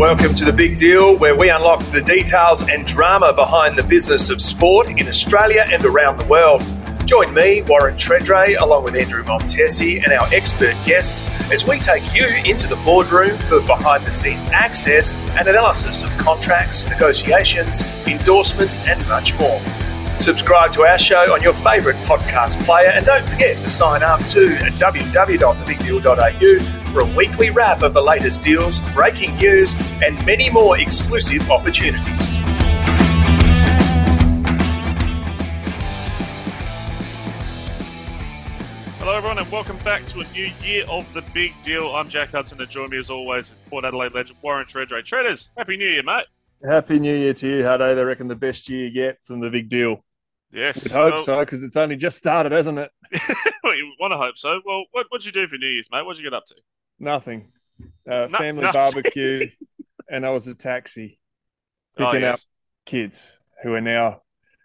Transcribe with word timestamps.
Welcome 0.00 0.34
to 0.36 0.46
the 0.46 0.52
big 0.54 0.78
deal 0.78 1.14
where 1.18 1.36
we 1.36 1.50
unlock 1.50 1.82
the 1.92 2.00
details 2.00 2.66
and 2.66 2.86
drama 2.86 3.34
behind 3.34 3.76
the 3.76 3.82
business 3.82 4.30
of 4.30 4.40
sport 4.40 4.88
in 4.88 5.06
Australia 5.06 5.66
and 5.70 5.84
around 5.84 6.18
the 6.18 6.24
world. 6.24 6.64
Join 7.04 7.34
me, 7.34 7.60
Warren 7.60 7.96
Tredrea, 7.96 8.58
along 8.62 8.84
with 8.84 8.96
Andrew 8.96 9.22
Montesi 9.24 10.02
and 10.02 10.10
our 10.10 10.26
expert 10.32 10.74
guests 10.86 11.20
as 11.52 11.66
we 11.66 11.78
take 11.78 12.14
you 12.14 12.26
into 12.46 12.66
the 12.66 12.76
boardroom 12.76 13.36
for 13.50 13.60
behind 13.66 14.02
the 14.04 14.10
scenes 14.10 14.46
access 14.46 15.12
and 15.38 15.46
analysis 15.46 16.02
of 16.02 16.08
contracts, 16.16 16.88
negotiations, 16.88 17.82
endorsements, 18.06 18.78
and 18.86 19.06
much 19.06 19.38
more. 19.38 19.60
Subscribe 20.20 20.72
to 20.74 20.82
our 20.82 20.98
show 20.98 21.32
on 21.32 21.40
your 21.40 21.54
favourite 21.54 21.96
podcast 22.04 22.62
player 22.66 22.90
and 22.92 23.06
don't 23.06 23.24
forget 23.24 23.56
to 23.62 23.70
sign 23.70 24.02
up 24.02 24.20
to 24.26 24.48
www.thebigdeal.au 24.48 26.92
for 26.92 27.00
a 27.00 27.06
weekly 27.16 27.48
wrap 27.48 27.82
of 27.82 27.94
the 27.94 28.02
latest 28.02 28.42
deals, 28.42 28.80
breaking 28.92 29.34
news, 29.36 29.74
and 30.04 30.22
many 30.26 30.50
more 30.50 30.78
exclusive 30.78 31.50
opportunities. 31.50 32.34
Hello, 38.98 39.16
everyone, 39.16 39.38
and 39.38 39.50
welcome 39.50 39.78
back 39.78 40.04
to 40.08 40.20
a 40.20 40.24
new 40.32 40.50
year 40.62 40.84
of 40.90 41.10
the 41.14 41.22
Big 41.32 41.54
Deal. 41.62 41.96
I'm 41.96 42.10
Jack 42.10 42.32
Hudson, 42.32 42.60
and 42.60 42.68
join 42.68 42.90
me 42.90 42.98
as 42.98 43.08
always 43.08 43.50
is 43.50 43.62
Port 43.70 43.86
Adelaide 43.86 44.12
legend 44.12 44.36
Warren 44.42 44.66
Tredrea. 44.66 45.02
Tredders, 45.02 45.48
Happy 45.56 45.78
New 45.78 45.88
Year, 45.88 46.02
mate. 46.02 46.26
Happy 46.62 46.98
New 46.98 47.16
Year 47.16 47.32
to 47.32 47.48
you, 47.48 47.62
Hado. 47.62 47.96
They 47.96 48.04
reckon 48.04 48.28
the 48.28 48.34
best 48.34 48.68
year 48.68 48.86
yet 48.86 49.16
from 49.24 49.40
the 49.40 49.48
big 49.48 49.70
deal. 49.70 50.04
Yes. 50.52 50.82
We'd 50.82 50.92
hope 50.92 51.14
well, 51.14 51.24
so, 51.24 51.40
because 51.40 51.62
it's 51.62 51.76
only 51.76 51.96
just 51.96 52.16
started, 52.16 52.52
hasn't 52.52 52.78
it? 52.78 52.90
well, 53.62 53.74
you 53.76 53.92
want 54.00 54.12
to 54.12 54.16
hope 54.16 54.36
so. 54.36 54.60
Well, 54.64 54.84
what, 54.92 55.06
what'd 55.10 55.24
you 55.24 55.32
do 55.32 55.46
for 55.46 55.56
New 55.56 55.66
Year's, 55.68 55.88
mate? 55.92 56.04
What'd 56.04 56.18
you 56.22 56.28
get 56.28 56.34
up 56.36 56.46
to? 56.46 56.54
Nothing. 56.98 57.52
Uh, 58.10 58.26
No- 58.30 58.38
family 58.38 58.62
nothing. 58.62 58.78
barbecue, 58.80 59.48
and 60.10 60.26
I 60.26 60.30
was 60.30 60.46
a 60.46 60.54
taxi 60.54 61.18
Oh, 61.98 62.06
picking 62.12 62.24
up 62.26 62.36
yes. 62.36 62.46
kids 62.86 63.36
who 63.62 63.74
are 63.74 63.80
now 63.80 64.22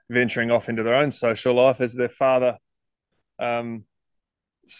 venturing 0.10 0.52
off 0.52 0.70
into 0.70 0.84
their 0.84 0.96
own 0.96 1.12
social 1.12 1.54
life 1.56 1.82
as 1.82 1.94
their 1.94 2.08
father 2.10 2.58
um, 3.40 3.84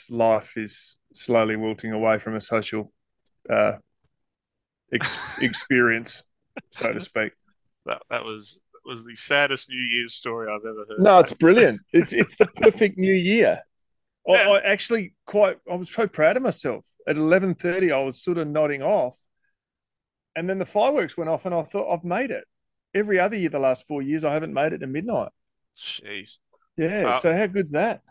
life 0.10 0.54
is 0.56 0.96
slowly 1.14 1.56
wilting 1.56 1.92
away 1.92 2.20
from 2.20 2.36
a 2.36 2.42
social 2.42 2.92
uh, 3.50 3.74
ex- 4.94 5.18
experience, 5.42 6.24
so 6.72 6.92
to 6.92 7.00
speak. 7.00 7.34
That, 7.86 8.02
that 8.10 8.24
was 8.24 8.60
was 8.86 9.06
the 9.06 9.16
saddest 9.16 9.70
New 9.70 9.80
Year's 9.80 10.14
story 10.14 10.48
I've 10.52 10.66
ever 10.66 10.86
heard. 10.88 11.00
No, 11.00 11.20
it's 11.20 11.34
brilliant. 11.34 11.82
It's 11.92 12.14
it's 12.14 12.36
the 12.36 12.48
perfect 12.48 12.98
new 12.98 13.14
year. 13.14 13.62
I, 14.28 14.32
Yeah. 14.32 14.50
I 14.50 14.60
actually 14.62 15.14
quite 15.26 15.58
I 15.72 15.76
was 15.76 15.90
so 15.90 16.08
proud 16.08 16.38
of 16.38 16.44
myself. 16.44 16.86
At 17.08 17.18
eleven 17.18 17.56
thirty, 17.56 17.92
I 17.92 18.02
was 18.02 18.22
sort 18.22 18.38
of 18.38 18.48
nodding 18.48 18.82
off, 18.82 19.18
and 20.36 20.50
then 20.50 20.58
the 20.60 20.66
fireworks 20.66 21.16
went 21.18 21.30
off, 21.30 21.46
and 21.46 21.54
I 21.54 21.64
thought 21.64 21.94
I've 21.94 22.04
made 22.04 22.32
it. 22.32 22.46
Every 22.94 23.20
other 23.20 23.36
year, 23.36 23.50
the 23.50 23.60
last 23.60 23.88
four 23.88 24.02
years, 24.02 24.26
I 24.26 24.34
haven't 24.34 24.54
made 24.54 24.74
it 24.74 24.80
to 24.80 24.88
midnight. 24.88 25.30
Jeez. 25.78 26.40
Yeah, 26.78 27.10
Uh, 27.10 27.20
so 27.20 27.34
how 27.36 27.48
good's 27.48 27.72
that? 27.72 28.02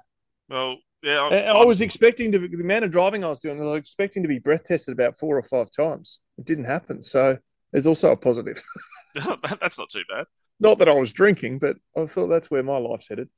Well, 0.49 0.77
yeah. 1.03 1.23
I'm, 1.23 1.33
And 1.33 1.59
I 1.59 1.65
was 1.65 1.81
expecting 1.81 2.33
to 2.33 2.39
the 2.39 2.61
amount 2.61 2.85
of 2.85 2.91
driving 2.91 3.25
I 3.25 3.29
was 3.29 3.41
doing. 3.41 3.61
I 3.61 3.65
was 3.65 3.79
expecting 3.81 4.23
to 4.23 4.29
be 4.29 4.39
breath 4.39 4.65
tested 4.65 4.93
about 4.93 5.19
four 5.19 5.37
or 5.37 5.43
five 5.43 5.71
times. 5.71 6.21
It 6.39 6.45
didn't 6.45 6.65
happen. 6.65 7.03
So 7.03 7.39
there's 7.73 7.87
also 7.87 8.13
a 8.13 8.17
positive. 8.17 8.63
that's 9.61 9.79
not 9.79 9.91
too 9.91 10.03
bad. 10.09 10.27
Not 10.61 10.79
that 10.79 10.89
I 10.89 10.95
was 10.95 11.13
drinking, 11.13 11.59
but 11.59 11.77
I 11.97 12.07
thought 12.07 12.29
that's 12.29 12.51
where 12.51 12.63
my 12.63 12.79
life's 12.79 13.09
headed. 13.09 13.29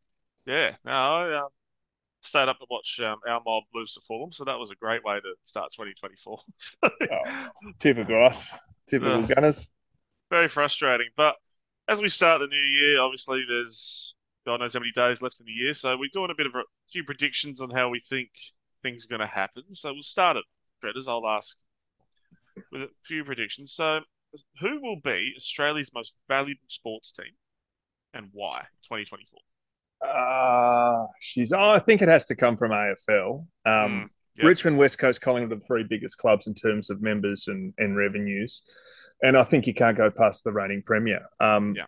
Yeah. 0.46 0.76
No, 0.84 0.92
I 0.92 1.38
um, 1.38 1.48
stayed 2.22 2.48
up 2.48 2.58
to 2.58 2.66
watch 2.70 3.00
um, 3.00 3.18
our 3.28 3.40
mob 3.44 3.64
lose 3.74 3.94
to 3.94 4.00
Fulham, 4.00 4.32
so 4.32 4.44
that 4.44 4.58
was 4.58 4.70
a 4.70 4.76
great 4.76 5.04
way 5.04 5.16
to 5.16 5.34
start 5.44 5.72
2024. 5.72 6.38
Oh, 6.82 7.48
tip 7.78 7.98
of 7.98 8.06
grass, 8.06 8.48
typical 8.88 9.24
Ugh. 9.24 9.28
Gunners. 9.34 9.68
Very 10.30 10.48
frustrating. 10.48 11.08
But 11.16 11.36
as 11.88 12.00
we 12.00 12.08
start 12.08 12.40
the 12.40 12.46
new 12.48 12.56
year, 12.56 13.00
obviously 13.00 13.44
there's 13.48 14.14
God 14.44 14.60
knows 14.60 14.74
how 14.74 14.80
many 14.80 14.92
days 14.92 15.22
left 15.22 15.40
in 15.40 15.46
the 15.46 15.52
year, 15.52 15.74
so 15.74 15.96
we're 15.96 16.10
doing 16.12 16.30
a 16.30 16.34
bit 16.36 16.46
of 16.46 16.54
a 16.54 16.62
few 16.90 17.02
predictions 17.04 17.60
on 17.60 17.70
how 17.70 17.88
we 17.88 17.98
think 17.98 18.30
things 18.82 19.04
are 19.04 19.08
going 19.08 19.20
to 19.20 19.26
happen. 19.26 19.64
So 19.72 19.92
we'll 19.92 20.02
start 20.02 20.36
it, 20.36 20.44
Tredders. 20.82 21.08
I'll 21.08 21.26
ask 21.28 21.56
with 22.70 22.82
a 22.82 22.88
few 23.04 23.24
predictions. 23.24 23.72
So, 23.72 24.00
who 24.60 24.80
will 24.82 25.00
be 25.02 25.32
Australia's 25.36 25.90
most 25.94 26.12
valuable 26.28 26.60
sports 26.68 27.12
team, 27.12 27.32
and 28.14 28.28
why? 28.32 28.66
2024. 28.88 29.38
Uh, 30.06 31.06
she's. 31.20 31.52
Oh, 31.52 31.70
I 31.70 31.78
think 31.78 32.02
it 32.02 32.08
has 32.08 32.24
to 32.26 32.36
come 32.36 32.56
from 32.56 32.70
AFL. 32.72 33.46
Um, 33.64 34.10
Mm. 34.38 34.44
Richmond, 34.44 34.76
West 34.76 34.98
Coast, 34.98 35.22
Collingwood 35.22 35.50
are 35.52 35.60
the 35.60 35.64
three 35.66 35.82
biggest 35.82 36.18
clubs 36.18 36.46
in 36.46 36.54
terms 36.54 36.90
of 36.90 37.00
members 37.00 37.48
and, 37.48 37.72
and 37.78 37.96
revenues, 37.96 38.60
and 39.22 39.34
I 39.34 39.42
think 39.44 39.66
you 39.66 39.72
can't 39.72 39.96
go 39.96 40.10
past 40.10 40.44
the 40.44 40.52
reigning 40.52 40.82
premier. 40.84 41.20
Um, 41.40 41.74
Yeah. 41.74 41.86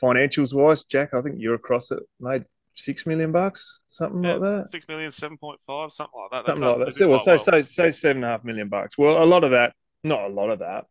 Financials 0.00 0.52
wise, 0.52 0.84
Jack, 0.84 1.14
I 1.14 1.22
think 1.22 1.36
you're 1.38 1.54
across 1.54 1.90
it. 1.90 2.00
Made 2.20 2.44
six 2.74 3.06
million 3.06 3.32
bucks, 3.32 3.80
something 3.88 4.22
Yeah, 4.22 4.34
like 4.34 4.40
that. 4.64 4.68
Six 4.72 4.86
million, 4.86 5.10
seven 5.10 5.38
point 5.38 5.60
five, 5.66 5.92
something 5.92 6.12
like 6.20 6.30
that. 6.44 6.46
Something 6.50 6.68
like 6.68 6.78
that. 6.86 6.92
So, 6.94 7.08
well, 7.08 7.18
so, 7.18 7.36
so, 7.38 7.62
say 7.62 7.90
seven 7.90 8.18
and 8.18 8.26
a 8.26 8.28
half 8.28 8.44
million 8.44 8.68
bucks. 8.68 8.98
Well, 8.98 9.22
a 9.22 9.24
lot 9.24 9.42
of 9.42 9.52
that, 9.52 9.72
not 10.04 10.24
a 10.24 10.28
lot 10.28 10.50
of 10.50 10.58
that. 10.58 10.84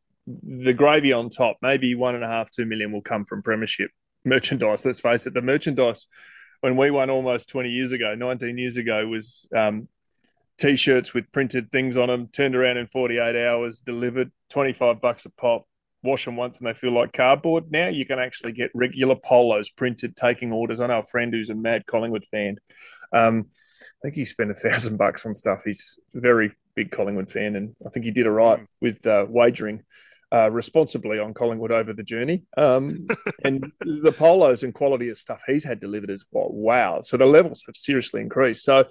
The 0.44 0.74
gravy 0.74 1.12
on 1.14 1.30
top, 1.30 1.58
maybe 1.62 1.96
one 1.96 2.16
and 2.16 2.24
a 2.24 2.28
half, 2.28 2.52
two 2.52 2.66
million 2.66 2.92
will 2.92 3.02
come 3.02 3.26
from 3.26 3.42
premiership 3.42 3.92
merchandise. 4.24 4.86
Let's 4.86 5.00
face 5.00 5.26
it, 5.28 5.34
the 5.34 5.42
merchandise 5.42 6.06
when 6.62 6.76
we 6.76 6.92
won 6.92 7.10
almost 7.10 7.50
20 7.50 7.70
years 7.70 7.94
ago, 7.94 8.16
19 8.16 8.58
years 8.58 8.78
ago, 8.78 9.08
was 9.08 9.48
um, 9.56 9.88
t-shirts 10.58 11.14
with 11.14 11.32
printed 11.32 11.72
things 11.72 11.96
on 11.98 12.10
them, 12.10 12.28
turned 12.28 12.56
around 12.56 12.78
in 12.78 12.88
48 12.88 13.48
hours, 13.48 13.80
delivered 13.80 14.32
25 14.50 15.02
bucks 15.02 15.26
a 15.26 15.30
pop. 15.30 15.66
Wash 16.02 16.24
them 16.24 16.38
once 16.38 16.60
and 16.60 16.68
they 16.68 16.74
feel 16.74 16.94
like 16.94 17.12
cardboard. 17.12 17.72
Now 17.72 17.88
you 17.90 18.06
can 18.06 18.20
actually 18.20 18.54
get 18.54 18.72
regular 18.74 19.16
polos 19.16 19.70
printed, 19.70 20.16
taking 20.16 20.54
orders. 20.54 20.80
I 20.80 20.88
know 20.88 21.00
a 21.00 21.04
friend 21.04 21.34
who's 21.34 21.50
a 21.50 21.56
mad 21.56 21.86
Collingwood 21.86 22.24
fan. 22.32 22.56
Um, 23.12 23.48
I 23.82 24.00
think 24.04 24.16
he 24.16 24.24
spent 24.24 24.50
a 24.52 24.54
thousand 24.56 24.96
bucks 24.98 25.26
on 25.26 25.36
stuff. 25.36 25.64
He's 25.66 26.00
a 26.16 26.22
very 26.22 26.54
big 26.74 26.92
Collingwood 26.92 27.30
fan, 27.30 27.58
and 27.58 27.76
I 27.86 27.90
think 27.90 28.06
he 28.06 28.12
did 28.12 28.28
all 28.28 28.34
right 28.34 28.60
Mm. 28.60 28.68
with 28.80 29.06
uh, 29.06 29.26
wagering 29.28 29.84
uh, 30.34 30.50
responsibly 30.52 31.20
on 31.20 31.34
Collingwood 31.34 31.72
over 31.72 31.94
the 31.94 32.04
journey. 32.04 32.44
Um, 32.58 33.08
and 33.44 33.72
the 33.82 34.12
polos 34.12 34.64
and 34.64 34.74
quality 34.74 35.10
of 35.10 35.18
stuff 35.18 35.42
he's 35.48 35.64
had 35.64 35.80
delivered 35.80 36.10
is 36.10 36.26
well, 36.32 36.50
wow. 36.52 37.02
So 37.02 37.18
the 37.18 37.26
levels 37.26 37.64
have 37.66 37.76
seriously 37.76 38.22
increased. 38.22 38.64
So 38.64 38.86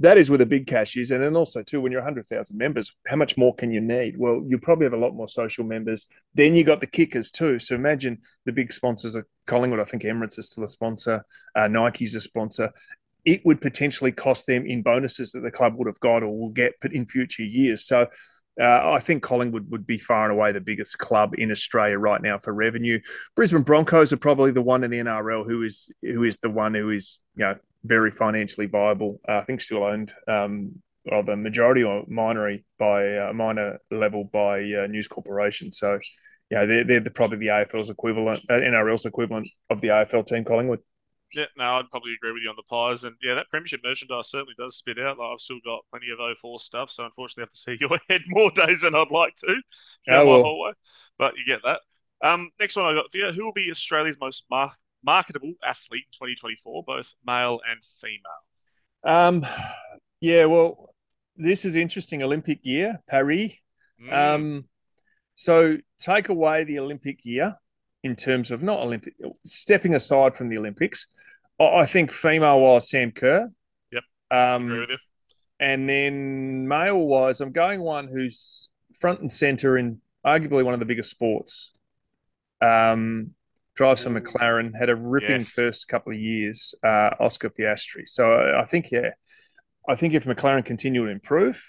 that 0.00 0.18
is 0.18 0.30
where 0.30 0.38
the 0.38 0.46
big 0.46 0.66
cash 0.66 0.96
is. 0.96 1.10
And 1.10 1.22
then 1.22 1.36
also, 1.36 1.62
too, 1.62 1.80
when 1.80 1.92
you're 1.92 2.00
100,000 2.00 2.56
members, 2.56 2.92
how 3.06 3.16
much 3.16 3.36
more 3.36 3.54
can 3.54 3.70
you 3.70 3.80
need? 3.80 4.18
Well, 4.18 4.42
you 4.46 4.58
probably 4.58 4.84
have 4.84 4.94
a 4.94 4.98
lot 4.98 5.14
more 5.14 5.28
social 5.28 5.64
members. 5.64 6.06
Then 6.34 6.54
you 6.54 6.64
got 6.64 6.80
the 6.80 6.86
kickers, 6.86 7.30
too. 7.30 7.58
So 7.58 7.74
imagine 7.74 8.18
the 8.44 8.52
big 8.52 8.72
sponsors 8.72 9.14
of 9.14 9.26
Collingwood. 9.46 9.80
I 9.80 9.84
think 9.84 10.02
Emirates 10.02 10.38
is 10.38 10.50
still 10.50 10.64
a 10.64 10.68
sponsor, 10.68 11.24
uh, 11.54 11.68
Nike's 11.68 12.14
a 12.14 12.20
sponsor. 12.20 12.72
It 13.24 13.46
would 13.46 13.60
potentially 13.60 14.10
cost 14.10 14.46
them 14.46 14.66
in 14.66 14.82
bonuses 14.82 15.30
that 15.32 15.40
the 15.40 15.50
club 15.50 15.74
would 15.76 15.86
have 15.86 16.00
got 16.00 16.24
or 16.24 16.36
will 16.36 16.48
get 16.48 16.72
in 16.90 17.06
future 17.06 17.44
years. 17.44 17.84
So 17.84 18.08
uh, 18.60 18.92
I 18.92 18.98
think 18.98 19.22
Collingwood 19.22 19.70
would 19.70 19.86
be 19.86 19.98
far 19.98 20.24
and 20.24 20.32
away 20.32 20.52
the 20.52 20.60
biggest 20.60 20.98
club 20.98 21.34
in 21.38 21.50
Australia 21.50 21.98
right 21.98 22.20
now 22.20 22.38
for 22.38 22.52
revenue. 22.52 23.00
Brisbane 23.34 23.62
Broncos 23.62 24.12
are 24.12 24.18
probably 24.18 24.50
the 24.50 24.62
one 24.62 24.84
in 24.84 24.90
the 24.90 24.98
NRL 24.98 25.46
who 25.46 25.62
is 25.62 25.90
who 26.02 26.24
is 26.24 26.36
the 26.38 26.50
one 26.50 26.74
who 26.74 26.90
is 26.90 27.18
you 27.34 27.44
know 27.44 27.54
very 27.84 28.10
financially 28.10 28.66
viable. 28.66 29.20
Uh, 29.28 29.38
I 29.38 29.44
think 29.44 29.60
still 29.60 29.84
owned 29.84 30.12
um, 30.28 30.82
of 31.10 31.28
a 31.28 31.36
majority 31.36 31.82
or 31.82 32.04
minority 32.08 32.64
by 32.78 33.16
uh, 33.16 33.32
minor 33.32 33.78
level 33.90 34.24
by 34.24 34.58
uh, 34.58 34.86
News 34.86 35.08
Corporation. 35.08 35.72
So 35.72 35.98
know 36.50 36.66
they're, 36.66 36.84
they're 36.84 37.00
the, 37.00 37.10
probably 37.10 37.38
the 37.38 37.46
AFL's 37.46 37.90
equivalent, 37.90 38.38
uh, 38.50 38.54
NRL's 38.54 39.06
equivalent 39.06 39.48
of 39.70 39.80
the 39.80 39.88
AFL 39.88 40.26
team 40.26 40.44
Collingwood. 40.44 40.80
Yeah, 41.34 41.46
no, 41.56 41.76
I'd 41.76 41.90
probably 41.90 42.14
agree 42.14 42.32
with 42.32 42.42
you 42.42 42.50
on 42.50 42.56
the 42.56 42.62
pies, 42.64 43.04
and 43.04 43.16
yeah, 43.22 43.34
that 43.34 43.48
premiership 43.48 43.80
merchandise 43.82 44.28
certainly 44.28 44.54
does 44.58 44.76
spit 44.76 44.98
out. 44.98 45.18
Like 45.18 45.32
I've 45.32 45.40
still 45.40 45.60
got 45.64 45.84
plenty 45.90 46.08
of 46.10 46.18
04 46.38 46.60
stuff, 46.60 46.90
so 46.90 47.04
unfortunately, 47.04 47.42
I 47.42 47.44
have 47.44 47.50
to 47.50 47.56
see 47.56 47.76
your 47.80 47.98
head 48.10 48.22
more 48.28 48.50
days 48.50 48.82
than 48.82 48.94
I'd 48.94 49.10
like 49.10 49.34
to. 49.36 49.56
Oh, 50.08 50.26
well. 50.26 50.72
but 51.18 51.34
you 51.36 51.44
get 51.46 51.62
that. 51.64 51.80
Um, 52.22 52.50
next 52.60 52.76
one 52.76 52.86
I 52.86 52.94
got 52.94 53.10
for 53.10 53.18
you: 53.18 53.32
Who 53.32 53.44
will 53.44 53.52
be 53.52 53.70
Australia's 53.70 54.16
most 54.20 54.44
mar- 54.50 54.72
marketable 55.04 55.54
athlete 55.64 56.04
in 56.06 56.28
2024, 56.28 56.84
both 56.86 57.14
male 57.26 57.60
and 57.68 57.80
female? 58.00 58.22
Um, 59.04 59.46
yeah, 60.20 60.44
well, 60.44 60.94
this 61.36 61.64
is 61.64 61.76
interesting. 61.76 62.22
Olympic 62.22 62.60
year, 62.62 63.00
Paris. 63.08 63.52
Mm, 64.00 64.12
Um, 64.12 64.64
so 65.34 65.78
take 65.98 66.28
away 66.28 66.64
the 66.64 66.78
Olympic 66.78 67.24
year 67.24 67.56
in 68.04 68.16
terms 68.16 68.50
of 68.50 68.62
not 68.62 68.80
Olympic, 68.80 69.14
stepping 69.44 69.94
aside 69.94 70.36
from 70.36 70.48
the 70.48 70.58
Olympics. 70.58 71.06
I 71.60 71.86
think 71.86 72.12
female 72.12 72.60
wise, 72.60 72.88
Sam 72.90 73.12
Kerr. 73.12 73.48
Yep, 73.92 74.02
agree 74.30 74.38
Um, 74.38 74.68
with 74.80 74.88
you. 74.90 74.96
and 75.60 75.88
then 75.88 76.66
male 76.66 76.98
wise, 76.98 77.40
I'm 77.40 77.52
going 77.52 77.80
one 77.80 78.08
who's 78.08 78.68
front 78.98 79.20
and 79.20 79.30
center 79.30 79.78
in 79.78 80.00
arguably 80.26 80.64
one 80.64 80.74
of 80.74 80.80
the 80.80 80.86
biggest 80.86 81.10
sports. 81.10 81.72
Um, 82.60 83.34
drives 83.74 84.04
for 84.04 84.10
McLaren, 84.10 84.72
had 84.78 84.90
a 84.90 84.94
ripping 84.96 85.40
Yes. 85.40 85.50
first 85.50 85.88
couple 85.88 86.12
of 86.12 86.18
years, 86.18 86.74
uh, 86.84 87.10
Oscar 87.18 87.48
Piastri. 87.50 88.06
So 88.08 88.32
I, 88.32 88.62
I 88.62 88.66
think, 88.66 88.90
yeah, 88.90 89.10
I 89.88 89.94
think 89.94 90.14
if 90.14 90.24
McLaren 90.24 90.64
continue 90.64 91.04
to 91.06 91.10
improve, 91.10 91.62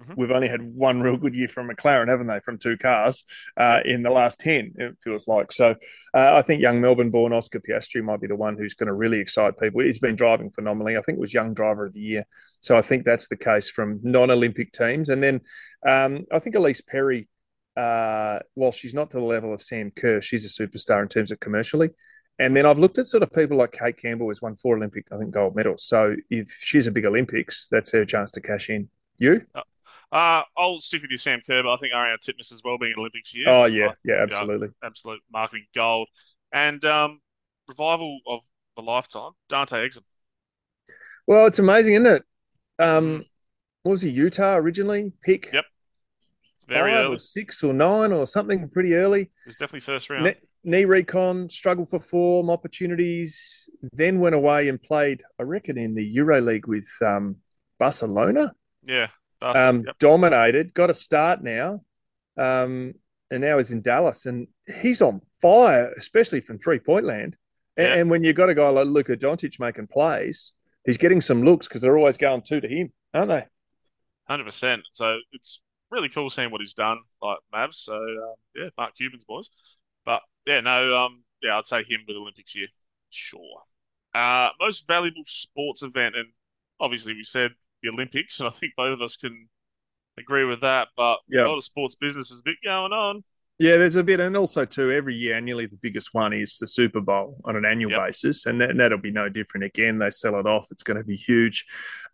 Mm-hmm. 0.00 0.12
We've 0.16 0.30
only 0.30 0.48
had 0.48 0.62
one 0.62 1.00
real 1.00 1.16
good 1.16 1.34
year 1.34 1.48
from 1.48 1.68
McLaren, 1.68 2.08
haven't 2.08 2.28
they? 2.28 2.38
From 2.40 2.56
two 2.56 2.76
cars 2.76 3.24
uh, 3.56 3.80
in 3.84 4.04
the 4.04 4.10
last 4.10 4.38
ten, 4.38 4.72
it 4.76 4.96
feels 5.02 5.26
like. 5.26 5.50
So 5.50 5.74
uh, 6.14 6.34
I 6.34 6.42
think 6.42 6.62
young 6.62 6.80
Melbourne-born 6.80 7.32
Oscar 7.32 7.58
Piastri 7.58 8.02
might 8.02 8.20
be 8.20 8.28
the 8.28 8.36
one 8.36 8.56
who's 8.56 8.74
going 8.74 8.86
to 8.86 8.92
really 8.92 9.18
excite 9.18 9.58
people. 9.58 9.80
He's 9.80 9.98
been 9.98 10.14
driving 10.14 10.50
phenomenally. 10.50 10.96
I 10.96 11.02
think 11.02 11.18
was 11.18 11.34
Young 11.34 11.52
Driver 11.52 11.86
of 11.86 11.94
the 11.94 12.00
Year. 12.00 12.26
So 12.60 12.78
I 12.78 12.82
think 12.82 13.04
that's 13.04 13.26
the 13.26 13.36
case 13.36 13.68
from 13.68 13.98
non-Olympic 14.04 14.72
teams. 14.72 15.08
And 15.08 15.20
then 15.20 15.40
um, 15.84 16.26
I 16.32 16.38
think 16.38 16.54
Ellyse 16.54 16.86
Perry, 16.86 17.28
uh, 17.76 18.38
while 18.54 18.72
she's 18.72 18.94
not 18.94 19.10
to 19.10 19.16
the 19.16 19.24
level 19.24 19.52
of 19.52 19.60
Sam 19.62 19.90
Kerr, 19.90 20.20
she's 20.20 20.44
a 20.44 20.48
superstar 20.48 21.02
in 21.02 21.08
terms 21.08 21.32
of 21.32 21.40
commercially. 21.40 21.90
And 22.38 22.56
then 22.56 22.66
I've 22.66 22.78
looked 22.78 22.98
at 22.98 23.06
sort 23.06 23.24
of 23.24 23.32
people 23.32 23.56
like 23.56 23.72
Kate 23.72 23.96
Campbell, 23.96 24.28
who's 24.28 24.40
won 24.40 24.54
four 24.54 24.76
Olympic, 24.76 25.06
I 25.10 25.18
think, 25.18 25.32
gold 25.32 25.56
medals. 25.56 25.82
So 25.82 26.14
if 26.30 26.56
she's 26.60 26.86
a 26.86 26.92
big 26.92 27.04
Olympics, 27.04 27.66
that's 27.68 27.90
her 27.90 28.04
chance 28.04 28.30
to 28.30 28.40
cash 28.40 28.70
in. 28.70 28.88
You? 29.18 29.42
Uh, 30.10 30.42
I'll 30.56 30.80
stick 30.80 31.02
with 31.02 31.10
you, 31.10 31.18
Sam 31.18 31.40
Kerr, 31.46 31.62
but 31.62 31.72
I 31.72 31.76
think 31.76 31.92
Ariarne 31.92 32.18
Titmus 32.18 32.52
as 32.52 32.62
well 32.64 32.78
being 32.78 32.94
an 32.94 33.00
Olympics 33.00 33.34
year. 33.34 33.48
Oh 33.48 33.66
yeah, 33.66 33.92
yeah, 34.04 34.22
absolutely, 34.22 34.68
absolute 34.82 35.20
marketing 35.30 35.66
gold, 35.74 36.08
and 36.52 36.82
um, 36.84 37.20
revival 37.66 38.18
of 38.26 38.40
the 38.76 38.82
lifetime, 38.82 39.32
Dante 39.48 39.76
Exum. 39.86 40.02
Well, 41.26 41.46
it's 41.46 41.58
amazing, 41.58 41.94
isn't 41.94 42.06
it? 42.06 42.22
Um, 42.78 43.24
what 43.82 43.92
was 43.92 44.02
he 44.02 44.10
Utah 44.10 44.56
originally? 44.56 45.12
Pick. 45.22 45.50
Yep. 45.52 45.64
Very 46.66 46.92
five 46.92 47.04
early. 47.04 47.16
or 47.16 47.18
six 47.18 47.62
or 47.62 47.72
nine 47.72 48.12
or 48.12 48.26
something 48.26 48.68
pretty 48.68 48.94
early. 48.94 49.22
It 49.22 49.30
was 49.46 49.56
definitely 49.56 49.80
first 49.80 50.10
round. 50.10 50.24
Ne- 50.24 50.36
knee 50.64 50.84
recon, 50.84 51.48
struggled 51.48 51.90
for 51.90 52.00
form, 52.00 52.50
opportunities, 52.50 53.68
then 53.92 54.20
went 54.20 54.34
away 54.34 54.68
and 54.68 54.80
played, 54.80 55.22
I 55.38 55.44
reckon, 55.44 55.78
in 55.78 55.94
the 55.94 56.04
Euro 56.04 56.40
League 56.40 56.66
with 56.66 56.88
um, 57.04 57.36
Barcelona. 57.78 58.52
Yeah. 58.86 59.08
Um, 59.40 59.84
yep. 59.86 59.98
Dominated, 59.98 60.74
got 60.74 60.90
a 60.90 60.94
start 60.94 61.42
now, 61.42 61.82
um, 62.36 62.94
and 63.30 63.40
now 63.40 63.58
he's 63.58 63.70
in 63.70 63.82
Dallas, 63.82 64.26
and 64.26 64.48
he's 64.80 65.00
on 65.00 65.20
fire, 65.40 65.92
especially 65.96 66.40
from 66.40 66.58
three 66.58 66.78
point 66.78 67.04
land. 67.04 67.36
And, 67.76 67.86
and 67.86 68.10
when 68.10 68.24
you've 68.24 68.34
got 68.34 68.48
a 68.48 68.54
guy 68.54 68.68
like 68.68 68.86
Luka 68.86 69.16
Doncic 69.16 69.60
making 69.60 69.86
plays, 69.86 70.52
he's 70.84 70.96
getting 70.96 71.20
some 71.20 71.44
looks 71.44 71.68
because 71.68 71.82
they're 71.82 71.96
always 71.96 72.16
going 72.16 72.42
two 72.42 72.60
to 72.60 72.68
him, 72.68 72.92
aren't 73.14 73.28
they? 73.28 73.44
Hundred 74.24 74.44
percent. 74.44 74.82
So 74.92 75.18
it's 75.32 75.60
really 75.90 76.08
cool 76.08 76.30
seeing 76.30 76.50
what 76.50 76.60
he's 76.60 76.74
done, 76.74 76.98
like 77.22 77.38
Mavs. 77.54 77.74
So 77.76 77.94
um, 77.94 78.34
yeah, 78.56 78.68
Mark 78.76 78.96
Cuban's 78.96 79.24
boys. 79.24 79.50
But 80.04 80.22
yeah, 80.46 80.60
no, 80.60 80.96
um, 80.96 81.22
yeah, 81.42 81.58
I'd 81.58 81.66
say 81.66 81.84
him 81.84 82.00
with 82.06 82.16
Olympics 82.16 82.54
year, 82.54 82.66
sure. 83.10 83.62
Uh, 84.14 84.50
most 84.60 84.86
valuable 84.86 85.22
sports 85.26 85.82
event, 85.82 86.16
and 86.16 86.26
obviously 86.80 87.14
we 87.14 87.24
said 87.24 87.52
the 87.82 87.90
Olympics, 87.90 88.40
and 88.40 88.48
I 88.48 88.50
think 88.50 88.72
both 88.76 88.92
of 88.92 89.02
us 89.02 89.16
can 89.16 89.48
agree 90.18 90.44
with 90.44 90.60
that. 90.60 90.88
But 90.96 91.18
yep. 91.28 91.46
a 91.46 91.48
lot 91.48 91.58
of 91.58 91.64
sports 91.64 91.94
business 91.94 92.30
is 92.30 92.40
a 92.40 92.44
bit 92.44 92.56
going 92.64 92.92
on. 92.92 93.22
Yeah, 93.60 93.76
there's 93.76 93.96
a 93.96 94.04
bit, 94.04 94.20
and 94.20 94.36
also 94.36 94.64
too, 94.64 94.92
every 94.92 95.16
year 95.16 95.36
annually 95.36 95.66
the 95.66 95.78
biggest 95.82 96.14
one 96.14 96.32
is 96.32 96.58
the 96.58 96.66
Super 96.66 97.00
Bowl 97.00 97.40
on 97.44 97.56
an 97.56 97.64
annual 97.64 97.90
yep. 97.90 98.06
basis, 98.06 98.46
and, 98.46 98.60
that, 98.60 98.76
will 98.76 98.98
be 98.98 99.10
no 99.10 99.28
different 99.28 99.64
again. 99.64 99.98
They 99.98 100.10
sell 100.10 100.38
it 100.38 100.46
off; 100.46 100.68
it's 100.70 100.84
going 100.84 100.96
to 100.96 101.04
be 101.04 101.16
huge. 101.16 101.66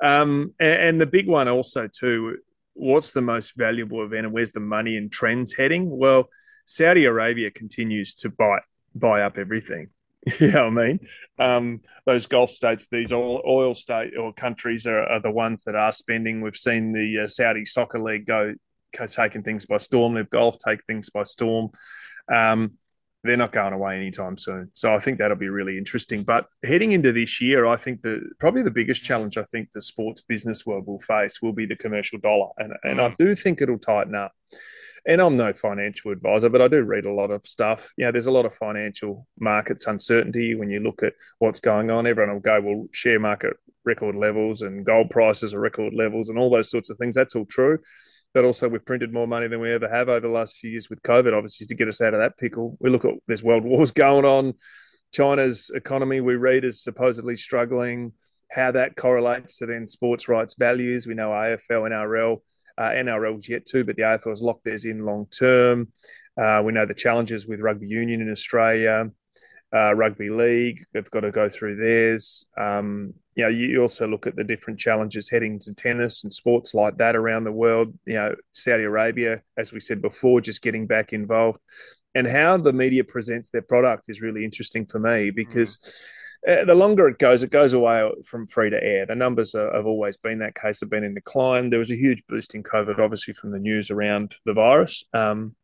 Um, 0.02 0.54
and, 0.58 0.72
and, 0.72 1.00
the 1.00 1.06
big 1.06 1.28
one 1.28 1.48
also 1.48 1.86
too, 1.86 2.38
what's 2.72 3.12
the 3.12 3.20
most 3.20 3.56
valuable 3.56 4.02
event, 4.04 4.24
and 4.24 4.34
where's 4.34 4.52
the 4.52 4.60
money 4.60 4.96
and 4.96 5.12
trends 5.12 5.52
heading? 5.54 5.90
Well, 5.90 6.30
Saudi 6.64 7.04
Arabia 7.04 7.50
continues 7.50 8.14
to 8.16 8.30
buy 8.30 8.60
buy 8.94 9.20
up 9.22 9.36
everything. 9.36 9.88
You 10.40 10.52
know 10.52 10.70
what 10.70 10.82
I 10.82 10.86
mean? 10.86 11.00
Um, 11.38 11.80
those 12.06 12.26
Gulf 12.26 12.50
states, 12.50 12.88
these 12.90 13.12
oil, 13.12 13.42
oil 13.46 13.74
state 13.74 14.16
or 14.16 14.32
countries 14.32 14.86
are, 14.86 15.02
are, 15.02 15.20
the 15.20 15.30
ones 15.30 15.62
that 15.64 15.74
are 15.74 15.92
spending. 15.92 16.40
We've 16.40 16.56
seen 16.56 16.92
the 16.92 17.24
uh, 17.24 17.26
Saudi 17.26 17.64
Soccer 17.64 18.02
League 18.02 18.26
go, 18.26 18.54
go 18.96 19.06
taking 19.06 19.42
things 19.42 19.66
by 19.66 19.78
storm. 19.78 20.14
LIV 20.14 20.30
Golf 20.30 20.56
take 20.58 20.84
things 20.86 21.10
by 21.10 21.24
storm. 21.24 21.70
Um, 22.32 22.78
they're 23.24 23.38
not 23.38 23.52
going 23.52 23.72
away 23.72 23.96
anytime 23.96 24.36
soon. 24.36 24.70
So 24.74 24.94
I 24.94 24.98
think 24.98 25.18
that'll 25.18 25.36
be 25.36 25.48
really 25.48 25.78
interesting. 25.78 26.22
But 26.22 26.46
heading 26.62 26.92
into 26.92 27.10
this 27.10 27.40
year, 27.40 27.66
I 27.66 27.76
think 27.76 28.02
the 28.02 28.20
probably 28.38 28.62
the 28.62 28.70
biggest 28.70 29.02
challenge 29.02 29.38
I 29.38 29.44
think 29.44 29.70
the 29.72 29.80
sports 29.80 30.20
business 30.20 30.66
world 30.66 30.86
will 30.86 31.00
face 31.00 31.40
will 31.40 31.54
be 31.54 31.64
the 31.64 31.76
commercial 31.76 32.18
dollar, 32.18 32.50
and 32.58 32.74
and 32.82 33.00
I 33.00 33.08
mm. 33.08 33.16
do 33.16 33.34
think 33.34 33.62
it'll 33.62 33.78
tighten 33.78 34.14
up 34.14 34.32
and 35.06 35.20
I'm 35.20 35.36
no 35.36 35.52
financial 35.52 36.12
advisor, 36.12 36.48
but 36.48 36.62
I 36.62 36.68
do 36.68 36.82
read 36.82 37.04
a 37.04 37.12
lot 37.12 37.30
of 37.30 37.46
stuff. 37.46 37.92
You 37.96 38.06
know, 38.06 38.12
there's 38.12 38.26
a 38.26 38.32
lot 38.32 38.46
of 38.46 38.54
financial 38.54 39.26
markets 39.38 39.86
uncertainty 39.86 40.54
when 40.54 40.70
you 40.70 40.80
look 40.80 41.02
at 41.02 41.12
what's 41.38 41.60
going 41.60 41.90
on. 41.90 42.06
Everyone 42.06 42.34
will 42.34 42.40
go, 42.40 42.60
well, 42.60 42.86
share 42.92 43.20
market 43.20 43.54
record 43.84 44.16
levels 44.16 44.62
and 44.62 44.84
gold 44.84 45.10
prices 45.10 45.52
are 45.52 45.60
record 45.60 45.92
levels 45.92 46.30
and 46.30 46.38
all 46.38 46.50
those 46.50 46.70
sorts 46.70 46.88
of 46.88 46.96
things. 46.96 47.14
That's 47.14 47.36
all 47.36 47.44
true. 47.44 47.78
But 48.32 48.44
also, 48.44 48.68
we've 48.68 48.84
printed 48.84 49.12
more 49.12 49.28
money 49.28 49.46
than 49.46 49.60
we 49.60 49.72
ever 49.72 49.88
have 49.88 50.08
over 50.08 50.20
the 50.20 50.28
last 50.28 50.56
few 50.56 50.70
years 50.70 50.90
with 50.90 51.02
COVID, 51.02 51.36
obviously, 51.36 51.66
to 51.66 51.74
get 51.74 51.86
us 51.86 52.00
out 52.00 52.14
of 52.14 52.20
that 52.20 52.36
pickle. 52.36 52.76
We 52.80 52.90
look 52.90 53.04
at 53.04 53.12
there's 53.28 53.44
world 53.44 53.64
wars 53.64 53.90
going 53.90 54.24
on. 54.24 54.54
China's 55.12 55.70
economy, 55.72 56.20
we 56.20 56.34
read, 56.34 56.64
is 56.64 56.82
supposedly 56.82 57.36
struggling. 57.36 58.12
How 58.50 58.72
that 58.72 58.96
correlates 58.96 59.58
to 59.58 59.66
then 59.66 59.86
sports 59.86 60.28
rights 60.28 60.54
values. 60.58 61.06
We 61.06 61.14
know 61.14 61.30
AFL, 61.30 61.86
and 61.86 61.94
NRL 61.94 62.38
uh, 62.78 62.90
NRL's 62.90 63.48
yet 63.48 63.66
to, 63.66 63.84
but 63.84 63.96
the 63.96 64.02
AFL 64.02 64.30
has 64.30 64.42
locked 64.42 64.64
theirs 64.64 64.84
in 64.84 65.04
long 65.04 65.26
term. 65.26 65.92
Uh, 66.40 66.62
we 66.64 66.72
know 66.72 66.86
the 66.86 66.94
challenges 66.94 67.46
with 67.46 67.60
rugby 67.60 67.86
union 67.86 68.20
in 68.20 68.30
Australia, 68.30 69.10
uh, 69.74 69.94
rugby 69.94 70.30
league. 70.30 70.84
They've 70.92 71.10
got 71.10 71.20
to 71.20 71.30
go 71.30 71.48
through 71.48 71.76
theirs. 71.76 72.46
Um, 72.56 73.14
you 73.34 73.44
know, 73.44 73.50
you 73.50 73.80
also 73.80 74.06
look 74.06 74.26
at 74.26 74.36
the 74.36 74.44
different 74.44 74.78
challenges 74.78 75.28
heading 75.28 75.58
to 75.60 75.74
tennis 75.74 76.24
and 76.24 76.32
sports 76.32 76.74
like 76.74 76.96
that 76.98 77.16
around 77.16 77.44
the 77.44 77.52
world. 77.52 77.92
You 78.06 78.14
know, 78.14 78.34
Saudi 78.52 78.84
Arabia, 78.84 79.42
as 79.56 79.72
we 79.72 79.80
said 79.80 80.02
before, 80.02 80.40
just 80.40 80.62
getting 80.62 80.86
back 80.86 81.12
involved, 81.12 81.58
and 82.14 82.26
how 82.26 82.56
the 82.56 82.72
media 82.72 83.04
presents 83.04 83.50
their 83.50 83.62
product 83.62 84.04
is 84.08 84.20
really 84.20 84.44
interesting 84.44 84.86
for 84.86 84.98
me 84.98 85.30
because. 85.30 85.76
Mm 85.76 86.20
the 86.44 86.74
longer 86.74 87.08
it 87.08 87.18
goes, 87.18 87.42
it 87.42 87.50
goes 87.50 87.72
away 87.72 88.10
from 88.24 88.46
free 88.46 88.68
to 88.68 88.82
air. 88.82 89.06
The 89.06 89.14
numbers 89.14 89.54
are, 89.54 89.74
have 89.74 89.86
always 89.86 90.16
been 90.16 90.38
that 90.40 90.54
case, 90.54 90.80
have 90.80 90.90
been 90.90 91.04
in 91.04 91.14
decline. 91.14 91.70
There 91.70 91.78
was 91.78 91.90
a 91.90 91.96
huge 91.96 92.22
boost 92.28 92.54
in 92.54 92.62
COVID, 92.62 92.98
obviously, 92.98 93.32
from 93.34 93.50
the 93.50 93.58
news 93.58 93.90
around 93.90 94.34
the 94.44 94.52
virus. 94.52 95.04
Um, 95.14 95.54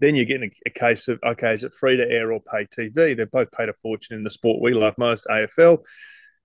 then 0.00 0.14
you're 0.14 0.26
getting 0.26 0.50
a, 0.50 0.68
a, 0.68 0.70
case 0.70 1.08
of, 1.08 1.20
okay, 1.24 1.54
is 1.54 1.64
it 1.64 1.72
free 1.72 1.96
to 1.96 2.02
air 2.02 2.32
or 2.32 2.40
pay 2.40 2.66
TV? 2.66 3.16
They've 3.16 3.30
both 3.30 3.50
paid 3.50 3.70
a 3.70 3.74
fortune 3.82 4.16
in 4.16 4.24
the 4.24 4.30
sport 4.30 4.60
we 4.60 4.74
love 4.74 4.94
most, 4.98 5.26
AFL. 5.30 5.78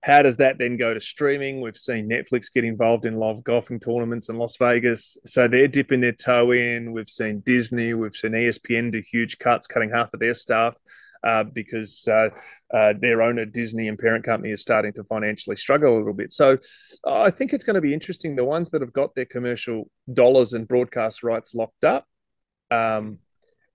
How 0.02 0.22
does 0.22 0.36
that 0.36 0.56
then 0.56 0.78
go 0.78 0.94
to 0.94 1.00
streaming? 1.00 1.60
We've 1.60 1.76
seen 1.76 2.08
Netflix 2.08 2.50
get 2.50 2.64
involved 2.64 3.04
in 3.04 3.18
live 3.18 3.44
golfing 3.44 3.78
tournaments 3.78 4.30
in 4.30 4.38
Las 4.38 4.56
Vegas. 4.56 5.18
So 5.26 5.46
they're 5.46 5.68
dipping 5.68 6.00
their 6.00 6.12
toe 6.12 6.52
in. 6.52 6.92
We've 6.92 7.10
seen 7.10 7.42
Disney, 7.44 7.92
we've 7.92 8.16
seen 8.16 8.30
ESPN 8.30 8.92
do 8.92 9.02
huge 9.02 9.38
cuts, 9.38 9.66
cutting 9.66 9.90
half 9.90 10.14
of 10.14 10.20
their 10.20 10.32
staff 10.32 10.78
uh, 11.22 11.44
because 11.44 12.08
uh, 12.08 12.28
uh, 12.72 12.94
their 12.98 13.22
owner, 13.22 13.44
Disney 13.44 13.88
and 13.88 13.98
parent 13.98 14.24
company, 14.24 14.52
is 14.52 14.62
starting 14.62 14.92
to 14.94 15.04
financially 15.04 15.56
struggle 15.56 15.96
a 15.96 15.98
little 15.98 16.14
bit. 16.14 16.32
So 16.32 16.58
I 17.06 17.30
think 17.30 17.52
it's 17.52 17.64
going 17.64 17.74
to 17.74 17.80
be 17.80 17.94
interesting. 17.94 18.36
The 18.36 18.44
ones 18.44 18.70
that 18.70 18.80
have 18.80 18.92
got 18.92 19.14
their 19.14 19.26
commercial 19.26 19.90
dollars 20.12 20.52
and 20.52 20.66
broadcast 20.66 21.22
rights 21.22 21.54
locked 21.54 21.84
up 21.84 22.06
um, 22.70 23.18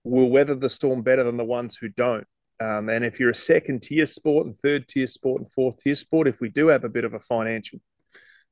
will 0.04 0.30
weather 0.30 0.56
the 0.56 0.70
storm 0.70 1.02
better 1.02 1.24
than 1.24 1.38
the 1.38 1.44
ones 1.44 1.76
who 1.76 1.90
don't. 1.90 2.28
Um, 2.60 2.90
and 2.90 3.04
if 3.04 3.20
you're 3.20 3.32
a 3.32 3.36
second 3.36 3.84
tier 3.84 4.06
sport 4.06 4.46
and 4.46 4.58
third 4.60 4.88
tier 4.88 5.08
sport 5.08 5.42
and 5.42 5.52
fourth 5.52 5.78
tier 5.80 5.96
sport, 5.96 6.28
if 6.28 6.40
we 6.40 6.50
do 6.50 6.68
have 6.68 6.86
a 6.86 6.90
bit 6.90 7.04
of 7.04 7.14
a 7.14 7.20
financial, 7.20 7.80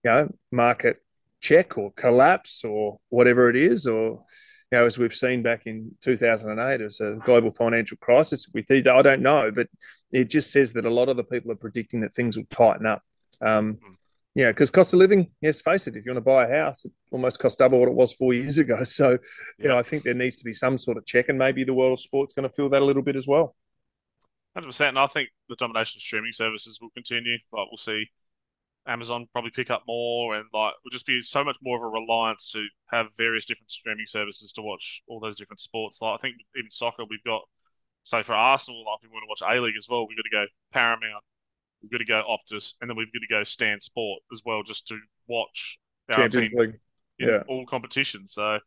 you 0.04 0.12
know, 0.12 0.36
market 0.52 0.98
check 1.40 1.78
or 1.78 1.92
collapse 1.94 2.64
or 2.64 3.00
whatever 3.10 3.50
it 3.50 3.56
is, 3.56 3.88
or 3.88 4.24
you 4.74 4.80
know, 4.80 4.88
as 4.88 4.98
we've 4.98 5.14
seen 5.14 5.44
back 5.44 5.68
in 5.68 5.92
2008 6.02 6.82
as 6.82 7.00
a 7.00 7.20
global 7.24 7.52
financial 7.52 7.96
crisis. 7.98 8.48
With 8.52 8.72
I 8.72 8.82
don't 9.04 9.22
know, 9.22 9.52
but 9.54 9.68
it 10.12 10.32
just 10.32 10.50
says 10.50 10.74
that 10.74 10.86
a 10.86 10.90
lot 10.90 11.10
of 11.10 11.16
the 11.16 11.24
people 11.24 11.52
are 11.52 11.56
predicting 11.56 12.02
that 12.02 12.16
things 12.16 12.38
will 12.38 12.48
tighten 12.50 12.88
up. 12.88 13.04
Um, 13.40 13.74
hmm. 13.74 13.94
yeah, 14.34 14.48
because 14.48 14.72
cost 14.72 14.92
of 14.96 14.98
living, 14.98 15.30
yes, 15.42 15.62
face 15.62 15.86
it, 15.86 15.96
if 15.96 16.04
you 16.04 16.12
want 16.12 16.26
to 16.26 16.28
buy 16.28 16.48
a 16.48 16.64
house, 16.64 16.86
it 16.86 16.92
almost 17.12 17.38
cost 17.38 17.60
double 17.60 17.80
what 17.80 17.88
it 17.88 17.94
was 17.94 18.14
four 18.14 18.34
years 18.34 18.58
ago. 18.58 18.84
So, 18.86 19.12
you 19.12 19.20
yeah. 19.60 19.68
know, 19.68 19.78
I 19.78 19.84
think 19.84 20.02
there 20.02 20.16
needs 20.16 20.38
to 20.38 20.44
be 20.44 20.56
some 20.56 20.80
sort 20.80 20.98
of 20.98 21.06
check, 21.06 21.30
and 21.30 21.38
maybe 21.38 21.64
the 21.64 21.74
world 21.76 21.94
of 21.94 22.00
sport's 22.00 22.34
going 22.34 22.50
to 22.50 22.56
feel 22.56 22.70
that 22.70 22.82
a 22.82 22.86
little 22.86 23.04
bit 23.04 23.16
as 23.16 23.28
well. 23.28 23.56
Hundred 24.56 24.70
percent, 24.70 24.90
and 24.90 25.00
I 25.00 25.06
think 25.06 25.30
the 25.50 25.56
domination 25.56 26.00
of 26.00 26.02
streaming 26.02 26.32
services 26.32 26.80
will 26.82 26.90
continue. 26.96 27.38
Like 27.52 27.68
we'll 27.70 27.78
see 27.78 28.08
Amazon 28.88 29.28
probably 29.32 29.52
pick 29.52 29.72
up 29.72 29.84
more, 29.88 30.36
and 30.36 30.46
like 30.54 30.74
will 30.84 30.92
just 30.92 31.06
be 31.06 31.22
so 31.22 31.44
much 31.44 31.58
more 31.62 31.78
of 31.78 31.84
a 31.84 31.88
reliance 31.88 32.52
to 32.52 32.66
have 32.88 33.08
various 33.18 33.46
different 33.46 33.72
streaming 33.72 34.06
services 34.06 34.52
to 34.54 34.62
watch 34.62 35.02
all 35.08 35.20
those 35.20 35.38
different 35.38 35.60
sports. 35.60 36.00
Like 36.02 36.16
I 36.16 36.18
think 36.22 36.36
even 36.58 36.70
soccer, 36.72 37.04
we've 37.10 37.24
got 37.24 37.42
so 38.04 38.22
for 38.24 38.34
Arsenal, 38.34 38.84
like 38.86 39.00
if 39.02 39.10
we 39.10 39.14
want 39.14 39.24
to 39.24 39.46
watch 39.46 39.58
A 39.58 39.62
League 39.62 39.78
as 39.78 39.88
well, 39.90 40.06
we've 40.08 40.18
got 40.18 40.24
to 40.24 40.30
go 40.30 40.46
Paramount, 40.72 41.24
we've 41.82 41.92
got 41.92 42.00
to 42.00 42.06
go 42.06 42.24
Optus, 42.30 42.74
and 42.82 42.90
then 42.90 42.98
we've 42.98 43.12
got 43.14 43.20
to 43.20 43.28
go 43.28 43.44
Stan 43.44 43.80
Sport 43.80 44.22
as 44.32 44.42
well, 44.46 44.64
just 44.64 44.88
to 44.88 44.98
watch 45.28 45.80
our 46.10 46.16
Champions 46.16 46.52
League. 46.54 46.80
yeah. 47.18 47.44
all 47.48 47.66
competitions. 47.66 48.34
So 48.34 48.60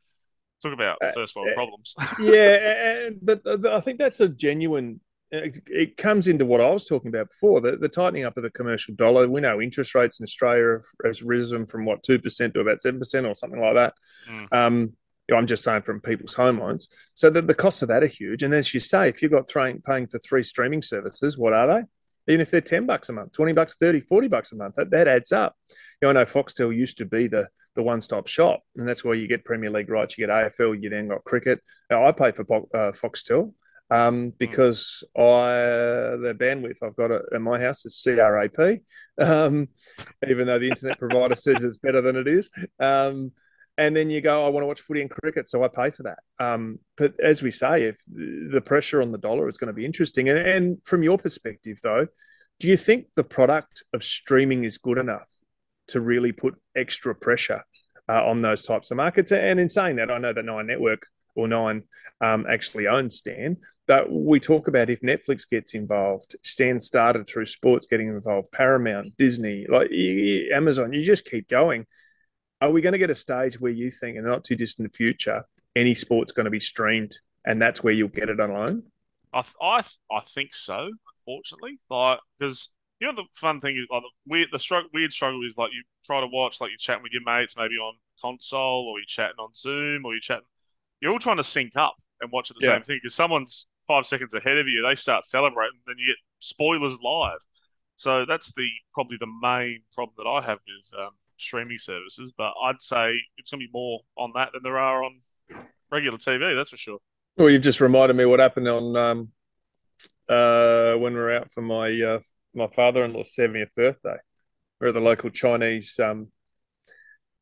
talk 0.62 0.72
about 0.72 0.98
uh, 1.02 1.12
first 1.12 1.36
world 1.36 1.48
uh, 1.52 1.54
problems. 1.54 1.94
yeah, 2.18 3.10
but 3.20 3.66
I 3.66 3.80
think 3.80 3.98
that's 3.98 4.20
a 4.20 4.28
genuine 4.28 5.00
it, 5.30 5.62
it, 5.66 5.96
comes 5.96 6.28
into 6.28 6.46
what 6.46 6.60
I 6.60 6.70
was 6.70 6.86
talking 6.86 7.08
about 7.08 7.30
before 7.30 7.60
the, 7.60 7.76
the 7.76 7.88
tightening 7.88 8.24
up 8.24 8.36
of 8.36 8.42
the 8.42 8.50
commercial 8.50 8.94
dollar. 8.94 9.28
We 9.28 9.40
know 9.40 9.60
interest 9.60 9.94
rates 9.94 10.20
in 10.20 10.24
Australia 10.24 10.80
has 11.04 11.22
risen 11.22 11.66
from 11.66 11.84
what, 11.84 12.04
2% 12.04 12.54
to 12.54 12.60
about 12.60 12.78
7% 12.78 13.28
or 13.28 13.34
something 13.34 13.60
like 13.60 13.74
that. 13.74 13.94
Mm. 14.30 14.52
Um, 14.52 14.92
I'm 15.34 15.46
just 15.48 15.64
saying 15.64 15.82
from 15.82 16.00
people's 16.00 16.34
home 16.34 16.60
loans. 16.60 16.88
So 17.14 17.30
the, 17.30 17.42
the 17.42 17.54
costs 17.54 17.82
of 17.82 17.88
that 17.88 18.04
are 18.04 18.08
huge. 18.08 18.44
And 18.44 18.54
as 18.54 18.72
you 18.72 18.78
say, 18.78 19.08
if 19.08 19.20
you've 19.20 19.32
got 19.32 19.48
throwing, 19.48 19.82
paying 19.82 20.06
for 20.06 20.20
three 20.20 20.44
streaming 20.44 20.82
services, 20.82 21.36
what 21.36 21.52
are 21.52 21.66
they? 21.66 22.32
Even 22.32 22.40
if 22.40 22.50
they're 22.50 22.60
10 22.60 22.86
bucks 22.86 23.08
a 23.08 23.12
month, 23.12 23.32
20 23.32 23.52
bucks, 23.52 23.74
30, 23.78 24.00
40 24.00 24.28
bucks 24.28 24.52
a 24.52 24.56
month, 24.56 24.74
that, 24.76 24.90
that 24.90 25.08
adds 25.08 25.32
up. 25.32 25.56
You 26.00 26.06
know, 26.06 26.10
I 26.10 26.12
know 26.12 26.24
Foxtel 26.24 26.74
used 26.74 26.98
to 26.98 27.04
be 27.04 27.26
the, 27.26 27.48
the 27.74 27.82
one 27.82 28.00
stop 28.00 28.28
shop, 28.28 28.62
and 28.76 28.88
that's 28.88 29.04
where 29.04 29.14
you 29.14 29.26
get 29.28 29.44
Premier 29.44 29.70
League 29.70 29.90
rights, 29.90 30.16
you 30.16 30.26
get 30.26 30.32
AFL, 30.32 30.80
you 30.80 30.90
then 30.90 31.08
got 31.08 31.24
cricket. 31.24 31.60
Now, 31.90 32.06
I 32.06 32.12
pay 32.12 32.32
for 32.32 32.42
uh, 32.42 32.92
Foxtel 32.92 33.52
um, 33.90 34.24
hmm. 34.24 34.28
because 34.38 35.04
I 35.16 36.16
the 36.18 36.36
bandwidth 36.38 36.82
I've 36.82 36.96
got 36.96 37.10
at 37.10 37.40
my 37.40 37.60
house 37.60 37.84
is 37.84 38.00
CRAP, 38.02 38.80
um, 39.20 39.68
even 40.28 40.46
though 40.46 40.58
the 40.58 40.68
internet 40.68 40.98
provider 40.98 41.34
says 41.34 41.62
it's 41.64 41.76
better 41.76 42.00
than 42.00 42.16
it 42.16 42.28
is. 42.28 42.50
Um, 42.80 43.32
and 43.78 43.94
then 43.94 44.08
you 44.08 44.22
go, 44.22 44.46
I 44.46 44.48
want 44.48 44.62
to 44.62 44.66
watch 44.68 44.80
footy 44.80 45.02
and 45.02 45.10
cricket, 45.10 45.50
so 45.50 45.62
I 45.62 45.68
pay 45.68 45.90
for 45.90 46.04
that. 46.04 46.18
Um, 46.38 46.78
but 46.96 47.12
as 47.22 47.42
we 47.42 47.50
say, 47.50 47.84
if 47.84 48.00
the 48.06 48.62
pressure 48.64 49.02
on 49.02 49.12
the 49.12 49.18
dollar 49.18 49.48
is 49.48 49.58
going 49.58 49.68
to 49.68 49.74
be 49.74 49.84
interesting, 49.84 50.30
and, 50.30 50.38
and 50.38 50.78
from 50.84 51.02
your 51.02 51.18
perspective, 51.18 51.78
though, 51.82 52.06
do 52.58 52.68
you 52.68 52.76
think 52.78 53.08
the 53.16 53.24
product 53.24 53.82
of 53.92 54.02
streaming 54.02 54.64
is 54.64 54.78
good 54.78 54.96
enough 54.96 55.28
to 55.88 56.00
really 56.00 56.32
put 56.32 56.54
extra 56.74 57.14
pressure 57.14 57.62
uh, 58.08 58.24
on 58.24 58.40
those 58.40 58.64
types 58.64 58.90
of 58.90 58.96
markets? 58.96 59.30
And 59.30 59.60
in 59.60 59.68
saying 59.68 59.96
that, 59.96 60.10
I 60.10 60.16
know 60.16 60.32
that 60.32 60.44
Nine 60.44 60.66
Network 60.66 61.06
or 61.36 61.48
Nine 61.48 61.82
um, 62.20 62.46
actually 62.48 62.86
owns 62.86 63.16
Stan, 63.16 63.56
but 63.86 64.10
we 64.10 64.40
talk 64.40 64.68
about 64.68 64.90
if 64.90 65.00
Netflix 65.00 65.48
gets 65.48 65.74
involved, 65.74 66.36
Stan 66.42 66.80
started 66.80 67.28
through 67.28 67.46
sports 67.46 67.86
getting 67.86 68.08
involved, 68.08 68.50
Paramount, 68.52 69.16
Disney, 69.16 69.66
like 69.68 69.90
Amazon, 70.52 70.92
you 70.92 71.04
just 71.04 71.24
keep 71.24 71.48
going 71.48 71.86
are 72.60 72.70
we 72.70 72.80
going 72.80 72.92
to 72.92 72.98
get 72.98 73.10
a 73.10 73.14
stage 73.14 73.60
where 73.60 73.72
you 73.72 73.90
think 73.90 74.16
in 74.16 74.24
the 74.24 74.30
not 74.30 74.44
too 74.44 74.56
distant 74.56 74.94
future 74.94 75.44
any 75.74 75.94
sport's 75.94 76.32
going 76.32 76.44
to 76.44 76.50
be 76.50 76.60
streamed 76.60 77.18
and 77.44 77.60
that's 77.60 77.82
where 77.82 77.92
you'll 77.92 78.08
get 78.08 78.28
it 78.28 78.40
alone? 78.40 78.82
I 79.32 79.44
I, 79.60 79.84
I 80.10 80.20
think 80.34 80.54
so. 80.54 80.90
Unfortunately, 81.18 81.78
like 81.90 82.18
because 82.38 82.70
you 83.00 83.06
know 83.06 83.14
the 83.14 83.24
fun 83.34 83.60
thing 83.60 83.76
is 83.76 83.86
like 83.90 84.02
the 84.02 84.10
weird 84.26 84.48
the 84.52 84.58
struggle, 84.58 84.88
weird 84.94 85.12
struggle 85.12 85.44
is 85.44 85.58
like 85.58 85.72
you 85.72 85.82
try 86.06 86.20
to 86.20 86.26
watch 86.28 86.60
like 86.60 86.70
you're 86.70 86.78
chatting 86.78 87.02
with 87.02 87.12
your 87.12 87.24
mates 87.24 87.56
maybe 87.56 87.74
on 87.74 87.94
console 88.22 88.88
or 88.88 88.98
you're 88.98 89.06
chatting 89.06 89.38
on 89.38 89.50
Zoom 89.54 90.04
or 90.04 90.14
you're 90.14 90.20
chatting. 90.20 90.44
You're 91.00 91.12
all 91.12 91.18
trying 91.18 91.36
to 91.36 91.44
sync 91.44 91.76
up 91.76 91.96
and 92.20 92.30
watch 92.32 92.50
at 92.50 92.56
the 92.58 92.66
yeah. 92.66 92.74
same 92.74 92.82
thing 92.82 92.98
because 93.02 93.14
someone's 93.14 93.66
five 93.86 94.06
seconds 94.06 94.34
ahead 94.34 94.58
of 94.58 94.66
you. 94.66 94.82
They 94.82 94.94
start 94.94 95.24
celebrating, 95.24 95.78
then 95.86 95.96
you 95.98 96.06
get 96.06 96.16
spoilers 96.40 96.98
live. 97.02 97.38
So 97.96 98.24
that's 98.26 98.52
the 98.52 98.68
probably 98.92 99.16
the 99.18 99.32
main 99.42 99.82
problem 99.94 100.14
that 100.18 100.28
I 100.28 100.40
have 100.42 100.58
with 100.66 101.00
um, 101.00 101.10
streaming 101.38 101.78
services, 101.78 102.32
but 102.36 102.52
I'd 102.62 102.80
say 102.80 103.14
it's 103.38 103.50
going 103.50 103.60
to 103.60 103.66
be 103.66 103.70
more 103.72 104.00
on 104.16 104.32
that 104.34 104.50
than 104.52 104.62
there 104.62 104.78
are 104.78 105.02
on 105.02 105.20
regular 105.90 106.18
TV. 106.18 106.54
That's 106.54 106.70
for 106.70 106.76
sure. 106.76 106.98
Well, 107.36 107.50
you've 107.50 107.62
just 107.62 107.80
reminded 107.80 108.16
me 108.16 108.24
what 108.24 108.40
happened 108.40 108.68
on 108.68 108.96
um, 108.96 109.28
uh, 110.28 110.94
when 110.94 111.14
we 111.14 111.18
were 111.18 111.32
out 111.32 111.50
for 111.50 111.62
my 111.62 111.88
uh, 112.00 112.18
my 112.54 112.66
father-in-law's 112.68 113.34
seventieth 113.34 113.74
birthday. 113.74 114.16
We're 114.80 114.88
at 114.88 114.94
the 114.94 115.00
local 115.00 115.30
Chinese 115.30 115.98
um, 116.00 116.28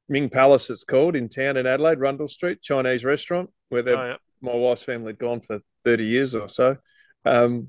Ming 0.09 0.29
Palace, 0.29 0.71
it's 0.71 0.85
called 0.85 1.17
in 1.17 1.29
town 1.29 1.57
in 1.57 1.67
Adelaide, 1.67 2.01
Rundle 2.01 2.29
Street, 2.29 2.61
Chinese 2.61 3.05
restaurant 3.05 3.51
where 3.69 3.89
oh, 3.89 4.09
yep. 4.11 4.21
my 4.41 4.55
wife's 4.55 4.83
family 4.83 5.09
had 5.09 5.19
gone 5.19 5.41
for 5.41 5.61
thirty 5.85 6.07
years 6.07 6.35
or 6.35 6.49
so. 6.49 6.77
Um, 7.25 7.69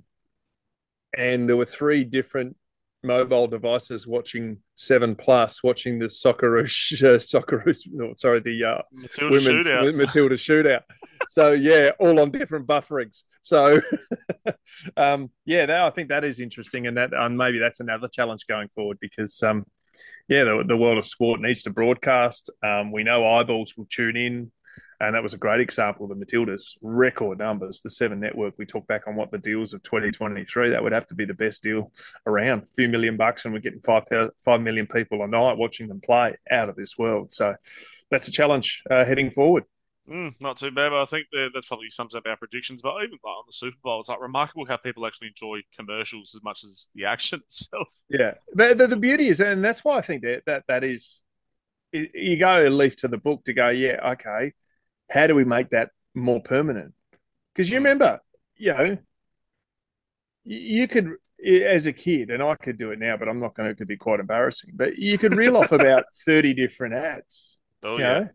and 1.18 1.48
there 1.48 1.58
were 1.58 1.66
three 1.66 2.04
different 2.04 2.58
mobile 3.04 3.48
devices 3.48 4.06
watching 4.06 4.58
Seven 4.76 5.16
Plus, 5.16 5.64
watching 5.64 6.00
the 6.00 6.06
Socceroos, 6.06 7.02
uh, 7.04 7.20
Socceroos, 7.20 7.88
no, 7.92 8.14
sorry, 8.18 8.42
the 8.42 8.64
uh, 8.64 8.82
Matilda 8.92 9.32
women's 9.32 9.68
shootout. 9.68 9.96
Matilda 9.96 10.36
shootout. 10.36 10.82
so 11.30 11.52
yeah, 11.52 11.92
all 12.00 12.20
on 12.20 12.32
different 12.32 12.68
bufferings. 12.68 13.24
So 13.42 13.80
um, 14.98 15.30
yeah, 15.46 15.66
that, 15.68 15.84
I 15.84 15.90
think 15.92 16.10
that 16.10 16.24
is 16.24 16.40
interesting, 16.40 16.88
and 16.88 16.98
that 16.98 17.14
um, 17.14 17.38
maybe 17.38 17.60
that's 17.60 17.80
another 17.80 18.08
challenge 18.08 18.46
going 18.48 18.70
forward 18.76 18.98
because 19.00 19.42
um, 19.44 19.66
yeah, 20.28 20.44
the, 20.44 20.64
the 20.68 20.78
world 20.78 20.98
of 20.98 21.06
sport 21.06 21.42
needs 21.42 21.64
to 21.64 21.70
broadcast. 21.70 22.50
Um, 22.64 22.92
we 22.92 23.04
know 23.04 23.28
eyeballs 23.28 23.74
will 23.78 23.88
tune 23.90 24.18
in. 24.18 24.52
And 25.00 25.14
that 25.14 25.24
was 25.24 25.34
a 25.34 25.38
great 25.38 25.60
example 25.60 26.06
of 26.10 26.18
the 26.18 26.26
Matildas 26.26 26.78
record 26.82 27.38
numbers. 27.40 27.82
The 27.82 27.90
Seven 27.90 28.20
Network, 28.20 28.54
we 28.58 28.66
talk 28.66 28.88
back 28.88 29.08
on 29.08 29.16
what 29.16 29.30
the 29.30 29.38
deals 29.38 29.74
of 29.74 29.84
2023, 29.84 30.70
that 30.70 30.82
would 30.82 30.94
have 30.94 31.08
to 31.08 31.16
be 31.16 31.26
the 31.26 31.34
best 31.34 31.62
deal 31.62 31.92
around. 32.26 32.64
A 32.64 32.74
few 32.76 32.88
million 32.88 33.18
bucks, 33.18 33.44
and 33.44 33.54
we're 33.54 33.60
getting 33.60 33.82
5, 33.82 34.04
5 34.44 34.62
million 34.62 34.88
people 34.88 35.22
a 35.24 35.28
night 35.28 35.58
watching 35.58 35.88
them 35.88 36.00
play 36.00 36.36
out 36.50 36.70
of 36.70 36.76
this 36.76 36.98
world. 36.98 37.34
So 37.34 37.56
that's 38.10 38.28
a 38.28 38.32
challenge 38.32 38.84
uh, 38.90 39.04
heading 39.04 39.32
forward. 39.32 39.66
Mm, 40.10 40.40
not 40.40 40.58
too 40.58 40.70
bad, 40.70 40.90
but 40.90 41.02
I 41.02 41.06
think 41.06 41.28
that, 41.32 41.50
that 41.54 41.66
probably 41.66 41.90
sums 41.90 42.16
up 42.16 42.28
our 42.28 42.38
predictions. 42.38 42.82
But 42.82 42.96
even 42.98 43.18
like 43.24 43.38
on 43.38 43.44
the 43.48 43.54
Super 43.54 43.78
Bowl, 43.84 44.02
it's 44.02 44.10
like 44.10 44.22
remarkable 44.22 44.66
how 44.66 44.78
people 44.78 45.06
actually 45.06 45.30
enjoy 45.30 45.62
commercials 45.76 46.34
as 46.36 46.44
much 46.44 46.64
as 46.64 46.90
the 46.94 47.06
action 47.06 47.40
itself. 47.46 47.88
Yeah, 48.10 48.36
the, 48.54 48.76
the, 48.76 48.88
the 48.88 48.96
beauty 48.98 49.30
is, 49.30 49.40
and 49.40 49.66
that's 49.66 49.84
why 49.84 49.98
I 49.98 50.02
think 50.02 50.22
that 50.22 50.44
that, 50.46 50.64
that 50.68 50.84
is, 50.84 51.22
you 51.92 52.38
go 52.38 52.68
a 52.68 52.70
leaf 52.70 52.98
to 52.98 53.08
the 53.08 53.18
book 53.18 53.46
to 53.46 53.54
go, 53.54 53.70
yeah, 53.70 54.12
okay, 54.12 54.54
how 55.10 55.28
do 55.28 55.34
we 55.34 55.44
make 55.44 55.72
that 55.72 55.90
more 56.14 56.42
permanent? 56.42 56.94
Because 57.54 57.72
you 57.72 57.78
hmm. 57.80 57.86
remember, 57.86 58.20
you 58.58 58.74
know, 58.74 58.98
you 60.44 60.88
could, 60.88 61.14
as 61.44 61.88
a 61.88 61.94
kid, 61.94 62.30
and 62.30 62.44
I 62.44 62.54
could 62.56 62.78
do 62.78 62.92
it 62.92 63.00
now, 63.00 63.18
but 63.18 63.28
I'm 63.28 63.40
not 63.40 63.56
going 63.56 63.68
to, 63.68 63.72
it 63.72 63.78
could 63.78 63.88
be 63.88 63.98
quite 63.98 64.20
embarrassing, 64.20 64.72
but 64.76 65.00
you 65.00 65.18
could 65.18 65.36
reel 65.36 65.58
off 65.58 65.72
about 65.72 66.04
30 66.28 66.54
different 66.54 66.94
ads. 66.94 67.58
Oh, 67.82 67.98
yeah. 67.98 68.20
Know? 68.20 68.30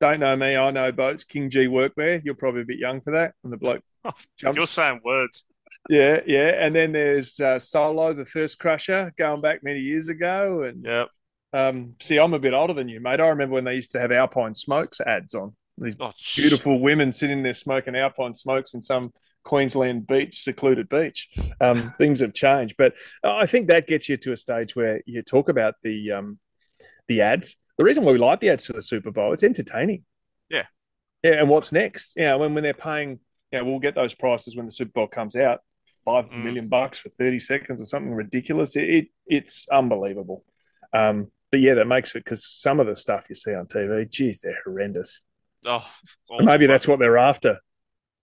Don't 0.00 0.20
know 0.20 0.36
me, 0.36 0.56
I 0.56 0.70
know 0.70 0.92
boats. 0.92 1.24
King 1.24 1.50
Gee 1.50 1.66
workwear. 1.66 2.22
You're 2.24 2.34
probably 2.34 2.62
a 2.62 2.66
bit 2.66 2.78
young 2.78 3.00
for 3.00 3.12
that. 3.12 3.34
And 3.42 3.52
the 3.52 3.56
bloke 3.56 3.82
jumps. 4.36 4.56
You're 4.56 4.66
saying 4.66 5.00
words. 5.04 5.44
Yeah, 5.88 6.20
yeah. 6.26 6.48
And 6.64 6.74
then 6.74 6.92
there's 6.92 7.38
uh, 7.40 7.58
Solo, 7.58 8.12
the 8.12 8.24
Thirst 8.24 8.58
Crusher, 8.58 9.12
going 9.16 9.40
back 9.40 9.62
many 9.62 9.80
years 9.80 10.08
ago. 10.08 10.62
And 10.62 10.84
yep. 10.84 11.08
Um, 11.52 11.94
see, 12.00 12.18
I'm 12.18 12.34
a 12.34 12.38
bit 12.38 12.52
older 12.52 12.72
than 12.72 12.88
you, 12.88 13.00
mate. 13.00 13.20
I 13.20 13.28
remember 13.28 13.54
when 13.54 13.64
they 13.64 13.76
used 13.76 13.92
to 13.92 14.00
have 14.00 14.10
Alpine 14.10 14.54
Smokes 14.54 15.00
ads 15.00 15.34
on. 15.34 15.54
These 15.78 15.96
oh, 15.98 16.12
beautiful 16.36 16.78
women 16.78 17.10
sitting 17.10 17.42
there 17.42 17.54
smoking 17.54 17.96
Alpine 17.96 18.34
smokes 18.34 18.74
in 18.74 18.82
some 18.82 19.12
Queensland 19.44 20.06
beach, 20.06 20.40
secluded 20.40 20.88
beach. 20.88 21.28
Um, 21.60 21.92
things 21.98 22.20
have 22.20 22.32
changed, 22.32 22.76
but 22.78 22.94
I 23.24 23.46
think 23.46 23.68
that 23.68 23.88
gets 23.88 24.08
you 24.08 24.16
to 24.18 24.32
a 24.32 24.36
stage 24.36 24.76
where 24.76 25.00
you 25.06 25.22
talk 25.22 25.48
about 25.48 25.74
the 25.82 26.12
um, 26.12 26.38
the 27.08 27.22
ads. 27.22 27.56
The 27.78 27.84
reason 27.84 28.04
why 28.04 28.12
we 28.12 28.18
like 28.18 28.40
the 28.40 28.50
ads 28.50 28.66
for 28.66 28.72
the 28.72 28.82
Super 28.82 29.10
Bowl, 29.10 29.32
it's 29.32 29.42
entertaining. 29.42 30.04
Yeah, 30.48 30.64
yeah. 31.22 31.40
And 31.40 31.48
what's 31.48 31.72
next? 31.72 32.14
Yeah, 32.16 32.36
when 32.36 32.54
when 32.54 32.62
they're 32.62 32.74
paying, 32.74 33.20
yeah, 33.50 33.62
we'll 33.62 33.80
get 33.80 33.94
those 33.94 34.14
prices 34.14 34.56
when 34.56 34.66
the 34.66 34.72
Super 34.72 34.92
Bowl 34.92 35.06
comes 35.06 35.36
out. 35.36 35.60
Five 36.04 36.26
mm. 36.26 36.44
million 36.44 36.68
bucks 36.68 36.98
for 36.98 37.08
thirty 37.08 37.38
seconds 37.38 37.80
or 37.80 37.84
something 37.84 38.12
ridiculous. 38.12 38.76
It, 38.76 38.88
it 38.88 39.06
it's 39.26 39.66
unbelievable. 39.70 40.44
Um, 40.92 41.30
but 41.50 41.60
yeah, 41.60 41.74
that 41.74 41.86
makes 41.86 42.14
it 42.14 42.24
because 42.24 42.46
some 42.48 42.80
of 42.80 42.86
the 42.86 42.96
stuff 42.96 43.26
you 43.28 43.34
see 43.34 43.54
on 43.54 43.66
TV, 43.66 44.08
geez, 44.10 44.40
they're 44.40 44.58
horrendous. 44.64 45.20
Oh, 45.64 45.86
maybe 46.40 46.66
that's 46.66 46.86
what 46.86 46.98
they're 46.98 47.16
after. 47.16 47.58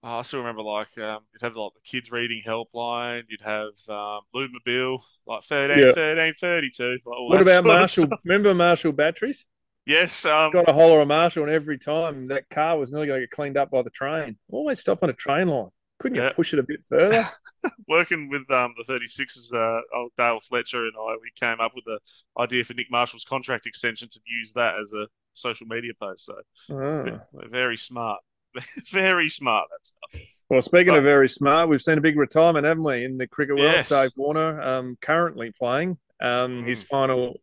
Oh, 0.03 0.17
I 0.17 0.21
still 0.23 0.39
remember 0.39 0.63
like 0.63 0.97
um, 0.97 1.19
you'd 1.31 1.41
have 1.43 1.55
like 1.55 1.73
the 1.75 1.81
kids 1.81 2.11
reading 2.11 2.41
helpline. 2.45 3.23
You'd 3.29 3.41
have 3.41 3.69
um, 3.87 4.21
Lube 4.33 4.51
Mobile 4.65 5.03
like 5.27 5.43
13, 5.43 5.77
yeah. 5.77 5.93
13, 5.93 6.33
32. 6.39 6.83
Like 6.83 6.99
what 7.05 7.41
about 7.41 7.65
Marshall? 7.65 8.09
Remember 8.25 8.53
Marshall 8.55 8.93
batteries? 8.93 9.45
Yes. 9.85 10.25
Um, 10.25 10.51
Got 10.51 10.69
a 10.69 10.73
holler 10.73 11.01
of 11.01 11.07
Marshall, 11.07 11.43
and 11.43 11.51
every 11.51 11.77
time 11.77 12.27
that 12.29 12.49
car 12.49 12.79
was 12.79 12.91
nearly 12.91 13.07
going 13.07 13.19
to 13.19 13.27
get 13.27 13.31
cleaned 13.31 13.57
up 13.57 13.69
by 13.69 13.83
the 13.83 13.89
train. 13.91 14.37
Always 14.51 14.79
stop 14.79 15.03
on 15.03 15.09
a 15.09 15.13
train 15.13 15.47
line. 15.47 15.69
Couldn't 15.99 16.15
you 16.15 16.23
yeah. 16.23 16.33
push 16.33 16.51
it 16.51 16.57
a 16.57 16.63
bit 16.63 16.83
further? 16.83 17.29
Working 17.87 18.27
with 18.27 18.49
um, 18.49 18.73
the 18.75 18.91
36s, 18.91 19.53
uh, 19.53 19.81
old 19.95 20.11
Dale 20.17 20.39
Fletcher 20.39 20.85
and 20.85 20.93
I, 20.99 21.15
we 21.21 21.29
came 21.35 21.59
up 21.59 21.73
with 21.75 21.85
the 21.85 21.99
idea 22.41 22.63
for 22.63 22.73
Nick 22.73 22.89
Marshall's 22.89 23.23
contract 23.23 23.67
extension 23.67 24.09
to 24.09 24.19
use 24.25 24.51
that 24.53 24.79
as 24.81 24.93
a 24.93 25.07
social 25.33 25.67
media 25.67 25.91
post. 25.99 26.25
So 26.25 26.33
oh. 26.71 27.19
very 27.51 27.77
smart. 27.77 28.19
very 28.91 29.29
smart 29.29 29.67
that 29.69 29.85
stuff. 29.85 30.21
Well, 30.49 30.61
speaking 30.61 30.93
but, 30.93 30.99
of 30.99 31.03
very 31.03 31.29
smart, 31.29 31.69
we've 31.69 31.81
seen 31.81 31.97
a 31.97 32.01
big 32.01 32.17
retirement, 32.17 32.65
haven't 32.65 32.83
we, 32.83 33.05
in 33.05 33.17
the 33.17 33.27
cricket 33.27 33.55
world? 33.55 33.71
Yes. 33.71 33.89
Dave 33.89 34.11
Warner 34.17 34.61
um, 34.61 34.97
currently 35.01 35.51
playing 35.57 35.97
um, 36.21 36.63
mm. 36.63 36.67
his 36.67 36.83
final 36.83 37.39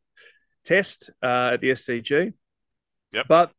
test 0.65 1.11
uh, 1.23 1.51
at 1.55 1.61
the 1.61 1.71
SCG. 1.71 2.35
Yep. 3.15 3.27
But 3.29 3.53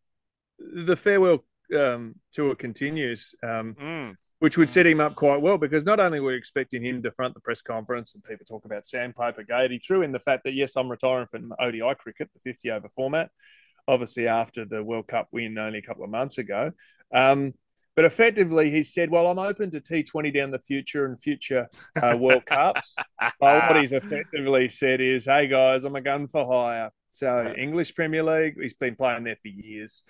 the 0.60 0.96
farewell 0.96 1.44
um, 1.75 2.15
tour 2.32 2.53
continues, 2.53 3.34
um, 3.41 3.75
mm. 3.79 4.15
which 4.38 4.58
would 4.58 4.70
set 4.70 4.86
him 4.86 5.00
up 5.00 5.15
quite 5.15 5.41
well 5.41 5.58
because 5.58 5.84
not 5.84 6.00
only 6.00 6.20
were 6.20 6.32
we 6.32 6.38
expecting 6.38 6.86
him 6.86 7.01
to 7.01 7.12
front 7.12 7.34
the 7.34 7.39
press 7.39 7.62
conference 7.63 8.13
and 8.13 8.24
people 8.24 8.46
talk 8.46 8.65
about 8.65 8.86
sandpaper 8.86 9.44
gate, 9.44 9.72
he 9.72 9.79
threw 9.79 10.03
in 10.03 10.12
the 10.12 10.20
fact 10.20 10.44
that, 10.44 10.53
yes, 10.53 10.75
I'm 10.75 10.89
retiring 10.89 11.27
from 11.27 11.53
ODI 11.60 11.96
cricket, 11.98 12.29
the 12.34 12.39
50 12.39 12.70
over 12.70 12.89
format 12.96 13.32
obviously 13.89 14.27
after 14.27 14.65
the 14.65 14.84
World 14.84 15.08
Cup 15.08 15.27
win 15.31 15.58
only 15.58 15.79
a 15.79 15.81
couple 15.81 16.03
of 16.03 16.10
months 16.10 16.38
ago. 16.38 16.72
Um, 17.13 17.53
But 17.96 18.05
effectively, 18.05 18.72
he 18.72 18.84
said, 18.84 19.10
"Well, 19.10 19.27
I'm 19.27 19.39
open 19.39 19.72
to 19.72 19.81
T20 19.81 20.31
down 20.34 20.51
the 20.51 20.60
future 20.60 21.05
and 21.05 21.19
future 21.19 21.67
uh, 22.01 22.15
World 22.17 22.46
Cups." 22.46 22.96
but 23.41 23.67
what 23.67 23.75
he's 23.81 23.91
effectively 23.91 24.69
said 24.69 25.01
is, 25.01 25.25
"Hey 25.25 25.48
guys, 25.48 25.84
I'm 25.84 25.98
a 25.98 26.01
gun 26.01 26.27
for 26.27 26.46
hire." 26.46 26.91
So 27.10 27.53
English 27.58 27.96
Premier 27.96 28.24
League, 28.24 28.55
he's 28.62 28.75
been 28.75 28.96
playing 28.96 29.25
there 29.25 29.38
for 29.41 29.50
years. 29.50 30.03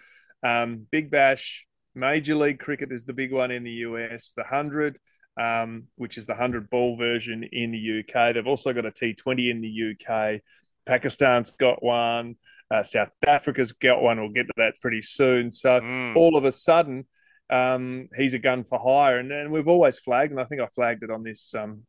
Um, 0.43 0.86
Big 0.91 1.09
Bash, 1.09 1.65
Major 1.95 2.36
League 2.36 2.59
Cricket 2.59 2.91
is 2.91 3.05
the 3.05 3.13
big 3.13 3.31
one 3.33 3.50
in 3.50 3.63
the 3.63 3.77
US. 3.88 4.33
The 4.36 4.43
hundred, 4.43 5.00
um, 5.39 5.88
which 5.95 6.17
is 6.17 6.27
the 6.27 6.36
hundred 6.36 6.69
ball 6.69 6.95
version 6.98 7.43
in 7.43 7.71
the 7.71 8.00
UK. 8.00 8.33
They've 8.33 8.45
also 8.45 8.71
got 8.74 8.86
a 8.86 8.91
T20 8.91 9.50
in 9.50 9.62
the 9.62 9.95
UK. 9.95 10.41
Pakistan's 10.86 11.51
got 11.51 11.81
one. 11.81 12.36
Uh, 12.71 12.83
South 12.83 13.09
Africa's 13.25 13.71
got 13.71 14.01
one. 14.01 14.19
We'll 14.19 14.29
get 14.29 14.47
to 14.47 14.53
that 14.57 14.79
pretty 14.79 15.01
soon. 15.01 15.49
So 15.49 15.79
mm. 15.81 16.15
all 16.15 16.38
of 16.38 16.45
a 16.45 16.51
sudden, 16.51 17.05
um, 17.49 18.09
he's 18.15 18.35
a 18.35 18.39
gun 18.39 18.63
for 18.63 18.79
hire, 18.79 19.17
and, 19.17 19.31
and 19.31 19.51
we've 19.51 19.67
always 19.67 19.97
flagged, 19.97 20.31
and 20.31 20.39
I 20.39 20.45
think 20.45 20.61
I 20.61 20.67
flagged 20.67 21.03
it 21.03 21.09
on 21.09 21.23
this 21.23 21.55
um, 21.55 21.83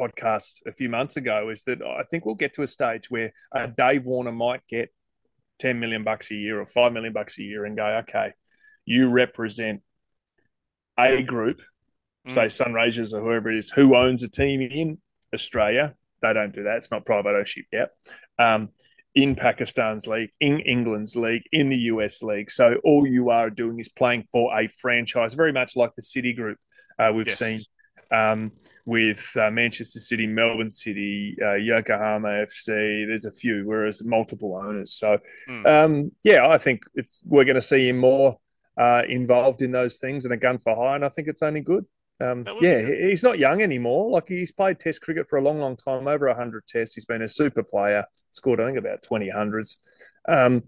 podcast 0.00 0.60
a 0.66 0.72
few 0.72 0.88
months 0.88 1.16
ago, 1.18 1.50
is 1.50 1.64
that 1.64 1.82
I 1.82 2.04
think 2.10 2.24
we'll 2.24 2.34
get 2.34 2.54
to 2.54 2.62
a 2.62 2.66
stage 2.66 3.10
where 3.10 3.32
uh, 3.54 3.66
Dave 3.66 4.04
Warner 4.04 4.32
might 4.32 4.66
get 4.66 4.88
ten 5.58 5.78
million 5.78 6.04
bucks 6.04 6.30
a 6.30 6.34
year 6.34 6.58
or 6.58 6.66
five 6.66 6.92
million 6.92 7.12
bucks 7.12 7.38
a 7.38 7.42
year, 7.42 7.66
and 7.66 7.76
go, 7.76 7.84
okay, 7.98 8.32
you 8.86 9.10
represent 9.10 9.82
a 10.98 11.22
group, 11.22 11.60
mm. 12.26 12.32
say 12.32 12.46
Sunrisers 12.46 13.12
or 13.12 13.20
whoever 13.20 13.50
it 13.50 13.58
is, 13.58 13.68
who 13.68 13.94
owns 13.94 14.22
a 14.22 14.28
team 14.28 14.62
in 14.62 14.98
Australia. 15.34 15.94
They 16.22 16.32
don't 16.32 16.54
do 16.54 16.62
that; 16.62 16.78
it's 16.78 16.90
not 16.90 17.04
private 17.04 17.28
ownership 17.28 17.66
yet. 17.70 17.90
Um, 18.38 18.70
in 19.18 19.34
Pakistan's 19.34 20.06
league, 20.06 20.30
in 20.38 20.60
England's 20.60 21.16
league, 21.16 21.42
in 21.50 21.68
the 21.68 21.76
US 21.92 22.22
league. 22.22 22.52
So 22.52 22.76
all 22.84 23.04
you 23.04 23.30
are 23.30 23.50
doing 23.50 23.80
is 23.80 23.88
playing 23.88 24.28
for 24.30 24.56
a 24.56 24.68
franchise, 24.68 25.34
very 25.34 25.52
much 25.52 25.74
like 25.74 25.92
the 25.96 26.02
City 26.02 26.32
Group 26.32 26.56
uh, 27.00 27.10
we've 27.12 27.26
yes. 27.26 27.38
seen 27.38 27.60
um, 28.12 28.52
with 28.86 29.28
uh, 29.34 29.50
Manchester 29.50 29.98
City, 29.98 30.24
Melbourne 30.28 30.70
City, 30.70 31.36
uh, 31.42 31.54
Yokohama 31.54 32.28
FC. 32.28 33.08
There's 33.08 33.24
a 33.24 33.32
few, 33.32 33.64
whereas 33.66 34.04
multiple 34.04 34.54
owners. 34.54 34.92
So 34.92 35.18
mm. 35.48 35.66
um, 35.66 36.12
yeah, 36.22 36.46
I 36.46 36.58
think 36.58 36.84
it's 36.94 37.20
we're 37.26 37.44
going 37.44 37.56
to 37.56 37.60
see 37.62 37.88
him 37.88 37.98
more 37.98 38.38
uh, 38.80 39.02
involved 39.08 39.62
in 39.62 39.72
those 39.72 39.98
things 39.98 40.26
and 40.26 40.32
a 40.32 40.36
gun 40.36 40.58
for 40.58 40.76
hire, 40.76 40.94
and 40.94 41.04
I 41.04 41.08
think 41.08 41.26
it's 41.26 41.42
only 41.42 41.60
good. 41.60 41.84
Um, 42.20 42.46
yeah, 42.60 42.82
he's 43.08 43.24
not 43.24 43.40
young 43.40 43.62
anymore. 43.62 44.10
Like 44.10 44.28
he's 44.28 44.52
played 44.52 44.78
Test 44.78 45.02
cricket 45.02 45.28
for 45.28 45.38
a 45.38 45.42
long, 45.42 45.58
long 45.58 45.76
time, 45.76 46.06
over 46.06 46.32
hundred 46.32 46.68
Tests. 46.68 46.94
He's 46.94 47.04
been 47.04 47.22
a 47.22 47.28
super 47.28 47.64
player. 47.64 48.04
Scored, 48.30 48.60
I 48.60 48.66
think, 48.66 48.78
about 48.78 49.02
twenty 49.02 49.28
hundreds. 49.28 49.78
Um, 50.28 50.64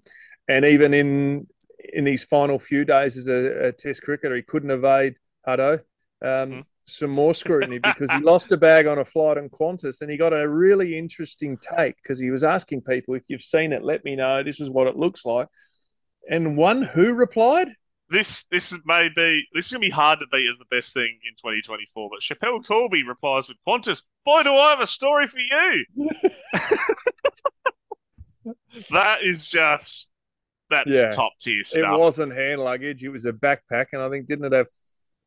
and 0.49 0.64
even 0.64 0.95
in 0.95 1.47
in 1.93 2.05
these 2.05 2.25
final 2.25 2.59
few 2.59 2.85
days 2.85 3.17
as 3.17 3.29
a, 3.29 3.69
a 3.69 3.73
Test 3.73 4.02
cricketer, 4.02 4.37
he 4.37 4.43
couldn't 4.43 4.71
evade 4.71 5.19
Hutto. 5.47 5.81
Um, 6.23 6.50
mm. 6.50 6.64
Some 6.87 7.11
more 7.11 7.35
scrutiny 7.35 7.79
because 7.79 8.11
he 8.11 8.19
lost 8.19 8.50
a 8.50 8.57
bag 8.57 8.88
on 8.88 8.99
a 8.99 9.05
flight 9.05 9.38
on 9.38 9.49
Qantas, 9.49 10.00
and 10.00 10.11
he 10.11 10.17
got 10.17 10.33
a 10.33 10.49
really 10.49 10.99
interesting 10.99 11.57
take 11.57 11.95
because 12.02 12.19
he 12.19 12.31
was 12.31 12.43
asking 12.43 12.81
people, 12.81 13.14
"If 13.14 13.25
you've 13.29 13.43
seen 13.43 13.73
it, 13.73 13.85
let 13.85 14.05
me 14.05 14.17
know. 14.17 14.43
This 14.43 14.61
is 14.61 14.69
what 14.69 14.88
it 14.88 14.97
looks 14.97 15.25
like." 15.25 15.47
And 16.29 16.57
one 16.57 16.83
who 16.83 17.14
replied, 17.14 17.69
this 18.11 18.45
this 18.45 18.76
may 18.85 19.09
be 19.14 19.47
this 19.55 19.67
is 19.67 19.73
gonna 19.73 19.81
be 19.81 19.90
hard 19.90 20.19
to 20.21 20.26
beat 20.33 20.49
as 20.49 20.59
the 20.59 20.64
best 20.71 20.93
thing 20.93 21.19
in 21.26 21.35
2024. 21.37 22.11
But 22.11 22.21
Schapelle 22.21 22.64
Corby 22.64 23.05
replies 23.05 23.49
with 23.49 23.57
Qantas, 23.67 24.02
"Boy, 24.25 24.43
do 24.43 24.52
I 24.52 24.71
have 24.71 24.81
a 24.81 24.87
story 24.87 25.26
for 25.26 25.38
you." 25.38 25.85
that 28.90 29.23
is 29.23 29.49
just 29.49 30.11
that's 30.69 30.95
yeah. 30.95 31.11
top 31.11 31.33
tier 31.40 31.62
stuff. 31.62 31.83
It 31.83 31.99
wasn't 31.99 32.35
hand 32.35 32.61
luggage; 32.61 33.05
it 33.05 33.11
was 33.11 33.26
a 33.26 33.33
backpack, 33.33 33.87
and 33.93 34.02
I 34.02 34.11
think 34.11 34.26
didn't 34.26 34.47
it 34.47 34.52
have 34.52 34.69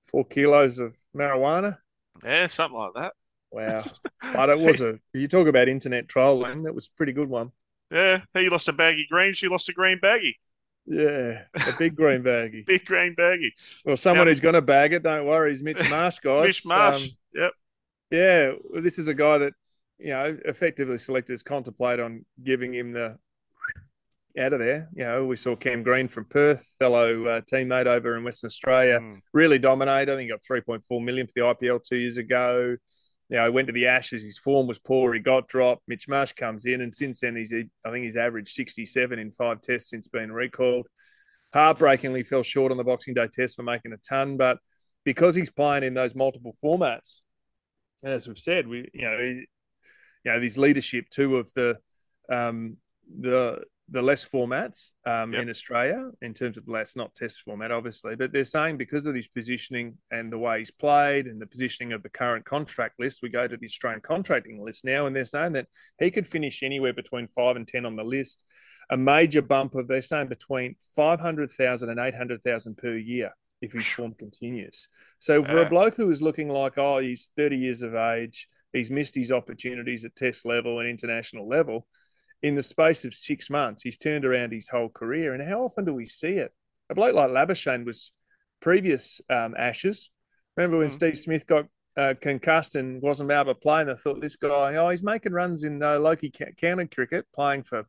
four 0.04 0.25
kilos 0.25 0.78
of 0.80 0.94
marijuana? 1.16 1.78
Yeah, 2.24 2.48
something 2.48 2.78
like 2.78 2.94
that. 2.96 3.13
Wow, 3.52 3.84
but 4.34 4.50
it 4.50 4.60
was 4.60 4.82
a. 4.82 5.00
You 5.13 5.30
talk 5.30 5.48
about 5.48 5.70
internet 5.70 6.10
trolling. 6.10 6.63
That 6.63 6.75
was 6.75 6.88
a 6.88 6.98
pretty 6.98 7.13
good 7.13 7.30
one. 7.30 7.52
Yeah, 7.92 8.22
he 8.34 8.50
lost 8.50 8.68
a 8.68 8.74
baggy 8.74 9.08
green. 9.10 9.36
She 9.36 9.48
lost 9.48 9.70
a 9.70 9.74
green 9.74 10.00
baggy. 10.02 10.38
Yeah, 10.86 11.44
a 11.56 11.74
big 11.78 11.96
green 11.96 12.24
baggie. 12.24 12.66
big 12.68 12.86
green 12.86 13.16
baggie. 13.16 13.52
Well, 13.86 13.98
someone 13.98 14.25
now, 14.25 14.32
who's 14.32 14.40
going 14.40 14.56
to 14.56 14.62
bag 14.62 14.94
it, 14.94 15.04
don't 15.04 15.25
worry, 15.25 15.54
is 15.54 15.63
Mitch 15.63 15.90
Marsh, 15.90 16.20
guys. 16.24 16.48
Mitch 16.48 16.66
Marsh, 16.66 17.04
um, 17.04 17.10
yep. 17.34 17.52
Yeah, 18.12 18.52
this 18.82 19.00
is 19.00 19.08
a 19.08 19.13
guy 19.13 19.39
that, 19.39 19.54
you 19.98 20.10
know, 20.10 20.38
effectively 20.46 20.98
selectors 20.98 21.41
contemplate 21.41 22.00
on 22.00 22.26
giving 22.43 22.74
him 22.74 22.91
the 22.91 23.17
out 24.38 24.54
of 24.54 24.60
there. 24.60 24.89
You 24.93 25.04
know, 25.06 25.26
we 25.26 25.36
saw 25.36 25.56
Cam 25.56 25.84
Green 25.84 26.08
from 26.08 26.26
Perth, 26.26 26.67
fellow 26.80 27.26
uh, 27.26 27.41
teammate 27.41 27.86
over 27.86 28.17
in 28.17 28.24
Western 28.24 28.48
Australia, 28.48 29.00
mm. 29.00 29.22
really 29.32 29.60
dominate. 29.60 30.10
I 30.10 30.15
think 30.15 30.22
he 30.22 30.28
got 30.28 30.41
3.4 30.41 31.04
million 31.04 31.28
for 31.28 31.34
the 31.36 31.41
IPL 31.41 31.84
two 31.84 31.98
years 31.98 32.17
ago 32.17 32.76
you 33.34 33.39
know, 33.39 33.52
went 33.52 33.65
to 33.65 33.74
the 33.74 33.88
Ashes. 33.88 34.24
His 34.24 34.38
form 34.38 34.67
was 34.67 34.78
poor. 34.78 35.12
He 35.12 35.19
got 35.19 35.48
dropped. 35.48 35.82
Mitch 35.88 36.08
Marsh 36.08 36.34
comes 36.34 36.65
in, 36.65 36.82
and 36.82 36.93
since 36.93 37.22
then, 37.22 37.36
he's 37.36 37.52
I 37.52 37.89
think 37.89 38.06
he's 38.06 38.15
averaged 38.15 38.50
67 38.50 39.17
in 39.17 39.32
five 39.32 39.60
tests 39.60 39.89
since 39.89 40.08
being 40.08 40.32
recalled. 40.32 40.86
Heartbreakingly 41.52 42.22
fell 42.24 42.43
short 42.43 42.72
on 42.72 42.78
the 42.78 42.84
Boxing 42.84 43.15
Day 43.15 43.28
test 43.34 43.56
for 43.56 43.63
making 43.63 43.91
a 43.91 43.98
ton, 44.08 44.38
but 44.38 44.60
because 45.04 45.34
he's 45.34 45.50
playing 45.50 45.84
in 45.84 45.96
those 45.96 46.13
multiple 46.13 46.56
formats, 46.63 47.24
and 48.04 48.13
as 48.13 48.28
we've 48.28 48.38
said, 48.38 48.67
we 48.67 48.88
you 48.93 49.02
know, 49.02 49.17
you 49.17 49.46
know, 50.26 50.39
these 50.39 50.60
leadership 50.60 51.10
too 51.10 51.38
of 51.38 51.52
the 51.56 51.80
um, 52.30 52.78
the 53.19 53.63
the 53.89 54.02
less 54.02 54.26
formats 54.26 54.91
um, 55.06 55.34
yep. 55.34 55.43
in 55.43 55.50
Australia 55.50 56.10
in 56.22 56.34
terms 56.34 56.58
of 56.58 56.67
less, 56.67 56.96
not 56.96 57.13
test 57.15 57.41
format, 57.41 57.72
obviously, 57.72 58.15
but 58.15 58.32
they're 58.32 58.46
saying 58.46 58.78
because 58.78 59.06
of 59.06 59.13
his 59.13 59.28
positioning 59.28 59.98
and 60.10 60.32
the 60.32 60.38
way 60.38 60.60
he's 60.60 60.72
played 60.72 61.28
and 61.28 61.41
the 61.41 61.46
positioning 61.46 61.91
of 61.91 62.02
the 62.02 62.10
current 62.10 62.46
contract 62.46 62.96
list, 63.00 63.19
we 63.22 63.30
go 63.30 63.48
to 63.48 63.58
the 63.58 63.65
Australian 63.65 64.02
contracting 64.02 64.63
list 64.63 64.86
now, 64.86 65.06
and 65.06 65.15
they're 65.15 65.26
saying 65.26 65.54
that 65.54 65.67
he 66.00 66.12
could 66.12 66.26
finish 66.26 66.63
anywhere 66.63 66.93
between 66.93 67.28
five 67.28 67.58
and 67.58 67.67
10 67.67 67.86
on 67.86 67.96
the 67.96 68.04
list. 68.04 68.46
A 68.89 68.98
major 68.98 69.41
bump 69.41 69.76
of, 69.76 69.88
they're 69.88 70.02
saying, 70.02 70.28
between 70.28 70.76
500,000 70.96 71.89
and 71.89 72.00
800,000 72.00 72.78
per 72.78 72.96
year 72.96 73.32
if 73.62 73.74
his 73.74 73.88
form 73.88 74.13
continues. 74.13 74.88
So 75.19 75.43
for 75.43 75.62
a 75.62 75.69
bloke 75.69 75.96
who 75.96 76.10
is 76.10 76.22
looking 76.22 76.50
like, 76.50 76.78
oh, 76.78 77.00
he's 77.00 77.32
30 77.38 77.58
years 77.58 77.82
of 77.82 77.96
age, 77.96 78.50
he's 78.74 78.91
missed 78.91 79.15
his 79.15 79.32
opportunities 79.32 80.04
at 80.04 80.15
test 80.15 80.46
level 80.46 80.80
and 80.80 80.89
international 80.89 81.50
level– 81.50 81.86
in 82.43 82.56
the 82.56 82.62
space 82.62 83.06
of 83.06 83.13
six 83.13 83.49
months, 83.49 83.82
he's 83.82 83.97
turned 83.97 84.25
around 84.25 84.51
his 84.51 84.67
whole 84.67 84.89
career. 84.89 85.34
And 85.34 85.41
how 85.41 85.63
often 85.63 85.86
do 85.86 85.93
we 85.93 86.06
see 86.06 86.34
it? 86.34 86.53
A 86.89 86.95
bloke 86.95 87.15
like 87.15 87.29
Labuschagne 87.29 87.86
was 87.86 88.12
previous 88.60 89.21
um, 89.29 89.56
Ashes. 89.58 90.10
Remember 90.58 90.77
when 90.77 90.88
mm-hmm. 90.88 90.95
Steve 90.95 91.17
Smith 91.17 91.47
got 91.47 91.65
uh, 91.97 92.13
concussed 92.19 92.75
and 92.75 93.01
wasn't 93.01 93.32
able 93.32 93.53
to 93.53 93.56
play, 93.56 93.82
and 93.82 93.89
I 93.89 93.95
thought 93.95 94.21
this 94.21 94.36
guy, 94.36 94.75
oh, 94.75 94.89
he's 94.89 95.03
making 95.03 95.32
runs 95.32 95.63
in 95.63 95.82
uh, 95.82 95.99
Loki 95.99 96.32
County 96.58 96.88
cricket, 96.88 97.25
playing 97.34 97.63
for 97.63 97.86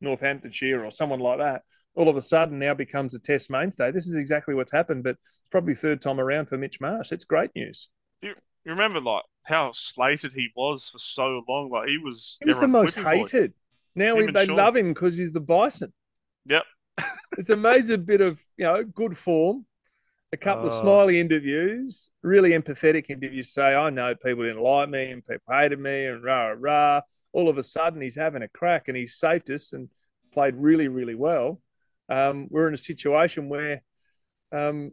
Northamptonshire 0.00 0.84
or 0.84 0.90
someone 0.90 1.20
like 1.20 1.38
that. 1.38 1.62
All 1.94 2.08
of 2.08 2.16
a 2.16 2.20
sudden, 2.20 2.58
now 2.58 2.74
becomes 2.74 3.14
a 3.14 3.20
Test 3.20 3.50
mainstay. 3.50 3.92
This 3.92 4.08
is 4.08 4.16
exactly 4.16 4.54
what's 4.54 4.72
happened, 4.72 5.04
but 5.04 5.16
it's 5.28 5.48
probably 5.50 5.76
third 5.76 6.00
time 6.00 6.18
around 6.18 6.46
for 6.48 6.58
Mitch 6.58 6.80
Marsh. 6.80 7.12
It's 7.12 7.24
great 7.24 7.50
news. 7.54 7.88
You, 8.20 8.34
you 8.64 8.72
remember, 8.72 9.00
like 9.00 9.22
how 9.44 9.72
slated 9.72 10.32
he 10.32 10.50
was 10.56 10.88
for 10.88 10.98
so 10.98 11.42
long. 11.48 11.70
Like 11.70 11.88
he 11.88 11.98
was, 11.98 12.38
he 12.40 12.48
was 12.48 12.58
the 12.58 12.68
most 12.68 12.96
hated. 12.96 13.52
Now 13.94 14.16
they 14.16 14.46
Sean. 14.46 14.56
love 14.56 14.76
him 14.76 14.92
because 14.92 15.16
he's 15.16 15.32
the 15.32 15.40
Bison. 15.40 15.92
Yep, 16.46 16.64
it's 17.38 17.50
amazing 17.50 18.04
bit 18.04 18.20
of 18.20 18.40
you 18.56 18.64
know 18.64 18.82
good 18.84 19.16
form. 19.16 19.66
A 20.32 20.36
couple 20.36 20.64
uh, 20.64 20.66
of 20.66 20.72
smiley 20.72 21.20
interviews, 21.20 22.10
really 22.22 22.50
empathetic 22.50 23.08
interviews. 23.08 23.52
Say, 23.52 23.74
I 23.74 23.90
know 23.90 24.14
people 24.16 24.42
didn't 24.42 24.62
like 24.62 24.88
me 24.88 25.10
and 25.10 25.24
people 25.24 25.54
hated 25.54 25.78
me 25.78 26.06
and 26.06 26.24
rah 26.24 26.48
rah. 26.48 26.56
rah. 26.58 27.00
All 27.32 27.48
of 27.48 27.58
a 27.58 27.62
sudden, 27.62 28.00
he's 28.00 28.16
having 28.16 28.42
a 28.42 28.48
crack 28.48 28.88
and 28.88 28.96
he 28.96 29.06
saved 29.06 29.50
us 29.50 29.72
and 29.72 29.88
played 30.32 30.56
really 30.56 30.88
really 30.88 31.14
well. 31.14 31.60
Um, 32.08 32.48
we're 32.50 32.68
in 32.68 32.74
a 32.74 32.78
situation 32.78 33.48
where, 33.48 33.82
um, 34.52 34.92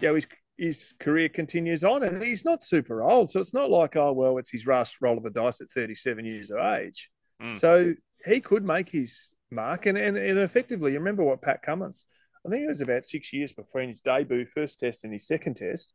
yeah, 0.00 0.12
he's 0.12 0.26
his 0.58 0.92
career 0.98 1.28
continues 1.28 1.84
on, 1.84 2.02
and 2.02 2.22
he's 2.22 2.44
not 2.44 2.64
super 2.64 3.02
old, 3.02 3.30
so 3.30 3.40
it's 3.40 3.54
not 3.54 3.70
like 3.70 3.96
oh 3.96 4.12
well, 4.12 4.38
it's 4.38 4.50
his 4.50 4.66
last 4.66 4.96
roll 5.00 5.16
of 5.16 5.22
the 5.22 5.30
dice 5.30 5.60
at 5.60 5.70
37 5.70 6.24
years 6.24 6.50
of 6.50 6.58
age. 6.58 7.08
Mm. 7.40 7.56
So 7.58 7.94
he 8.24 8.40
could 8.40 8.64
make 8.64 8.88
his 8.90 9.32
mark, 9.50 9.86
and, 9.86 9.96
and 9.96 10.16
and 10.16 10.38
effectively, 10.38 10.92
you 10.92 10.98
remember 10.98 11.22
what 11.22 11.40
Pat 11.40 11.62
Cummins? 11.62 12.04
I 12.44 12.50
think 12.50 12.64
it 12.64 12.68
was 12.68 12.80
about 12.80 13.04
six 13.04 13.32
years 13.32 13.52
between 13.52 13.88
his 13.88 14.00
debut, 14.00 14.46
first 14.46 14.80
test, 14.80 15.04
and 15.04 15.12
his 15.12 15.26
second 15.26 15.54
test. 15.54 15.94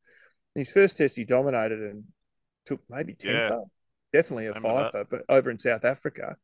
his 0.55 0.71
first 0.71 0.97
test, 0.97 1.17
he 1.17 1.25
dominated 1.25 1.79
and 1.79 2.05
took 2.65 2.79
maybe 2.89 3.13
ten 3.13 3.35
yeah. 3.35 3.59
definitely 4.13 4.47
a 4.47 4.53
fiver, 4.53 5.05
but 5.09 5.23
over 5.27 5.51
in 5.51 5.59
South 5.59 5.83
Africa. 5.83 6.37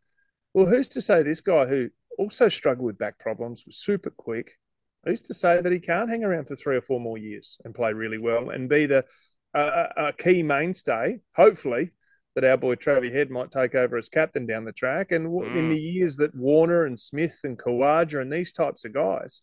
Well, 0.53 0.65
who's 0.65 0.89
to 0.89 1.01
say 1.01 1.23
this 1.23 1.41
guy 1.41 1.67
who 1.67 1.89
also 2.17 2.49
struggled 2.49 2.85
with 2.85 2.97
back 2.97 3.17
problems 3.17 3.63
was 3.65 3.77
super 3.77 4.09
quick, 4.09 4.58
I 5.05 5.11
used 5.11 5.25
to 5.27 5.33
say 5.33 5.61
that 5.61 5.71
he 5.71 5.79
can't 5.79 6.09
hang 6.09 6.23
around 6.23 6.47
for 6.47 6.55
three 6.55 6.75
or 6.75 6.81
four 6.81 6.99
more 6.99 7.17
years 7.17 7.59
and 7.63 7.73
play 7.73 7.93
really 7.93 8.17
well 8.17 8.49
and 8.49 8.67
be 8.67 8.85
the 8.85 9.05
uh, 9.53 9.87
a 9.97 10.13
key 10.13 10.43
mainstay, 10.43 11.19
hopefully, 11.35 11.91
that 12.35 12.43
our 12.43 12.57
boy 12.57 12.75
Travie 12.75 13.13
Head 13.13 13.31
might 13.31 13.51
take 13.51 13.75
over 13.75 13.97
as 13.97 14.09
captain 14.09 14.45
down 14.45 14.65
the 14.65 14.71
track. 14.71 15.11
And 15.11 15.27
mm. 15.27 15.55
in 15.55 15.69
the 15.69 15.79
years 15.79 16.17
that 16.17 16.35
Warner 16.35 16.85
and 16.85 16.99
Smith 16.99 17.39
and 17.43 17.57
Khawaja 17.57 18.21
and 18.21 18.31
these 18.31 18.51
types 18.51 18.85
of 18.85 18.93
guys, 18.93 19.41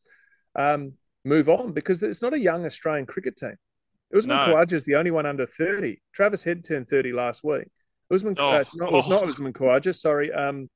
um, 0.55 0.93
move 1.25 1.49
on 1.49 1.73
because 1.73 2.03
it's 2.03 2.23
not 2.23 2.35
a 2.35 2.39
young 2.39 2.65
Australian 2.65 3.07
cricket 3.07 3.37
team. 3.37 3.57
Usman 4.15 4.37
No. 4.37 4.61
Is 4.71 4.85
the 4.85 4.95
only 4.95 5.11
one 5.11 5.27
under 5.27 5.47
30. 5.47 6.01
Travis 6.13 6.45
Head 6.45 6.65
turned 6.65 6.89
30 6.89 7.13
last 7.13 7.43
week. 7.43 7.69
Usman, 8.13 8.37
Oh. 8.39 8.51
uh, 8.53 8.61
it's 8.61 8.77
not, 8.77 8.93
Oh. 8.93 9.01
not 9.09 9.29
Usman 9.29 9.53
Khawaja, 9.53 9.95
sorry. 9.95 10.33
Um, 10.33 10.71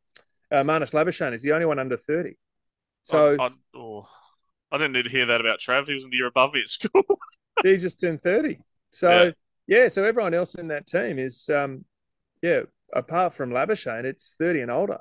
uh, 0.51 0.65
Labuschagne 0.65 1.35
is 1.35 1.43
the 1.43 1.53
only 1.53 1.67
one 1.67 1.79
under 1.79 1.97
30. 1.97 2.37
So 3.03 3.37
I, 3.39 3.47
I, 3.47 3.51
oh, 3.75 4.09
I 4.73 4.79
didn't 4.79 4.93
need 4.93 5.05
to 5.05 5.11
hear 5.11 5.27
that 5.27 5.41
about 5.41 5.61
Trav. 5.61 5.87
He 5.87 5.95
was 5.95 6.05
in 6.05 6.11
the 6.11 6.17
year 6.17 6.27
above 6.27 6.55
me 6.55 6.61
at 6.63 6.69
school. 6.69 7.03
he 7.63 7.77
just 7.77 8.01
turned 8.01 8.23
30. 8.23 8.59
So, 8.93 9.33
yeah. 9.67 9.89
so 9.89 10.05
everyone 10.05 10.35
else 10.35 10.55
in 10.55 10.69
that 10.69 10.87
team 10.87 11.19
is, 11.19 11.49
um, 11.51 11.85
yeah, 12.43 12.63
apart 12.95 13.35
from 13.35 13.51
Labuschagne, 13.51 14.05
it's 14.05 14.35
30 14.39 14.63
and 14.63 14.71
older. 14.71 15.01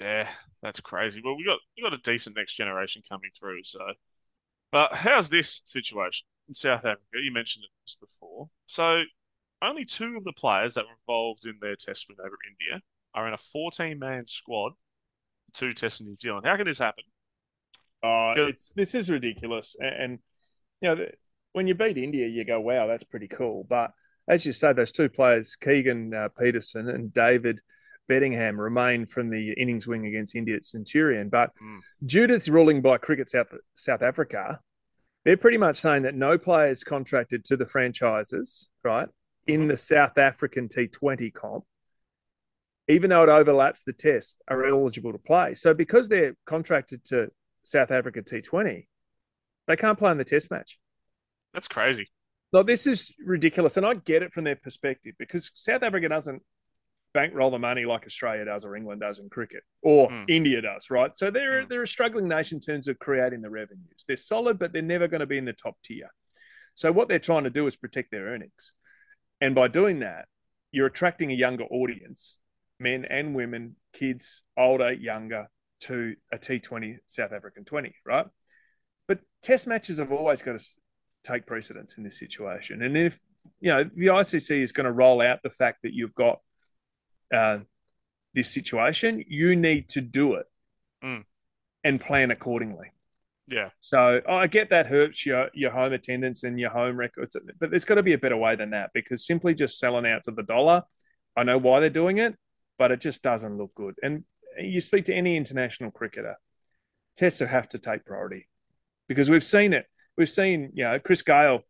Yeah, 0.00 0.28
that's 0.62 0.80
crazy. 0.80 1.22
Well, 1.24 1.36
we 1.36 1.44
got 1.44 1.58
we 1.76 1.82
got 1.82 1.94
a 1.94 1.98
decent 1.98 2.36
next 2.36 2.54
generation 2.54 3.02
coming 3.08 3.30
through. 3.38 3.62
So, 3.64 3.80
but 4.70 4.92
how's 4.92 5.30
this 5.30 5.62
situation 5.64 6.26
in 6.48 6.54
South 6.54 6.80
Africa? 6.80 7.00
You 7.14 7.32
mentioned 7.32 7.64
it 7.64 7.70
just 7.86 8.00
before. 8.00 8.50
So, 8.66 9.02
only 9.62 9.86
two 9.86 10.16
of 10.18 10.24
the 10.24 10.32
players 10.32 10.74
that 10.74 10.84
were 10.84 10.96
involved 11.00 11.46
in 11.46 11.56
their 11.60 11.76
test 11.76 12.06
win 12.08 12.18
over 12.20 12.36
India 12.46 12.82
are 13.14 13.26
in 13.26 13.32
a 13.32 13.38
14-man 13.38 14.26
squad. 14.26 14.72
Two 15.54 15.72
tests 15.72 16.00
in 16.00 16.06
New 16.06 16.14
Zealand. 16.14 16.44
How 16.44 16.56
can 16.56 16.66
this 16.66 16.78
happen? 16.78 17.04
Oh, 18.02 18.34
it's 18.36 18.72
this 18.72 18.94
is 18.94 19.10
ridiculous. 19.10 19.74
And, 19.78 19.94
and 20.02 20.18
you 20.80 20.88
know, 20.88 20.94
the, 20.96 21.10
when 21.52 21.66
you 21.66 21.74
beat 21.74 21.96
India, 21.98 22.26
you 22.26 22.44
go, 22.44 22.60
"Wow, 22.60 22.86
that's 22.86 23.04
pretty 23.04 23.28
cool." 23.28 23.66
But 23.68 23.92
as 24.28 24.44
you 24.44 24.52
say, 24.52 24.72
those 24.72 24.92
two 24.92 25.08
players, 25.08 25.56
Keegan 25.56 26.12
uh, 26.14 26.28
Petersen 26.38 26.88
and 26.88 27.12
David 27.12 27.60
Bedingham, 28.08 28.58
remain 28.58 29.06
from 29.06 29.30
the 29.30 29.52
innings 29.52 29.86
wing 29.86 30.06
against 30.06 30.34
India 30.34 30.56
at 30.56 30.64
Centurion. 30.64 31.28
But 31.28 31.50
Mm. 31.60 32.28
this 32.28 32.48
ruling 32.48 32.82
by 32.82 32.98
Cricket 32.98 33.28
South 33.28 33.48
South 33.74 34.02
Africa, 34.02 34.60
they're 35.24 35.36
pretty 35.36 35.58
much 35.58 35.76
saying 35.76 36.02
that 36.02 36.14
no 36.14 36.38
players 36.38 36.84
contracted 36.84 37.44
to 37.46 37.56
the 37.56 37.66
franchises, 37.66 38.68
right, 38.84 39.08
in 39.46 39.66
the 39.66 39.76
South 39.76 40.18
African 40.18 40.68
T20 40.68 41.32
comp, 41.32 41.64
even 42.88 43.10
though 43.10 43.22
it 43.22 43.28
overlaps 43.28 43.82
the 43.82 43.92
test, 43.92 44.40
are 44.48 44.66
eligible 44.66 45.12
to 45.12 45.18
play. 45.18 45.54
So 45.54 45.74
because 45.74 46.08
they're 46.08 46.36
contracted 46.44 47.02
to 47.06 47.30
South 47.66 47.90
Africa 47.90 48.22
T20, 48.22 48.86
they 49.66 49.76
can't 49.76 49.98
play 49.98 50.12
in 50.12 50.18
the 50.18 50.24
test 50.24 50.52
match. 50.52 50.78
That's 51.52 51.66
crazy. 51.66 52.08
No, 52.52 52.62
this 52.62 52.86
is 52.86 53.12
ridiculous. 53.18 53.76
And 53.76 53.84
I 53.84 53.94
get 53.94 54.22
it 54.22 54.32
from 54.32 54.44
their 54.44 54.54
perspective 54.54 55.14
because 55.18 55.50
South 55.54 55.82
Africa 55.82 56.08
doesn't 56.08 56.42
bankroll 57.12 57.50
the 57.50 57.58
money 57.58 57.84
like 57.84 58.04
Australia 58.06 58.44
does 58.44 58.64
or 58.64 58.76
England 58.76 59.00
does 59.00 59.18
in 59.18 59.28
cricket 59.30 59.64
or 59.82 60.08
Mm. 60.08 60.26
India 60.28 60.60
does, 60.60 60.90
right? 60.90 61.16
So 61.16 61.30
they're, 61.32 61.62
Mm. 61.64 61.68
they're 61.68 61.82
a 61.82 61.86
struggling 61.88 62.28
nation 62.28 62.56
in 62.58 62.60
terms 62.60 62.86
of 62.86 63.00
creating 63.00 63.40
the 63.40 63.50
revenues. 63.50 64.04
They're 64.06 64.16
solid, 64.16 64.60
but 64.60 64.72
they're 64.72 64.82
never 64.82 65.08
going 65.08 65.20
to 65.20 65.26
be 65.26 65.38
in 65.38 65.44
the 65.44 65.52
top 65.52 65.76
tier. 65.82 66.08
So 66.76 66.92
what 66.92 67.08
they're 67.08 67.18
trying 67.18 67.44
to 67.44 67.50
do 67.50 67.66
is 67.66 67.74
protect 67.74 68.12
their 68.12 68.26
earnings. 68.26 68.72
And 69.40 69.54
by 69.56 69.66
doing 69.68 70.00
that, 70.00 70.26
you're 70.70 70.86
attracting 70.86 71.32
a 71.32 71.34
younger 71.34 71.64
audience, 71.64 72.38
men 72.78 73.04
and 73.06 73.34
women, 73.34 73.76
kids, 73.92 74.42
older, 74.56 74.92
younger, 74.92 75.48
to 75.80 76.14
a 76.32 76.38
T20 76.38 76.98
South 77.06 77.32
African 77.32 77.64
20, 77.64 77.94
right? 78.04 78.26
But 79.08 79.20
test 79.42 79.66
matches 79.66 79.98
have 79.98 80.12
always 80.12 80.42
got 80.42 80.58
to 80.58 80.64
take 81.24 81.46
precedence 81.46 81.96
in 81.96 82.04
this 82.04 82.18
situation. 82.18 82.82
And 82.82 82.96
if, 82.96 83.18
you 83.60 83.72
know, 83.72 83.84
the 83.84 84.06
ICC 84.06 84.62
is 84.62 84.72
going 84.72 84.86
to 84.86 84.92
roll 84.92 85.20
out 85.20 85.42
the 85.42 85.50
fact 85.50 85.80
that 85.82 85.92
you've 85.92 86.14
got 86.14 86.40
uh, 87.34 87.58
this 88.34 88.50
situation, 88.50 89.24
you 89.28 89.56
need 89.56 89.88
to 89.90 90.00
do 90.00 90.34
it 90.34 90.46
Mm. 91.04 91.24
and 91.84 92.00
plan 92.00 92.30
accordingly. 92.30 92.90
Yeah. 93.48 93.68
So 93.80 94.22
I 94.26 94.46
get 94.46 94.70
that 94.70 94.86
hurts 94.86 95.26
your 95.26 95.50
your 95.52 95.70
home 95.70 95.92
attendance 95.92 96.42
and 96.42 96.58
your 96.58 96.70
home 96.70 96.96
records, 96.96 97.36
but 97.60 97.70
there's 97.70 97.84
got 97.84 97.96
to 97.96 98.02
be 98.02 98.14
a 98.14 98.18
better 98.18 98.36
way 98.36 98.56
than 98.56 98.70
that 98.70 98.90
because 98.94 99.26
simply 99.26 99.54
just 99.54 99.78
selling 99.78 100.06
out 100.06 100.24
to 100.24 100.30
the 100.30 100.42
dollar, 100.42 100.82
I 101.36 101.44
know 101.44 101.58
why 101.58 101.80
they're 101.80 101.90
doing 101.90 102.18
it, 102.18 102.34
but 102.78 102.90
it 102.92 103.00
just 103.00 103.22
doesn't 103.22 103.58
look 103.58 103.74
good. 103.74 103.94
And 104.02 104.24
you 104.58 104.80
speak 104.80 105.04
to 105.06 105.14
any 105.14 105.36
international 105.36 105.90
cricketer, 105.90 106.36
tests 107.16 107.40
have 107.40 107.68
to 107.68 107.78
take 107.78 108.04
priority 108.04 108.48
because 109.08 109.30
we've 109.30 109.44
seen 109.44 109.72
it. 109.72 109.86
We've 110.16 110.28
seen, 110.30 110.70
you 110.74 110.84
know, 110.84 110.98
Chris 110.98 111.22
Gayle 111.22 111.60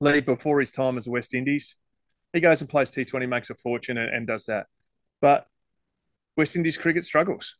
leave 0.00 0.26
before 0.26 0.60
his 0.60 0.70
time 0.70 0.96
as 0.96 1.04
the 1.04 1.10
West 1.10 1.34
Indies. 1.34 1.76
He 2.32 2.40
goes 2.40 2.60
and 2.60 2.68
plays 2.68 2.90
T20, 2.90 3.28
makes 3.28 3.50
a 3.50 3.54
fortune, 3.54 3.96
and, 3.96 4.12
and 4.14 4.26
does 4.26 4.46
that. 4.46 4.66
But 5.20 5.46
West 6.36 6.56
Indies 6.56 6.76
cricket 6.76 7.04
struggles. 7.04 7.56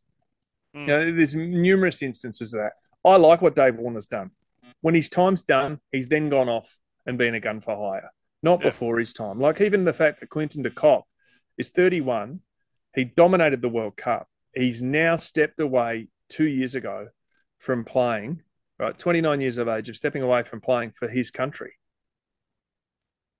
Mm. 0.75 0.81
You 0.81 0.87
know, 0.87 1.15
there's 1.15 1.33
numerous 1.35 2.01
instances 2.01 2.53
of 2.53 2.61
that. 2.61 2.73
I 3.03 3.15
like 3.15 3.41
what 3.41 3.55
Dave 3.55 3.77
Warner's 3.77 4.05
done. 4.05 4.31
When 4.81 4.93
his 4.95 5.09
time's 5.09 5.41
done, 5.41 5.79
he's 5.91 6.07
then 6.07 6.29
gone 6.29 6.49
off 6.49 6.77
and 7.05 7.17
been 7.17 7.33
a 7.35 7.39
gun 7.39 7.61
for 7.61 7.75
hire, 7.75 8.11
not 8.43 8.59
Yeah. 8.59 8.67
before 8.67 8.99
his 8.99 9.13
time. 9.13 9.39
Like 9.39 9.61
even 9.61 9.83
the 9.85 9.93
fact 9.93 10.19
that 10.19 10.29
Quinton 10.29 10.61
de 10.63 10.69
Kock 10.69 11.05
is 11.57 11.69
31, 11.69 12.41
he 12.95 13.05
dominated 13.05 13.61
the 13.61 13.69
World 13.69 13.97
Cup. 13.97 14.27
He's 14.53 14.81
now 14.81 15.15
stepped 15.15 15.59
away 15.59 16.07
two 16.29 16.47
years 16.47 16.75
ago 16.75 17.09
from 17.59 17.85
playing, 17.85 18.41
right? 18.77 18.97
29 18.97 19.41
years 19.41 19.57
of 19.57 19.67
age, 19.67 19.89
of 19.89 19.95
stepping 19.95 20.21
away 20.21 20.43
from 20.43 20.61
playing 20.61 20.91
for 20.91 21.07
his 21.07 21.31
country 21.31 21.73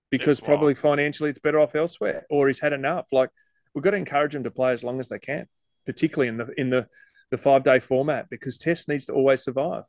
because 0.09 0.41
probably 0.41 0.73
financially 0.73 1.29
it's 1.29 1.39
better 1.39 1.59
off 1.59 1.75
elsewhere, 1.75 2.25
or 2.29 2.47
he's 2.47 2.59
had 2.59 2.73
enough. 2.73 3.07
Like 3.11 3.29
we've 3.73 3.83
got 3.83 3.91
to 3.91 3.97
encourage 3.97 4.35
him 4.35 4.43
to 4.43 4.51
play 4.51 4.73
as 4.73 4.83
long 4.83 4.99
as 4.99 5.07
they 5.07 5.19
can, 5.19 5.45
particularly 5.85 6.29
in 6.29 6.37
the 6.37 6.47
in 6.57 6.69
the 6.69 6.87
the 7.31 7.37
five 7.37 7.63
day 7.63 7.79
format, 7.79 8.29
because 8.29 8.57
Test 8.57 8.89
needs 8.89 9.05
to 9.05 9.13
always 9.13 9.43
survive. 9.43 9.83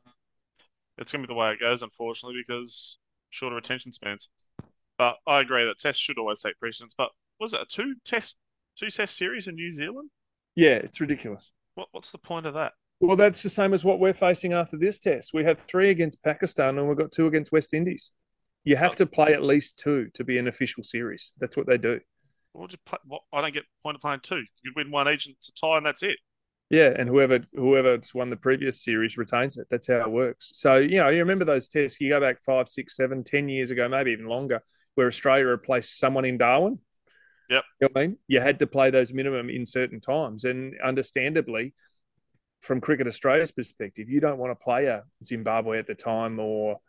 It's 0.97 1.11
going 1.11 1.23
to 1.23 1.27
be 1.27 1.33
the 1.33 1.37
way 1.37 1.51
it 1.51 1.59
goes, 1.59 1.81
unfortunately, 1.81 2.39
because 2.45 2.97
shorter 3.31 3.57
attention 3.57 3.91
spans. 3.91 4.29
But 4.97 5.15
I 5.25 5.39
agree 5.39 5.65
that 5.65 5.79
tests 5.79 6.01
should 6.01 6.19
always 6.19 6.41
take 6.41 6.59
precedence. 6.59 6.93
But 6.95 7.09
was 7.39 7.53
it 7.53 7.61
a 7.61 7.65
two 7.65 7.95
test 8.05 8.37
two 8.75 8.89
test 8.89 9.17
series 9.17 9.47
in 9.47 9.55
New 9.55 9.71
Zealand? 9.71 10.09
Yeah, 10.55 10.75
it's 10.75 10.99
ridiculous. 10.99 11.51
What 11.75 11.87
what's 11.91 12.11
the 12.11 12.17
point 12.17 12.45
of 12.45 12.53
that? 12.55 12.73
Well, 12.99 13.15
that's 13.15 13.41
the 13.41 13.49
same 13.49 13.73
as 13.73 13.83
what 13.83 13.99
we're 13.99 14.13
facing 14.13 14.53
after 14.53 14.77
this 14.77 14.99
test. 14.99 15.31
We 15.33 15.43
have 15.45 15.59
three 15.61 15.89
against 15.89 16.21
Pakistan 16.23 16.77
and 16.77 16.87
we've 16.87 16.97
got 16.97 17.11
two 17.11 17.25
against 17.25 17.51
West 17.51 17.73
Indies. 17.73 18.11
You 18.63 18.75
have 18.75 18.95
to 18.97 19.07
play 19.07 19.33
at 19.33 19.41
least 19.41 19.77
two 19.77 20.09
to 20.13 20.23
be 20.23 20.37
an 20.37 20.47
official 20.47 20.83
series. 20.83 21.31
That's 21.39 21.57
what 21.57 21.65
they 21.65 21.79
do. 21.79 21.99
You 22.55 22.67
play? 22.85 22.99
What, 23.05 23.21
I 23.33 23.41
don't 23.41 23.53
get 23.53 23.63
point 23.81 23.95
of 23.95 24.01
playing 24.01 24.19
two. 24.21 24.43
You 24.63 24.71
win 24.75 24.91
one 24.91 25.09
each 25.09 25.25
and 25.25 25.35
it's 25.35 25.49
a 25.49 25.53
tie, 25.53 25.77
and 25.77 25.85
that's 25.85 26.03
it. 26.03 26.17
Yeah, 26.69 26.93
and 26.95 27.09
whoever 27.09 27.39
whoever's 27.53 28.13
won 28.13 28.29
the 28.29 28.37
previous 28.37 28.83
series 28.83 29.17
retains 29.17 29.57
it. 29.57 29.67
That's 29.71 29.87
how 29.87 30.01
it 30.01 30.11
works. 30.11 30.51
So 30.53 30.77
you 30.77 30.97
know, 30.97 31.09
you 31.09 31.19
remember 31.19 31.45
those 31.45 31.67
tests. 31.67 31.99
You 31.99 32.09
go 32.09 32.21
back 32.21 32.43
five, 32.45 32.69
six, 32.69 32.95
seven, 32.95 33.23
ten 33.23 33.49
years 33.49 33.71
ago, 33.71 33.89
maybe 33.89 34.11
even 34.11 34.27
longer, 34.27 34.61
where 34.95 35.07
Australia 35.07 35.45
replaced 35.45 35.97
someone 35.97 36.25
in 36.25 36.37
Darwin. 36.37 36.79
Yep. 37.51 37.63
You 37.81 37.87
know 37.87 38.01
I 38.01 38.07
mean? 38.07 38.17
You 38.27 38.39
had 38.39 38.59
to 38.59 38.67
play 38.67 38.89
those 38.91 39.13
minimum 39.13 39.49
in 39.49 39.65
certain 39.65 39.99
times, 39.99 40.45
and 40.45 40.73
understandably, 40.83 41.73
from 42.61 42.79
Cricket 42.79 43.07
Australia's 43.07 43.51
perspective, 43.51 44.09
you 44.09 44.21
don't 44.21 44.37
want 44.37 44.51
to 44.51 44.63
play 44.63 44.85
a 44.85 45.03
Zimbabwe 45.23 45.77
at 45.77 45.87
the 45.87 45.95
time 45.95 46.39
or 46.39 46.79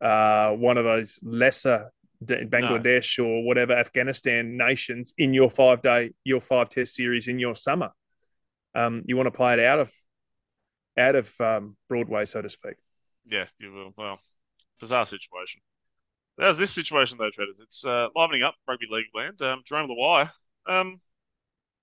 uh, 0.00 0.50
one 0.50 0.76
of 0.76 0.84
those 0.84 1.18
lesser 1.22 1.90
Bangladesh 2.22 3.18
or 3.18 3.44
whatever 3.44 3.72
Afghanistan 3.72 4.58
nations 4.58 5.14
in 5.16 5.32
your 5.32 5.48
five 5.48 5.80
day, 5.80 6.10
your 6.22 6.42
five 6.42 6.68
test 6.68 6.94
series 6.94 7.28
in 7.28 7.38
your 7.38 7.54
summer. 7.54 7.90
Um, 8.74 9.04
you 9.06 9.16
want 9.16 9.28
to 9.28 9.30
play 9.30 9.54
it 9.54 9.60
out 9.60 9.80
of 9.80 9.90
out 10.98 11.14
of 11.14 11.40
um, 11.40 11.76
Broadway, 11.88 12.26
so 12.26 12.42
to 12.42 12.50
speak. 12.50 12.74
Yeah, 13.26 13.46
you 13.58 13.72
will. 13.72 13.94
Well, 13.96 14.20
bizarre 14.80 15.06
situation. 15.06 15.62
There's 16.40 16.56
this 16.56 16.72
situation 16.72 17.18
though, 17.18 17.30
Tredders? 17.30 17.60
It's 17.60 17.84
uh, 17.84 18.08
livening 18.16 18.42
up 18.42 18.54
rugby 18.66 18.86
league 18.90 19.06
land. 19.14 19.42
Um, 19.42 19.62
Jerome 19.66 19.90
Luai, 19.90 20.30
um, 20.66 20.98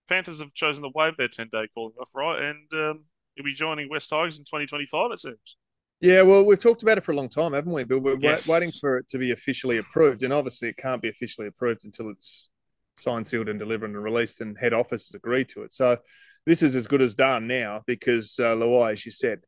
Panthers 0.09 0.39
have 0.39 0.51
chosen 0.55 0.81
to 0.81 0.89
waive 0.95 1.15
their 1.15 1.27
10 1.27 1.49
day 1.51 1.67
calling 1.75 1.93
off, 2.01 2.09
right? 2.15 2.41
And 2.41 2.67
um, 2.73 3.05
he'll 3.35 3.45
be 3.45 3.53
joining 3.53 3.87
Wests 3.87 4.09
Tigers 4.09 4.39
in 4.39 4.45
2025, 4.45 5.11
it 5.11 5.19
seems. 5.19 5.57
Yeah, 6.01 6.23
well, 6.23 6.43
we've 6.43 6.59
talked 6.59 6.81
about 6.81 6.97
it 6.97 7.03
for 7.03 7.11
a 7.11 7.15
long 7.15 7.29
time, 7.29 7.53
haven't 7.53 7.71
we? 7.71 7.83
But 7.83 7.99
we're 7.99 8.19
Yes. 8.19 8.47
waiting 8.47 8.71
for 8.71 8.97
it 8.97 9.07
to 9.09 9.19
be 9.19 9.31
officially 9.31 9.77
approved, 9.77 10.23
and 10.23 10.33
obviously, 10.33 10.69
it 10.69 10.77
can't 10.77 11.01
be 11.01 11.09
officially 11.09 11.47
approved 11.47 11.85
until 11.85 12.09
it's 12.09 12.49
signed, 12.95 13.27
sealed, 13.27 13.49
and 13.49 13.59
delivered 13.59 13.91
and 13.91 14.03
released, 14.03 14.41
and 14.41 14.57
head 14.57 14.73
office 14.73 15.07
has 15.07 15.15
agreed 15.15 15.49
to 15.49 15.63
it. 15.63 15.73
So 15.73 15.97
this 16.45 16.63
is 16.63 16.75
as 16.75 16.87
good 16.87 17.01
as 17.01 17.13
done 17.13 17.47
now 17.47 17.81
because 17.85 18.39
uh, 18.39 18.55
Luai, 18.55 18.93
as 18.93 19.05
you 19.05 19.11
said, 19.11 19.39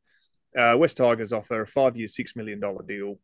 uh, 0.56 0.76
Wests 0.76 0.96
Tigers 0.96 1.32
offer 1.32 1.62
a 1.62 1.66
five-year, 1.66 2.08
six 2.08 2.36
million 2.36 2.60
dollar 2.60 2.82
deal, 2.82 3.18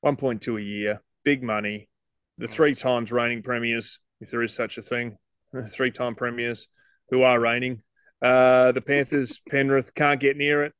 one 0.00 0.16
point 0.16 0.42
two 0.42 0.56
a 0.56 0.60
year, 0.60 1.02
big 1.26 1.42
money. 1.42 1.90
The 2.38 2.46
three 2.46 2.74
times 2.74 3.10
reigning 3.10 3.42
premiers, 3.42 3.98
if 4.20 4.30
there 4.30 4.42
is 4.42 4.54
such 4.54 4.78
a 4.78 4.82
thing, 4.82 5.18
three-time 5.68 6.14
premiers 6.14 6.68
who 7.10 7.22
are 7.22 7.40
reigning. 7.40 7.82
Uh, 8.22 8.72
the 8.72 8.80
Panthers, 8.80 9.40
Penrith 9.50 9.94
can't 9.94 10.20
get 10.20 10.36
near 10.36 10.64
it. 10.64 10.72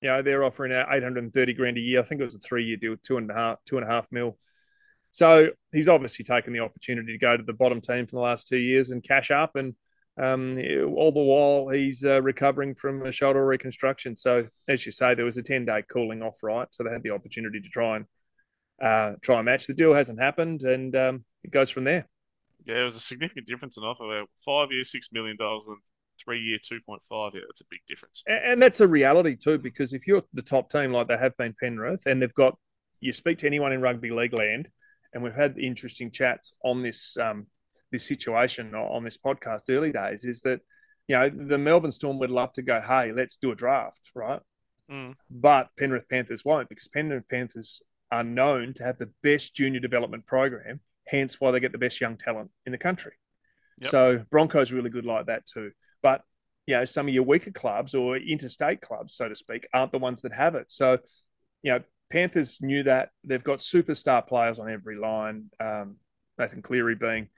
You 0.00 0.10
know, 0.10 0.22
they're 0.22 0.44
offering 0.44 0.72
out 0.72 0.86
830 0.90 1.52
grand 1.54 1.76
a 1.76 1.80
year. 1.80 2.00
I 2.00 2.04
think 2.04 2.20
it 2.20 2.24
was 2.24 2.36
a 2.36 2.38
three 2.38 2.64
year 2.64 2.76
deal, 2.76 2.96
two 3.02 3.16
and 3.16 3.28
a 3.30 3.34
half, 3.34 3.56
two 3.66 3.76
and 3.76 3.86
a 3.86 3.90
half 3.90 4.06
mil. 4.12 4.38
So 5.10 5.48
he's 5.72 5.88
obviously 5.88 6.24
taken 6.24 6.52
the 6.52 6.60
opportunity 6.60 7.12
to 7.12 7.18
go 7.18 7.36
to 7.36 7.42
the 7.42 7.52
bottom 7.52 7.80
team 7.80 8.06
for 8.06 8.16
the 8.16 8.22
last 8.22 8.46
two 8.46 8.58
years 8.58 8.90
and 8.90 9.02
cash 9.02 9.30
up 9.30 9.56
and 9.56 9.74
Um, 10.16 10.58
all 10.96 11.12
the 11.12 11.28
while 11.32 11.68
he's 11.68 12.04
uh, 12.04 12.20
recovering 12.22 12.74
from 12.76 13.04
a 13.06 13.12
shoulder 13.12 13.44
reconstruction. 13.44 14.16
So, 14.16 14.48
as 14.68 14.84
you 14.84 14.92
say, 14.92 15.14
there 15.14 15.24
was 15.24 15.38
a 15.38 15.42
ten 15.42 15.64
day 15.64 15.82
cooling 15.88 16.22
off, 16.22 16.42
right? 16.42 16.68
So 16.70 16.84
they 16.84 16.90
had 16.90 17.02
the 17.02 17.14
opportunity 17.18 17.60
to 17.60 17.68
try 17.68 17.96
and 17.96 18.06
uh, 18.82 19.12
try 19.22 19.36
and 19.36 19.46
match. 19.46 19.66
The 19.66 19.74
deal 19.74 19.94
hasn't 19.94 20.20
happened, 20.20 20.62
and 20.62 20.94
um, 20.94 21.24
it 21.44 21.50
goes 21.50 21.70
from 21.70 21.84
there. 21.84 22.08
Yeah, 22.64 22.82
it 22.82 22.84
was 22.84 22.96
a 22.96 23.00
significant 23.00 23.46
difference 23.46 23.76
in 23.76 23.82
offer. 23.82 24.24
Five 24.44 24.72
year, 24.72 24.84
six 24.84 25.08
million 25.12 25.36
dollars, 25.36 25.64
and 25.68 25.78
three 26.22 26.40
year, 26.40 26.58
two 26.62 26.80
point 26.86 27.02
five. 27.08 27.32
Yeah, 27.34 27.42
that's 27.46 27.60
a 27.60 27.66
big 27.70 27.80
difference. 27.88 28.22
And, 28.26 28.52
and 28.52 28.62
that's 28.62 28.80
a 28.80 28.88
reality 28.88 29.36
too, 29.36 29.58
because 29.58 29.92
if 29.92 30.06
you're 30.06 30.22
the 30.34 30.42
top 30.42 30.70
team 30.70 30.92
like 30.92 31.08
they 31.08 31.16
have 31.16 31.36
been 31.36 31.54
Penrith, 31.58 32.06
and 32.06 32.20
they've 32.20 32.34
got, 32.34 32.56
you 33.00 33.12
speak 33.12 33.38
to 33.38 33.46
anyone 33.46 33.72
in 33.72 33.80
rugby 33.80 34.10
league 34.10 34.34
land, 34.34 34.68
and 35.12 35.22
we've 35.22 35.34
had 35.34 35.58
interesting 35.58 36.10
chats 36.10 36.52
on 36.62 36.82
this 36.82 37.16
um, 37.16 37.46
this 37.90 38.06
situation 38.06 38.74
on 38.74 39.04
this 39.04 39.18
podcast 39.18 39.62
early 39.70 39.92
days, 39.92 40.24
is 40.24 40.42
that 40.42 40.60
you 41.06 41.16
know 41.16 41.30
the 41.30 41.58
Melbourne 41.58 41.90
Storm 41.90 42.18
would 42.18 42.30
love 42.30 42.52
to 42.54 42.62
go, 42.62 42.80
hey, 42.80 43.12
let's 43.12 43.36
do 43.36 43.50
a 43.50 43.56
draft, 43.56 44.10
right? 44.14 44.40
Mm. 44.90 45.14
But 45.30 45.68
Penrith 45.78 46.08
Panthers 46.08 46.44
won't 46.44 46.68
because 46.68 46.88
Penrith 46.88 47.28
Panthers 47.30 47.82
are 48.10 48.24
known 48.24 48.74
to 48.74 48.84
have 48.84 48.98
the 48.98 49.10
best 49.22 49.54
junior 49.54 49.80
development 49.80 50.26
program, 50.26 50.80
hence 51.06 51.40
why 51.40 51.50
they 51.50 51.60
get 51.60 51.72
the 51.72 51.78
best 51.78 52.00
young 52.00 52.16
talent 52.16 52.50
in 52.66 52.72
the 52.72 52.78
country. 52.78 53.12
Yep. 53.80 53.90
So 53.90 54.24
Broncos 54.30 54.72
really 54.72 54.90
good 54.90 55.06
like 55.06 55.26
that 55.26 55.46
too. 55.46 55.72
But 56.02 56.22
you 56.66 56.76
know, 56.76 56.84
some 56.84 57.08
of 57.08 57.14
your 57.14 57.22
weaker 57.22 57.50
clubs 57.50 57.94
or 57.94 58.16
interstate 58.16 58.82
clubs, 58.82 59.14
so 59.14 59.28
to 59.28 59.34
speak, 59.34 59.66
aren't 59.72 59.92
the 59.92 59.98
ones 59.98 60.20
that 60.22 60.34
have 60.34 60.54
it. 60.54 60.70
So, 60.70 60.98
you 61.62 61.72
know, 61.72 61.80
Panthers 62.10 62.60
knew 62.60 62.82
that 62.82 63.10
they've 63.24 63.42
got 63.42 63.60
superstar 63.60 64.26
players 64.26 64.58
on 64.58 64.70
every 64.70 64.96
line. 64.96 65.46
Um, 65.60 65.96
Nathan 66.38 66.62
Cleary 66.62 66.94
being 66.94 67.28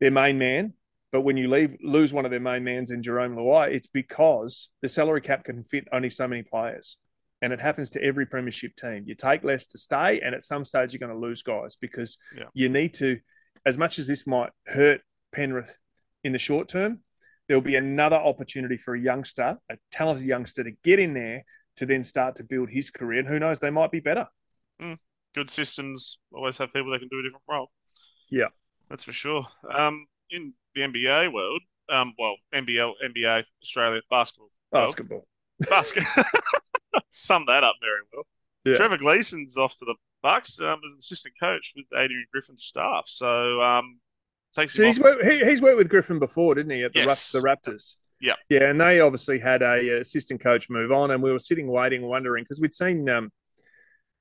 their 0.00 0.10
main 0.10 0.38
man, 0.38 0.74
but 1.10 1.22
when 1.22 1.36
you 1.36 1.48
leave 1.48 1.76
lose 1.82 2.12
one 2.12 2.24
of 2.24 2.30
their 2.30 2.40
main 2.40 2.64
mans 2.64 2.90
in 2.90 3.02
Jerome 3.02 3.34
Luai, 3.34 3.72
it's 3.72 3.86
because 3.86 4.68
the 4.80 4.88
salary 4.88 5.20
cap 5.20 5.44
can 5.44 5.64
fit 5.64 5.88
only 5.92 6.10
so 6.10 6.28
many 6.28 6.42
players 6.42 6.98
and 7.42 7.52
it 7.52 7.60
happens 7.60 7.90
to 7.90 8.02
every 8.02 8.26
premiership 8.26 8.74
team. 8.76 9.04
You 9.06 9.14
take 9.14 9.44
less 9.44 9.66
to 9.68 9.78
stay, 9.78 10.20
and 10.20 10.34
at 10.34 10.42
some 10.42 10.64
stage 10.64 10.92
you're 10.92 10.98
going 10.98 11.12
to 11.12 11.26
lose 11.26 11.42
guys 11.42 11.76
because 11.76 12.18
yeah. 12.36 12.44
you 12.54 12.68
need 12.68 12.94
to. 12.94 13.18
As 13.66 13.76
much 13.76 13.98
as 13.98 14.06
this 14.06 14.26
might 14.26 14.50
hurt 14.66 15.00
Penrith 15.32 15.78
in 16.24 16.32
the 16.32 16.38
short 16.38 16.68
term, 16.68 17.00
there'll 17.46 17.60
be 17.62 17.76
another 17.76 18.16
opportunity 18.16 18.76
for 18.76 18.94
a 18.94 19.00
youngster, 19.00 19.58
a 19.70 19.76
talented 19.90 20.24
youngster, 20.24 20.64
to 20.64 20.70
get 20.84 20.98
in 20.98 21.12
there 21.12 21.44
to 21.76 21.86
then 21.86 22.04
start 22.04 22.36
to 22.36 22.44
build 22.44 22.70
his 22.70 22.90
career. 22.90 23.20
And 23.20 23.28
who 23.28 23.38
knows, 23.38 23.58
they 23.58 23.70
might 23.70 23.90
be 23.90 24.00
better. 24.00 24.26
Mm. 24.80 24.98
Good 25.34 25.50
systems 25.50 26.18
always 26.32 26.58
have 26.58 26.72
people 26.72 26.92
that 26.92 27.00
can 27.00 27.08
do 27.08 27.20
a 27.20 27.22
different 27.22 27.44
role. 27.48 27.70
Yeah, 28.30 28.48
that's 28.88 29.04
for 29.04 29.12
sure. 29.12 29.46
Um, 29.72 30.06
in 30.30 30.54
the 30.74 30.82
NBA 30.82 31.32
world, 31.32 31.62
um, 31.90 32.14
well, 32.18 32.36
NBL, 32.54 32.92
NBA, 33.04 33.44
Australia, 33.62 34.00
basketball, 34.10 34.50
basketball, 34.72 35.18
world, 35.18 35.70
basketball. 35.70 36.24
sum 37.10 37.44
that 37.46 37.64
up 37.64 37.76
very 37.80 38.00
well. 38.12 38.24
Yeah. 38.64 38.76
Trevor 38.76 38.98
Gleeson's 38.98 39.56
off 39.56 39.76
to 39.78 39.84
the 39.84 39.94
Bucks 40.22 40.60
um, 40.60 40.80
as 40.84 40.92
an 40.92 40.98
assistant 40.98 41.34
coach 41.40 41.72
with 41.76 41.86
Adrian 41.96 42.26
Griffin's 42.32 42.64
staff. 42.64 43.04
So 43.06 43.62
um, 43.62 43.98
takes 44.54 44.74
so 44.74 44.84
he's 44.84 44.98
worked, 44.98 45.24
he, 45.24 45.44
he's 45.44 45.62
worked 45.62 45.78
with 45.78 45.88
Griffin 45.88 46.18
before, 46.18 46.54
didn't 46.54 46.72
he? 46.72 46.82
At 46.82 46.92
the, 46.92 47.00
yes. 47.00 47.30
the 47.30 47.40
Raptors. 47.40 47.94
Yeah, 48.20 48.34
yeah, 48.48 48.64
and 48.70 48.80
they 48.80 48.98
obviously 48.98 49.38
had 49.38 49.62
a 49.62 50.00
assistant 50.00 50.40
coach 50.40 50.68
move 50.68 50.90
on, 50.90 51.12
and 51.12 51.22
we 51.22 51.30
were 51.30 51.38
sitting 51.38 51.68
waiting, 51.68 52.02
wondering 52.02 52.42
because 52.42 52.60
we'd 52.60 52.74
seen 52.74 53.08
um, 53.08 53.30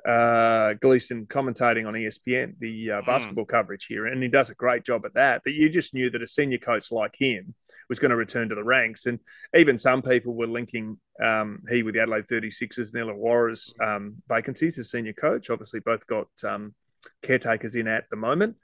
uh, 0.07 0.73
Gleeson 0.75 1.25
commentating 1.25 1.85
on 1.85 1.93
ESPN 1.93 2.57
the 2.59 2.91
uh, 2.91 3.01
basketball 3.05 3.45
mm. 3.45 3.49
coverage 3.49 3.85
here, 3.85 4.05
and 4.05 4.23
he 4.23 4.29
does 4.29 4.49
a 4.49 4.55
great 4.55 4.85
job 4.85 5.05
at 5.05 5.15
that. 5.15 5.41
But 5.43 5.53
you 5.53 5.69
just 5.69 5.93
knew 5.93 6.09
that 6.09 6.21
a 6.21 6.27
senior 6.27 6.59
coach 6.59 6.91
like 6.91 7.15
him 7.17 7.53
was 7.89 7.99
going 7.99 8.11
to 8.11 8.15
return 8.15 8.49
to 8.49 8.55
the 8.55 8.63
ranks, 8.63 9.05
and 9.05 9.19
even 9.55 9.77
some 9.77 10.01
people 10.01 10.33
were 10.33 10.47
linking 10.47 10.97
um, 11.23 11.63
he 11.69 11.83
with 11.83 11.95
the 11.95 12.01
Adelaide 12.01 12.27
36ers 12.27 12.93
and 12.93 13.03
Illawarra's 13.03 13.73
um, 13.83 14.15
vacancies 14.29 14.79
as 14.79 14.91
senior 14.91 15.13
coach. 15.13 15.49
Obviously, 15.49 15.81
both 15.81 16.07
got 16.07 16.27
um, 16.45 16.73
caretakers 17.21 17.75
in 17.75 17.87
at 17.87 18.09
the 18.09 18.15
moment. 18.15 18.55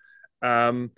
Um, 0.41 0.91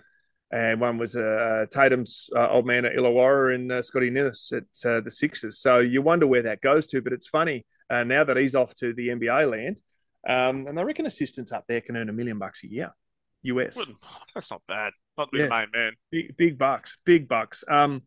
and 0.52 0.80
one 0.80 0.96
was 0.98 1.16
uh, 1.16 1.66
Tatum's 1.72 2.30
uh, 2.36 2.48
old 2.50 2.66
man 2.66 2.84
at 2.84 2.94
Illawarra 2.94 3.54
and 3.54 3.72
uh, 3.72 3.82
Scotty 3.82 4.10
Ninnis 4.10 4.52
at 4.52 4.88
uh, 4.88 5.00
the 5.00 5.10
Sixers. 5.10 5.58
So 5.58 5.80
you 5.80 6.02
wonder 6.02 6.26
where 6.26 6.42
that 6.42 6.60
goes 6.60 6.86
to. 6.88 7.02
But 7.02 7.12
it's 7.12 7.26
funny 7.26 7.66
uh, 7.90 8.04
now 8.04 8.22
that 8.22 8.36
he's 8.36 8.54
off 8.54 8.74
to 8.76 8.92
the 8.92 9.08
NBA 9.08 9.50
land. 9.50 9.80
Um, 10.26 10.66
and 10.66 10.78
I 10.78 10.82
reckon 10.82 11.06
assistants 11.06 11.52
up 11.52 11.64
there 11.68 11.80
can 11.80 11.96
earn 11.96 12.08
a 12.08 12.12
million 12.12 12.38
bucks 12.38 12.64
a 12.64 12.68
year, 12.68 12.90
US. 13.42 13.76
Well, 13.76 13.86
that's 14.34 14.50
not 14.50 14.62
bad. 14.66 14.92
Not 15.16 15.30
being 15.30 15.44
yeah. 15.44 15.58
main 15.58 15.68
man. 15.72 15.92
Big, 16.10 16.36
big 16.36 16.58
bucks, 16.58 16.96
big 17.04 17.28
bucks. 17.28 17.64
Um, 17.68 18.02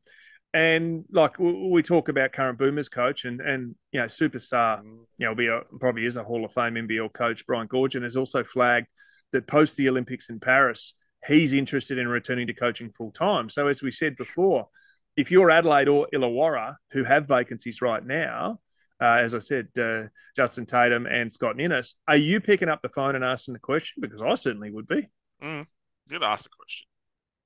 and 0.54 1.06
like 1.12 1.38
we 1.38 1.84
talk 1.84 2.10
about 2.10 2.34
current 2.34 2.58
Boomers 2.58 2.90
coach 2.90 3.24
and 3.26 3.40
and 3.40 3.76
you 3.92 4.00
know 4.00 4.08
superstar, 4.08 4.82
Mm. 4.82 5.06
you 5.18 5.28
know, 5.28 5.36
be 5.36 5.48
a, 5.48 5.62
probably 5.80 6.06
is 6.06 6.18
a 6.18 6.24
Hall 6.24 6.44
of 6.44 6.52
Fame 6.52 6.74
NBL 6.76 7.14
coach. 7.14 7.46
Brian 7.46 7.68
Goorjian 7.68 8.04
has 8.04 8.16
also 8.16 8.44
flagged 8.44 8.88
that 9.32 9.48
post 9.48 9.78
the 9.78 9.88
Olympics 9.90 10.30
in 10.30 10.40
Paris, 10.40 10.96
he's 11.26 11.54
interested 11.54 11.98
in 11.98 12.08
returning 12.08 12.48
to 12.48 12.54
coaching 12.54 12.92
full 12.92 13.12
time. 13.12 13.50
So 13.50 13.68
as 13.68 13.82
we 13.82 13.92
said 13.92 14.16
before, 14.16 14.68
if 15.16 15.32
you're 15.32 15.52
Adelaide 15.52 15.88
or 15.88 16.08
Illawarra 16.14 16.76
who 16.92 17.04
have 17.04 17.28
vacancies 17.28 17.82
right 17.82 18.04
now, 18.06 18.60
uh, 19.02 19.18
as 19.24 19.34
I 19.34 19.40
said, 19.40 19.68
uh, 19.80 20.04
Justin 20.36 20.66
Tatum 20.66 21.06
and 21.06 21.32
Scott 21.32 21.56
Ninnis, 21.56 21.96
are 22.08 22.18
you 22.18 22.40
picking 22.42 22.70
up 22.70 22.82
the 22.82 22.90
phone 22.90 23.16
and 23.16 23.24
asking 23.24 23.54
the 23.54 23.60
question? 23.60 24.02
Because 24.02 24.22
I 24.22 24.34
certainly 24.36 24.72
would 24.72 24.88
be. 24.88 25.08
Mm. 25.44 25.66
You 26.10 26.20
got 26.20 26.26
to 26.26 26.32
ask 26.32 26.44
the 26.44 26.50
question. 26.50 26.88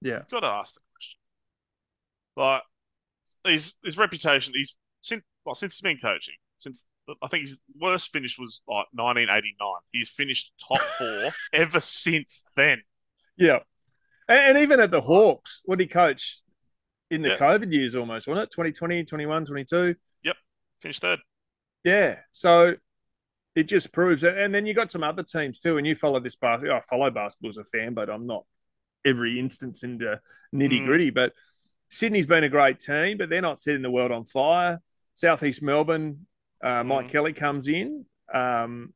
Yeah, 0.02 0.18
You've 0.18 0.30
got 0.30 0.39
to 0.42 0.48
ask 0.48 0.74
the 0.74 0.80
question. 0.94 1.20
Like 2.36 2.62
his 3.46 3.74
his 3.84 3.98
reputation, 3.98 4.54
he's 4.56 4.78
since 5.02 5.24
well 5.46 5.56
since 5.56 5.76
he's 5.76 5.82
been 5.82 5.98
coaching, 5.98 6.36
since 6.58 6.86
I 7.22 7.28
think 7.28 7.48
his 7.48 7.60
worst 7.80 8.12
finish 8.12 8.39
was 8.39 8.62
like 8.68 8.86
1989. 8.94 9.56
He's 9.92 10.10
finished 10.10 10.52
top 10.68 10.82
four 10.82 11.32
ever 11.54 11.80
since 11.80 12.46
then. 12.56 12.82
Yeah, 13.38 13.60
and, 14.28 14.39
and, 14.39 14.58
even 14.60 14.80
at 14.80 14.92
the 14.92 15.02
Hawks, 15.02 15.62
what 15.66 15.78
did 15.78 15.86
he 15.86 15.88
coach 15.89 16.42
in 17.12 17.22
the 17.22 17.30
Yeah. 17.30 17.38
COVID 17.38 17.72
years 17.72 17.96
almost, 17.96 18.28
wasn't 18.28 18.44
it? 18.46 18.52
2020, 18.52 19.04
21, 19.06 19.46
22. 19.46 19.96
Yep. 20.24 20.36
Finished 20.82 21.02
third. 21.02 21.20
Yeah. 21.84 22.17
So 22.32 22.76
it 23.56 23.63
just 23.63 23.91
proves 23.91 24.24
it. 24.24 24.38
And 24.38 24.54
then 24.54 24.65
you 24.65 24.74
got 24.74 24.91
some 24.91 25.04
other 25.04 25.24
teams 25.24 25.60
too. 25.60 25.78
And 25.78 25.86
you 25.86 25.96
follow 25.96 26.19
this 26.19 26.36
basketball. 26.36 26.78
I 26.78 26.82
follow 26.82 27.10
basketball 27.12 27.50
as 27.50 27.58
a 27.58 27.63
fan, 27.63 27.93
but 27.93 28.10
I'm 28.10 28.26
not 28.26 28.46
every 29.06 29.39
instance 29.39 29.84
into 29.84 30.19
nitty 30.54 30.86
gritty. 30.86 31.10
But 31.10 31.34
Sydney's 31.89 32.26
been 32.26 32.43
a 32.43 32.50
great 32.50 32.80
team, 32.80 33.17
but 33.17 33.30
they're 33.30 33.41
not 33.41 33.60
setting 33.60 33.82
the 33.82 33.91
world 33.91 34.12
on 34.12 34.26
fire. 34.26 34.82
Southeast 35.13 35.62
Melbourne, 35.62 36.26
uh, 36.63 36.84
Mike 36.84 37.08
Mm. 37.08 37.12
Kelly 37.12 37.34
comes 37.34 37.67
in 37.67 38.06
um, 38.34 38.93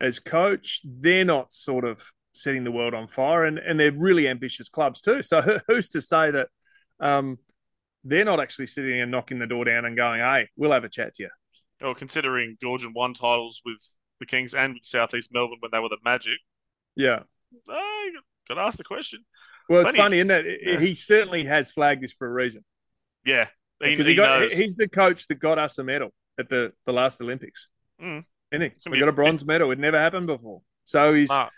as 0.00 0.18
coach. 0.18 0.80
They're 0.84 1.24
not 1.24 1.52
sort 1.52 1.84
of 1.84 2.02
setting 2.32 2.64
the 2.64 2.70
world 2.70 2.94
on 2.94 3.08
fire, 3.08 3.44
and, 3.44 3.58
and 3.58 3.78
they're 3.78 3.92
really 3.92 4.28
ambitious 4.28 4.68
clubs 4.68 5.00
too. 5.02 5.22
So 5.22 5.60
who's 5.66 5.90
to 5.90 6.00
say 6.00 6.30
that 6.30 6.48
um, 7.00 7.38
they're 8.04 8.24
not 8.24 8.40
actually 8.40 8.68
sitting 8.68 9.00
and 9.00 9.10
knocking 9.10 9.38
the 9.38 9.46
door 9.46 9.64
down 9.64 9.84
and 9.84 9.96
going, 9.96 10.20
"Hey, 10.20 10.48
we'll 10.56 10.72
have 10.72 10.84
a 10.84 10.88
chat 10.88 11.14
to 11.16 11.24
you." 11.24 11.30
Or 11.82 11.94
considering 11.94 12.56
Goorjian 12.62 12.92
won 12.94 13.14
titles 13.14 13.62
with 13.64 13.78
the 14.20 14.26
Kings 14.26 14.54
and 14.54 14.74
with 14.74 14.84
Southeast 14.84 15.30
Melbourne 15.32 15.58
when 15.60 15.70
they 15.72 15.78
were 15.78 15.88
the 15.88 15.98
Magic. 16.04 16.38
Yeah. 16.96 17.20
I 17.68 18.10
got 18.48 18.54
to 18.56 18.60
ask 18.62 18.76
the 18.78 18.84
question. 18.84 19.24
Well, 19.68 19.82
it's 19.82 19.92
Plenty. 19.92 19.98
funny, 19.98 20.18
isn't 20.18 20.30
it? 20.30 20.60
Yeah. 20.62 20.80
He 20.80 20.94
certainly 20.94 21.44
has 21.44 21.70
flagged 21.70 22.02
this 22.02 22.12
for 22.12 22.26
a 22.26 22.32
reason 22.32 22.64
Yeah, 23.24 23.46
he, 23.82 23.90
because 23.90 24.06
he 24.06 24.12
he 24.12 24.16
got, 24.16 24.50
he's 24.50 24.76
the 24.76 24.88
coach 24.88 25.28
that 25.28 25.36
got 25.36 25.58
us 25.58 25.78
a 25.78 25.84
medal 25.84 26.10
at 26.38 26.48
the, 26.48 26.72
the 26.86 26.92
last 26.92 27.20
Olympics. 27.20 27.68
Mm. 28.02 28.24
Isn't 28.50 28.72
he? 28.84 28.90
We 28.90 28.98
got 28.98 29.08
a 29.08 29.12
bronze 29.12 29.44
medal. 29.44 29.70
It 29.70 29.78
never 29.78 29.98
happened 29.98 30.26
before. 30.26 30.62
So 30.84 31.12
he's 31.12 31.28
Smart. 31.28 31.52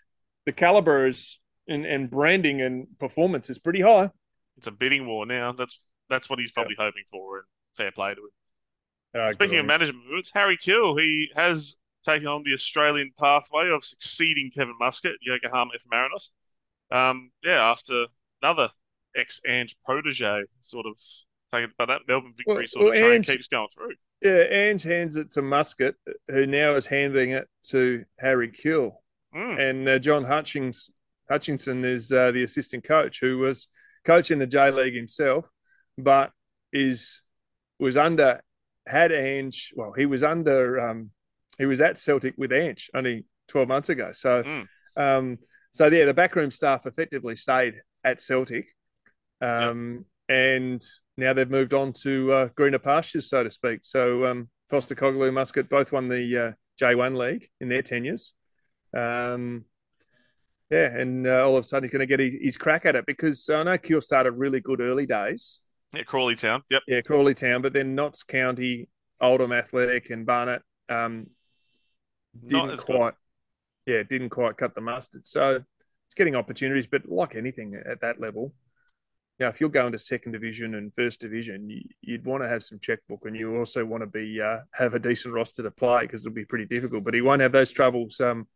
the 0.45 0.53
caliber 0.53 1.07
is 1.07 1.39
and, 1.69 1.87
and 1.87 2.11
branding 2.11 2.61
and 2.61 2.89
performance 2.99 3.49
is 3.49 3.59
pretty 3.59 3.81
high. 3.81 4.11
It's 4.57 4.67
a 4.67 4.73
bidding 4.73 5.07
war 5.07 5.25
now. 5.25 5.53
That's 5.53 5.81
that's 6.09 6.29
what 6.29 6.41
he's 6.41 6.51
probably 6.51 6.75
hoping 6.77 7.05
for, 7.11 7.37
and 7.37 7.45
fair 7.77 7.93
play 7.93 8.15
to 8.15 8.21
him. 8.21 8.31
Uh, 9.15 9.33
Speaking 9.33 9.59
of 9.59 9.67
management 9.67 10.05
moves, 10.09 10.31
Harry 10.35 10.57
Kewell, 10.57 11.01
he 11.01 11.31
has 11.35 11.77
taken 12.05 12.27
on 12.29 12.43
the 12.45 12.53
Australian 12.53 13.11
pathway 13.19 13.69
of 13.71 13.85
succeeding 13.85 14.51
Kevin 14.55 14.75
Muscat 14.79 15.13
at 15.13 15.19
Yokohama 15.21 15.73
F. 15.75 15.83
Marinos. 15.93 16.29
Um, 16.91 17.31
yeah, 17.43 17.71
after 17.71 18.07
another 18.43 18.71
ex 19.17 19.41
Ange 19.47 19.77
protege 19.85 20.45
sort 20.61 20.87
of 20.87 20.97
taken 21.53 21.73
by 21.77 21.87
that 21.87 22.03
Melbourne 22.07 22.35
victory 22.37 22.55
Well- 22.57 22.67
sort 22.69 22.95
of 22.97 23.01
train 23.01 23.13
Ange- 23.15 23.27
keeps 23.27 23.49
going 23.49 23.69
through. 23.75 23.95
Yeah, 24.23 24.43
Ange 24.51 24.83
hands 24.83 25.17
it 25.17 25.31
to 25.33 25.43
Muscat, 25.43 25.95
who 26.31 26.47
now 26.47 26.75
is 26.75 26.87
handing 26.87 27.31
it 27.31 27.49
to 27.69 28.05
Harry 28.19 28.51
Kewell. 28.51 28.93
Mm, 29.35 29.59
and 29.71 29.89
uh, 29.89 29.99
John 29.99 30.25
Hutchings 30.25 30.91
Hutchinson 31.29 31.85
is 31.85 32.13
uh, 32.13 32.31
the 32.33 32.43
assistant 32.43 32.83
coach 32.85 33.21
who 33.21 33.39
was 33.39 33.69
coaching 34.05 34.39
the 34.41 34.47
J 34.47 34.71
League 34.73 34.95
himself, 34.95 35.47
but 35.97 36.33
is 36.73 37.23
was 37.79 37.97
under 37.97 38.41
had 38.87 39.13
Ange. 39.13 39.73
Well, 39.77 39.93
he 39.93 40.07
was 40.07 40.23
under 40.25 40.81
um, 40.81 41.11
he 41.59 41.67
was 41.67 41.81
at 41.81 41.99
Celtic 41.99 42.35
with 42.37 42.53
Ange 42.53 42.91
only 42.95 43.25
twelve 43.49 43.69
months 43.69 43.89
ago. 43.89 44.11
So, 44.13 44.43
Mm. 44.43 44.69
um, 44.97 45.39
so 45.73 45.87
yeah, 45.87 46.05
the 46.05 46.15
backroom 46.15 46.51
staff 46.51 46.87
effectively 46.87 47.37
stayed 47.37 47.75
at 48.05 48.21
Celtic, 48.21 48.67
um, 49.41 50.05
and 50.29 50.85
now 51.17 51.33
they've 51.33 51.51
moved 51.51 51.75
on 51.75 51.93
to 51.93 52.33
uh, 52.33 52.49
greener 52.57 52.79
pastures, 52.79 53.29
so 53.29 53.43
to 53.45 53.51
speak. 53.51 53.81
So 53.83 54.25
um, 54.27 54.49
Postecoglou, 54.73 55.33
Muscat 55.33 55.69
both 55.69 55.93
won 55.93 56.09
the 56.09 56.39
uh, 56.49 56.53
J1 56.81 57.17
league 57.17 57.49
in 57.61 57.69
their 57.69 57.83
tenures. 57.83 58.33
Um, 58.97 59.65
yeah, 60.71 60.87
and 60.97 61.27
uh, 61.27 61.45
all 61.45 61.57
of 61.57 61.65
a 61.65 61.67
sudden 61.67 61.85
he's 61.89 61.93
going 61.93 62.01
to 62.01 62.07
get 62.07 62.21
his, 62.21 62.35
his, 62.41 62.57
crack 62.57 62.87
at 62.87 62.95
it 62.97 63.05
because 63.07 63.49
I 63.51 63.63
know 63.65 63.77
Kewell 63.77 64.03
started 64.03 64.33
really 64.33 64.61
good 64.61 64.81
early 64.81 65.05
days. 65.05 65.61
Yeah, 65.95 66.03
Crawley 66.05 66.37
Town. 66.37 66.63
Yep. 66.71 66.83
Yeah, 66.87 67.01
Crawley 67.01 67.35
Town, 67.35 67.63
but 67.63 67.73
then 67.73 67.95
Notts 67.95 68.23
County, 68.23 68.89
Oldham 69.21 69.53
Athletic, 69.53 70.11
and 70.11 70.25
Barnet 70.25 70.63
um, 70.89 71.29
didn't 72.47 72.79
quite. 72.79 73.15
Good. 73.87 73.93
Yeah, 73.93 74.03
didn't 74.03 74.31
quite 74.31 74.57
cut 74.57 74.75
the 74.75 74.81
mustard. 74.81 75.27
So 75.27 75.57
it's 76.07 76.15
getting 76.15 76.37
opportunities, 76.37 76.87
but 76.87 77.09
like 77.09 77.35
anything 77.35 77.81
at 77.91 78.03
that 78.03 78.21
level, 78.21 78.53
now, 79.41 79.49
if 79.49 79.59
you're 79.59 79.71
going 79.71 79.93
to 79.93 79.99
second 79.99 80.33
division 80.33 80.75
and 80.75 80.93
first 80.95 81.19
division, 81.19 81.71
you, 81.71 82.13
would 82.13 82.27
want 82.27 82.43
to 82.43 82.49
have 82.49 82.63
some 82.63 82.79
checkbook, 82.79 83.25
and 83.25 83.35
you 83.35 83.57
also 83.57 83.87
want 83.87 84.03
to 84.03 84.07
be 84.07 84.39
uh, 84.39 84.59
have 84.73 84.93
a 84.93 84.99
decent 84.99 85.33
roster 85.33 85.63
to 85.63 85.71
play 85.71 86.03
because 86.03 86.27
it'll 86.27 86.35
be 86.35 86.45
pretty 86.45 86.67
difficult. 86.67 87.05
But 87.05 87.15
he 87.15 87.23
won't 87.23 87.41
have 87.41 87.51
those 87.51 87.71
troubles 87.71 88.21
um, 88.21 88.47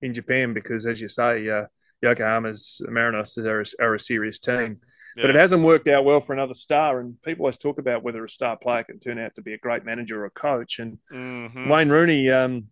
in 0.00 0.14
Japan 0.14 0.54
because, 0.54 0.86
as 0.86 0.98
you 0.98 1.10
say, 1.10 1.46
uh, 1.50 1.64
Yokohama's 2.00 2.80
Marinos 2.88 3.36
are, 3.36 3.84
are, 3.84 3.94
a 3.94 4.00
serious 4.00 4.38
team. 4.38 4.78
Yeah. 5.16 5.22
But 5.22 5.30
it 5.30 5.36
hasn't 5.36 5.62
worked 5.62 5.88
out 5.88 6.04
well 6.04 6.20
for 6.20 6.32
another 6.32 6.54
star, 6.54 7.00
and 7.00 7.20
people 7.22 7.44
always 7.44 7.56
talk 7.56 7.78
about 7.78 8.02
whether 8.02 8.24
a 8.24 8.28
star 8.28 8.56
player 8.56 8.84
can 8.84 8.98
turn 8.98 9.18
out 9.18 9.34
to 9.34 9.42
be 9.42 9.54
a 9.54 9.58
great 9.58 9.84
manager 9.84 10.22
or 10.22 10.26
a 10.26 10.30
coach. 10.30 10.78
And 10.78 10.98
mm-hmm. 11.12 11.68
Wayne 11.68 11.88
Rooney, 11.88 12.30
um, 12.30 12.68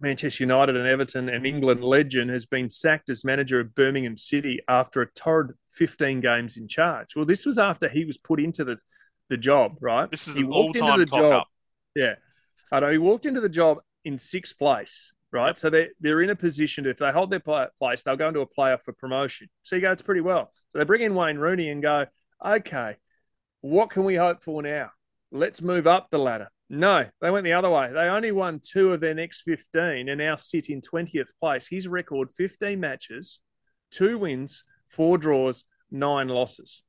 Manchester 0.00 0.44
United 0.44 0.76
and 0.76 0.86
Everton 0.86 1.28
and 1.28 1.46
England 1.46 1.82
legend 1.82 2.30
has 2.30 2.46
been 2.46 2.68
sacked 2.68 3.10
as 3.10 3.24
manager 3.24 3.60
of 3.60 3.74
Birmingham 3.74 4.16
City 4.16 4.60
after 4.68 5.02
a 5.02 5.10
torrid 5.12 5.52
15 5.72 6.20
games 6.20 6.56
in 6.56 6.68
charge. 6.68 7.16
Well, 7.16 7.24
this 7.24 7.46
was 7.46 7.58
after 7.58 7.88
he 7.88 8.04
was 8.04 8.18
put 8.18 8.40
into 8.40 8.64
the, 8.64 8.76
the 9.30 9.36
job, 9.36 9.76
right? 9.80 10.10
This 10.10 10.28
is 10.28 10.36
he 10.36 10.44
walked 10.44 10.76
into 10.76 10.96
the 10.98 11.06
job. 11.06 11.32
Up. 11.32 11.48
Yeah. 11.94 12.14
I 12.70 12.80
know 12.80 12.90
he 12.90 12.98
walked 12.98 13.26
into 13.26 13.40
the 13.40 13.48
job 13.48 13.78
in 14.04 14.18
sixth 14.18 14.58
place, 14.58 15.12
right? 15.36 15.48
Yep. 15.48 15.58
So 15.58 15.70
they're, 15.70 15.88
they're 16.00 16.22
in 16.22 16.30
a 16.30 16.36
position 16.36 16.84
to, 16.84 16.90
if 16.90 16.98
they 16.98 17.12
hold 17.12 17.30
their 17.30 17.40
place, 17.40 18.02
they'll 18.02 18.16
go 18.16 18.28
into 18.28 18.40
a 18.40 18.46
playoff 18.46 18.80
for 18.82 18.92
promotion. 18.92 19.48
So 19.62 19.76
you 19.76 19.82
go, 19.82 19.92
it's 19.92 20.02
pretty 20.02 20.22
well. 20.22 20.50
So 20.68 20.78
they 20.78 20.84
bring 20.84 21.02
in 21.02 21.14
Wayne 21.14 21.38
Rooney 21.38 21.70
and 21.70 21.82
go, 21.82 22.06
okay, 22.44 22.96
what 23.60 23.90
can 23.90 24.04
we 24.04 24.16
hope 24.16 24.42
for 24.42 24.62
now? 24.62 24.90
Let's 25.30 25.60
move 25.60 25.86
up 25.86 26.08
the 26.10 26.18
ladder. 26.18 26.48
No, 26.68 27.06
they 27.20 27.30
went 27.30 27.44
the 27.44 27.52
other 27.52 27.70
way. 27.70 27.92
They 27.92 28.08
only 28.08 28.32
won 28.32 28.60
two 28.60 28.92
of 28.92 29.00
their 29.00 29.14
next 29.14 29.42
15 29.42 30.08
and 30.08 30.18
now 30.18 30.34
sit 30.34 30.68
in 30.68 30.80
20th 30.80 31.28
place. 31.40 31.68
His 31.68 31.86
record 31.86 32.30
15 32.32 32.80
matches, 32.80 33.40
two 33.90 34.18
wins, 34.18 34.64
four 34.88 35.18
draws, 35.18 35.64
nine 35.90 36.28
losses. 36.28 36.82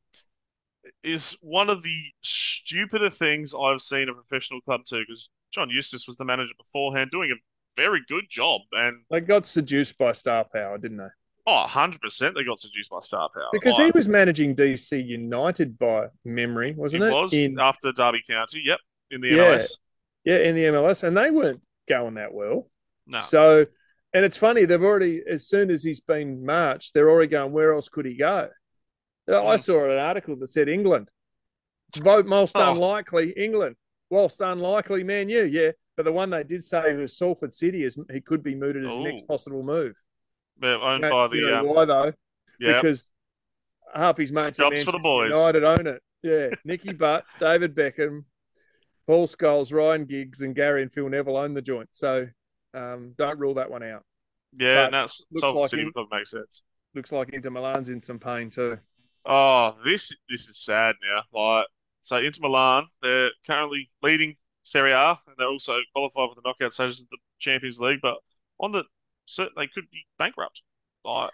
Is 1.04 1.36
one 1.42 1.70
of 1.70 1.84
the 1.84 2.02
stupider 2.24 3.10
things 3.10 3.54
I've 3.54 3.82
seen 3.82 4.10
a 4.10 4.14
professional 4.14 4.62
club 4.62 4.82
do 4.90 5.04
because 5.06 5.30
John 5.52 5.70
Eustace 5.70 6.08
was 6.08 6.18
the 6.18 6.26
manager 6.26 6.54
beforehand, 6.58 7.12
doing 7.12 7.32
a 7.32 7.36
very 7.78 8.02
good 8.10 8.26
job. 8.30 8.62
And 8.74 8.98
they 9.10 9.22
got 9.22 9.46
seduced 9.46 9.98
by 9.98 10.12
star 10.12 10.46
power, 10.52 10.78
didn't 10.78 10.98
they? 10.98 11.08
Oh, 11.46 11.66
100% 11.66 12.34
they 12.34 12.44
got 12.44 12.60
seduced 12.60 12.90
by 12.90 13.00
star 13.00 13.30
power. 13.34 13.48
Because 13.54 13.78
he 13.78 13.90
was 13.92 14.10
managing 14.10 14.54
DC 14.54 15.06
United 15.06 15.80
by 15.80 16.08
memory, 16.26 16.74
wasn't 16.76 17.04
he 17.04 17.10
it? 17.10 17.14
was 17.14 17.34
in... 17.34 17.58
after 17.58 17.94
Derby 17.94 18.22
County. 18.28 18.62
Yep 18.66 18.80
in 19.12 19.22
the 19.22 19.32
MLS. 19.32 19.78
Yeah, 20.24 20.38
in 20.38 20.56
the 20.56 20.64
MLS, 20.64 21.04
and 21.04 21.16
they 21.16 21.32
weren't 21.32 21.62
going 21.88 22.16
that 22.16 22.34
well. 22.34 22.70
No. 23.06 23.22
So, 23.22 23.66
and 24.14 24.26
it's 24.26 24.38
funny 24.38 24.66
they've 24.66 24.82
already 24.82 25.22
as 25.30 25.48
soon 25.48 25.72
as 25.72 25.84
he's 25.84 26.02
been 26.02 26.46
marched, 26.46 26.94
they're 26.94 27.10
already 27.10 27.30
going. 27.30 27.52
Where 27.52 27.74
else 27.74 27.88
could 27.88 28.06
he 28.06 28.16
go? 28.16 28.50
I 29.30 29.56
hmm. 29.56 29.58
saw 29.58 29.86
an 29.86 29.98
article 29.98 30.36
that 30.38 30.48
said 30.48 30.70
England. 30.70 31.10
Vote 31.98 32.26
most 32.26 32.56
oh. 32.58 32.72
unlikely 32.72 33.34
England. 33.38 33.76
Whilst 34.10 34.42
unlikely 34.42 35.04
Man 35.04 35.30
U, 35.30 35.44
yeah. 35.44 35.72
But 35.98 36.06
the 36.06 36.12
one 36.12 36.30
they 36.30 36.44
did 36.44 36.64
say 36.64 36.94
was 36.94 37.18
Salford 37.18 37.54
City 37.54 37.84
is 37.84 37.98
he 38.14 38.22
could 38.22 38.44
be 38.44 38.54
mooted 38.54 38.86
as 38.86 38.92
Ooh. 38.92 39.04
next 39.04 39.28
possible 39.28 39.64
move. 39.64 39.96
But 40.58 40.80
owned 40.80 41.04
you 41.04 41.10
know, 41.10 41.16
by 41.16 41.28
the 41.28 41.36
you 41.36 41.50
know 41.50 41.60
um, 41.60 41.68
why 41.68 41.86
though? 41.86 42.14
Yeah. 42.60 42.82
Because 42.82 43.04
half 43.94 44.18
his 44.18 44.32
mates 44.32 44.58
Jobs 44.58 44.84
for 44.84 44.92
the 44.92 45.00
boys. 45.00 45.32
United 45.34 45.64
own 45.64 45.88
it. 45.88 46.02
Yeah. 46.22 46.50
Nicky 46.66 46.94
Butt, 46.94 47.26
David 47.40 47.76
Beckham, 47.76 48.26
Paul 49.08 49.28
Scholes, 49.28 49.74
Ryan 49.74 50.06
Giggs, 50.06 50.42
and 50.42 50.56
Gary 50.56 50.84
and 50.84 50.94
Phil 50.94 51.10
Neville 51.10 51.38
own 51.38 51.56
the 51.56 51.62
joint. 51.64 51.90
So 51.92 52.28
um, 52.76 53.16
don't 53.18 53.40
rule 53.40 53.56
that 53.56 53.72
one 53.72 53.84
out. 53.84 54.04
Yeah, 54.58 54.86
and 54.86 54.94
that's 54.94 55.26
Salford 55.34 55.62
like 55.62 55.70
City 55.70 55.82
in, 55.82 55.92
would 55.96 56.08
make 56.12 56.28
sense. 56.28 56.62
Looks 56.94 57.12
like 57.12 57.30
Inter 57.30 57.50
Milan's 57.50 57.90
in 57.90 58.02
some 58.02 58.20
pain 58.20 58.50
too. 58.50 58.78
Oh, 59.26 59.76
this 59.84 60.16
this 60.30 60.48
is 60.48 60.64
sad 60.64 60.96
now. 61.02 61.24
Like 61.38 61.66
so, 62.02 62.18
Inter 62.18 62.40
Milan, 62.44 62.86
they're 63.02 63.32
currently 63.46 63.90
leading 64.02 64.36
Serie 64.68 64.92
A, 64.92 65.18
and 65.28 65.36
they're 65.38 65.48
also 65.48 65.80
qualified 65.94 66.30
for 66.30 66.36
the 66.36 66.42
knockout 66.44 66.74
stages 66.74 67.02
of 67.02 67.08
the 67.10 67.18
Champions 67.40 67.80
League. 67.80 68.00
But 68.02 68.18
on 68.60 68.72
the 68.72 68.84
certain, 69.26 69.54
they 69.56 69.68
could 69.68 69.90
be 69.92 70.06
bankrupt. 70.20 70.62
Like 71.06 71.32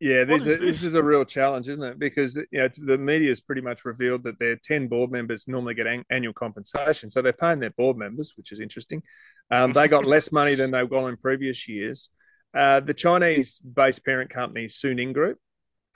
yeah, 0.00 0.24
this, 0.24 0.40
is, 0.40 0.46
this? 0.46 0.60
this 0.60 0.82
is 0.82 0.94
a 0.94 1.02
real 1.02 1.24
challenge, 1.24 1.68
isn't 1.68 1.82
it? 1.82 1.98
Because 1.98 2.34
you 2.36 2.46
know 2.52 2.68
the 2.76 2.98
media 2.98 3.28
has 3.28 3.40
pretty 3.40 3.60
much 3.60 3.84
revealed 3.84 4.24
that 4.24 4.38
their 4.40 4.56
ten 4.56 4.88
board 4.88 5.12
members 5.12 5.46
normally 5.46 5.74
get 5.74 5.86
an- 5.86 6.04
annual 6.10 6.32
compensation, 6.32 7.10
so 7.10 7.22
they're 7.22 7.32
paying 7.32 7.60
their 7.60 7.70
board 7.70 7.96
members, 7.96 8.32
which 8.36 8.50
is 8.50 8.58
interesting. 8.58 9.02
Um, 9.50 9.72
they 9.72 9.86
got 9.86 10.04
less 10.04 10.32
money 10.32 10.56
than 10.56 10.72
they've 10.72 10.90
got 10.90 11.06
in 11.06 11.16
previous 11.16 11.68
years. 11.68 12.10
Uh, 12.56 12.80
the 12.80 12.94
Chinese-based 12.94 14.04
parent 14.04 14.30
company 14.30 14.66
Suning 14.66 15.14
Group, 15.14 15.38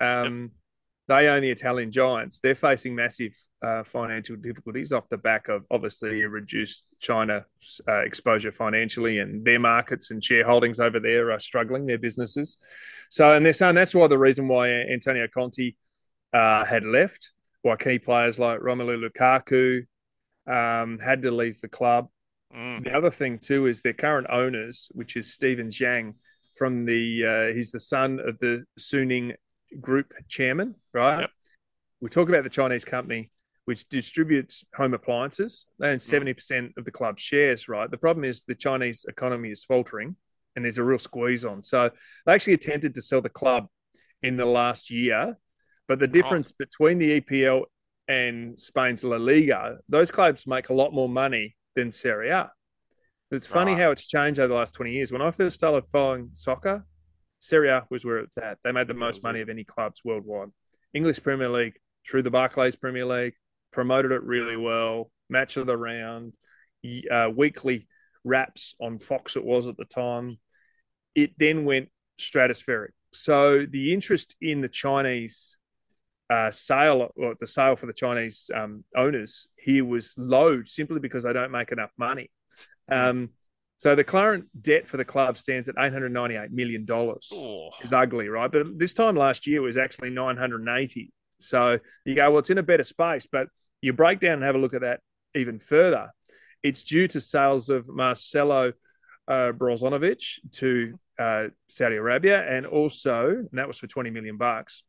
um. 0.01 0.53
They 1.09 1.27
own 1.29 1.41
the 1.41 1.51
Italian 1.51 1.91
Giants. 1.91 2.39
They're 2.39 2.55
facing 2.55 2.95
massive 2.95 3.33
uh, 3.63 3.83
financial 3.83 4.37
difficulties 4.37 4.93
off 4.93 5.09
the 5.09 5.17
back 5.17 5.49
of 5.49 5.65
obviously 5.71 6.23
a 6.23 6.29
reduced 6.29 6.85
China 7.01 7.47
uh, 7.89 8.01
exposure 8.01 8.53
financially, 8.53 9.19
and 9.19 9.43
their 9.43 9.59
markets 9.59 10.11
and 10.11 10.21
shareholdings 10.21 10.81
over 10.81 11.01
there 11.01 11.33
are 11.33 11.39
struggling. 11.39 11.87
Their 11.87 11.99
businesses. 11.99 12.59
So, 13.09 13.35
and 13.35 13.45
they're 13.45 13.55
saying 13.55 13.75
that's 13.75 13.95
why 13.95 14.07
the 14.07 14.19
reason 14.19 14.49
why 14.49 14.69
Antonio 14.69 15.27
Conte 15.33 15.73
uh, 16.35 16.65
had 16.67 16.85
left, 16.85 17.33
why 17.63 17.77
key 17.77 17.99
players 17.99 18.39
like 18.39 18.61
Romelu 18.61 19.09
Lukaku 19.09 19.87
um, 20.47 20.99
had 20.99 21.23
to 21.23 21.31
leave 21.31 21.59
the 21.63 21.69
club. 21.69 22.09
Mm. 22.55 22.85
The 22.85 22.93
other 22.93 23.11
thing 23.11 23.39
too 23.39 23.67
is 23.67 23.81
their 23.81 23.95
current 23.95 24.27
owners, 24.31 24.91
which 24.93 25.17
is 25.17 25.33
Steven 25.33 25.69
Zhang, 25.69 26.15
from 26.57 26.85
the 26.85 27.25
uh, 27.51 27.55
he's 27.55 27.71
the 27.71 27.81
son 27.81 28.21
of 28.21 28.39
the 28.41 28.65
Suning 28.79 29.35
Group 29.81 30.13
chairman, 30.29 30.75
right? 30.93 31.21
Yep. 31.21 31.31
We 32.01 32.09
talk 32.11 32.29
about 32.29 32.45
the 32.45 32.51
Chinese 32.51 32.85
company 32.85 33.31
which 33.65 33.87
distributes 33.91 34.65
home 34.75 34.95
appliances. 34.95 35.67
They 35.79 35.91
own 35.91 35.99
mm. 35.99 36.01
seventy 36.01 36.33
percent 36.33 36.73
of 36.79 36.85
the 36.85 36.91
club's 36.91 37.21
shares, 37.21 37.69
right? 37.69 37.91
The 37.91 37.99
problem 37.99 38.25
is 38.25 38.45
the 38.45 38.55
Chinese 38.55 39.05
economy 39.09 39.51
is 39.51 39.65
faltering 39.65 40.17
and 40.57 40.65
there's 40.65 40.79
a 40.79 40.83
real 40.83 40.99
squeeze 40.99 41.45
on. 41.45 41.63
So 41.63 41.91
they 42.27 42.33
actually 42.33 42.55
attempted 42.55 42.95
to 42.95 43.03
sell 43.03 43.21
the 43.21 43.29
club 43.29 43.67
in 44.23 44.37
the 44.37 44.47
last 44.47 44.91
year, 44.91 45.37
but 45.87 45.99
the 45.99 46.07
difference 46.07 46.51
oh. 46.53 46.57
between 46.59 46.99
the 46.99 47.21
EPL 47.21 47.65
and 48.09 48.59
Spain's 48.59 49.05
La 49.05 49.19
Liga, 49.19 49.79
those 49.89 50.11
clubs 50.11 50.47
make 50.47 50.71
a 50.71 50.75
lot 50.75 50.93
more 50.93 51.09
money 51.09 51.55
than 51.77 51.93
Serie 51.93 52.31
A. 52.31 52.51
It's 53.31 53.47
funny 53.47 53.75
how 53.75 53.91
it's 53.91 54.09
changed 54.09 54.41
over 54.41 54.49
the 54.49 54.55
last 54.55 54.73
20 54.75 54.93
years. 54.93 55.13
When 55.13 55.21
I 55.21 55.31
first 55.31 55.55
started 55.55 55.87
following 55.93 56.31
soccer, 56.33 56.85
Serie 57.41 57.71
A 57.71 57.87
was 57.91 58.05
where 58.05 58.19
it's 58.19 58.37
at. 58.39 58.59
They 58.65 58.73
made 58.73 58.89
the 58.89 58.95
most 58.95 59.23
money 59.23 59.41
of 59.41 59.49
any 59.49 59.65
clubs 59.65 60.03
worldwide. 60.05 60.49
English 60.95 61.23
Premier 61.23 61.49
League, 61.49 61.79
through 62.09 62.23
the 62.23 62.31
Barclays 62.31 62.77
Premier 62.77 63.07
League, 63.07 63.35
promoted 63.73 64.13
it 64.13 64.23
really 64.23 64.57
well. 64.57 65.11
Match 65.31 65.57
of 65.57 65.67
the 65.67 65.77
round, 65.77 66.33
uh, 67.11 67.31
weekly 67.35 67.87
wraps 68.25 68.75
on 68.81 68.99
Fox, 68.99 69.37
it 69.37 69.45
was 69.45 69.69
at 69.69 69.77
the 69.77 69.85
time 69.85 70.39
it 71.19 71.33
then 71.37 71.65
went 71.65 71.89
stratospheric. 72.21 72.91
So 73.13 73.67
the 73.69 73.93
interest 73.93 74.37
in 74.41 74.61
the 74.61 74.69
Chinese 74.69 75.57
uh, 76.31 76.53
sale, 76.53 77.11
or 77.17 77.35
the 77.41 77.47
sale 77.47 77.75
for 77.75 77.87
the 77.87 77.93
Chinese 77.93 78.51
um, 78.55 78.85
owners 78.97 79.49
here 79.57 79.85
was 79.85 80.15
low 80.17 80.63
simply 80.63 81.01
because 81.01 81.25
they 81.25 81.33
don't 81.33 81.51
make 81.51 81.73
enough 81.73 81.91
money. 81.99 82.31
Um, 82.91 83.31
so 83.79 83.95
the 83.95 84.05
current 84.05 84.47
debt 84.61 84.89
for 84.89 84.97
the 84.97 85.05
club 85.05 85.39
stands 85.39 85.69
at 85.69 85.77
eight 85.79 85.93
hundred 85.93 86.13
ninety-eight 86.13 86.51
million 86.51 86.85
dollars. 86.85 87.31
Oh. 87.33 87.71
It's 87.81 87.93
ugly, 87.93 88.29
right? 88.29 88.51
But 88.51 88.79
this 88.79 88.93
time 88.93 89.17
last 89.17 89.47
year 89.47 89.63
was 89.63 89.77
actually 89.77 90.11
nine 90.11 90.37
hundred 90.37 90.67
eighty. 90.69 91.13
So 91.41 91.79
you 92.05 92.17
go, 92.17 92.29
well, 92.31 92.41
it's 92.41 92.51
in 92.51 92.59
a 92.59 92.63
better 92.63 92.83
space. 92.83 93.27
But 93.31 93.47
you 93.81 93.93
break 93.93 94.19
down 94.19 94.35
and 94.35 94.43
have 94.43 94.57
a 94.57 94.59
look 94.59 94.75
at 94.75 94.81
that 94.81 95.01
even 95.35 95.61
further. 95.61 96.11
It's 96.63 96.83
due 96.83 97.07
to 97.09 97.21
sales 97.21 97.71
of 97.71 97.87
Marcelo 97.89 98.73
uh, 99.29 99.53
Brozovic 99.53 100.41
to 100.53 100.99
uh, 101.19 101.45
Saudi 101.69 101.97
Arabia, 101.97 102.45
and 102.49 102.67
also, 102.67 103.29
and 103.29 103.49
that 103.53 103.69
was 103.69 103.79
for 103.79 103.87
20 103.87 104.11
million 104.11 104.37
bucks, 104.37 104.83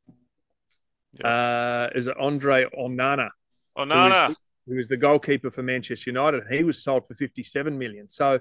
yep. 1.13 1.25
uh, 1.25 1.89
is 1.95 2.07
Andre 2.07 2.65
Onana. 2.77 3.29
Onana. 3.77 4.27
Who, 4.29 4.35
who 4.67 4.75
was 4.77 4.87
the 4.87 4.97
goalkeeper 4.97 5.51
for 5.51 5.61
Manchester 5.61 6.09
United. 6.09 6.43
He 6.49 6.63
was 6.63 6.83
sold 6.83 7.07
for 7.07 7.13
57 7.13 7.77
million. 7.77 8.09
So, 8.09 8.39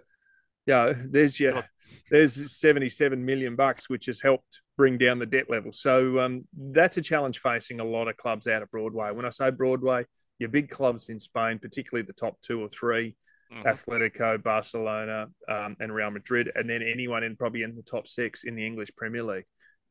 yeah, 0.68 0.92
there's 0.96 1.40
your, 1.40 1.64
there's 2.10 2.56
77 2.56 3.24
million 3.24 3.56
bucks, 3.56 3.88
which 3.88 4.06
has 4.06 4.20
helped 4.20 4.60
bring 4.76 4.98
down 4.98 5.18
the 5.18 5.26
debt 5.26 5.50
level. 5.50 5.72
So 5.72 6.20
um, 6.20 6.46
that's 6.56 6.98
a 6.98 7.02
challenge 7.02 7.40
facing 7.40 7.80
a 7.80 7.84
lot 7.84 8.06
of 8.06 8.16
clubs 8.18 8.46
out 8.46 8.62
of 8.62 8.70
Broadway. 8.70 9.10
When 9.10 9.24
I 9.24 9.30
say 9.30 9.50
Broadway, 9.50 10.04
your 10.38 10.50
big 10.50 10.70
clubs 10.70 11.08
in 11.08 11.18
Spain, 11.18 11.58
particularly 11.58 12.06
the 12.06 12.12
top 12.12 12.40
two 12.42 12.62
or 12.62 12.68
3 12.68 13.16
Mhm. 13.50 13.64
Atletico, 13.64 14.42
Barcelona, 14.42 15.28
um, 15.48 15.74
and 15.80 15.94
Real 15.94 16.10
Madrid, 16.10 16.52
and 16.54 16.68
then 16.68 16.82
anyone 16.82 17.24
in 17.24 17.34
probably 17.34 17.62
in 17.62 17.74
the 17.74 17.82
top 17.82 18.06
six 18.06 18.44
in 18.44 18.54
the 18.54 18.66
English 18.66 18.90
Premier 18.94 19.22
League. 19.22 19.46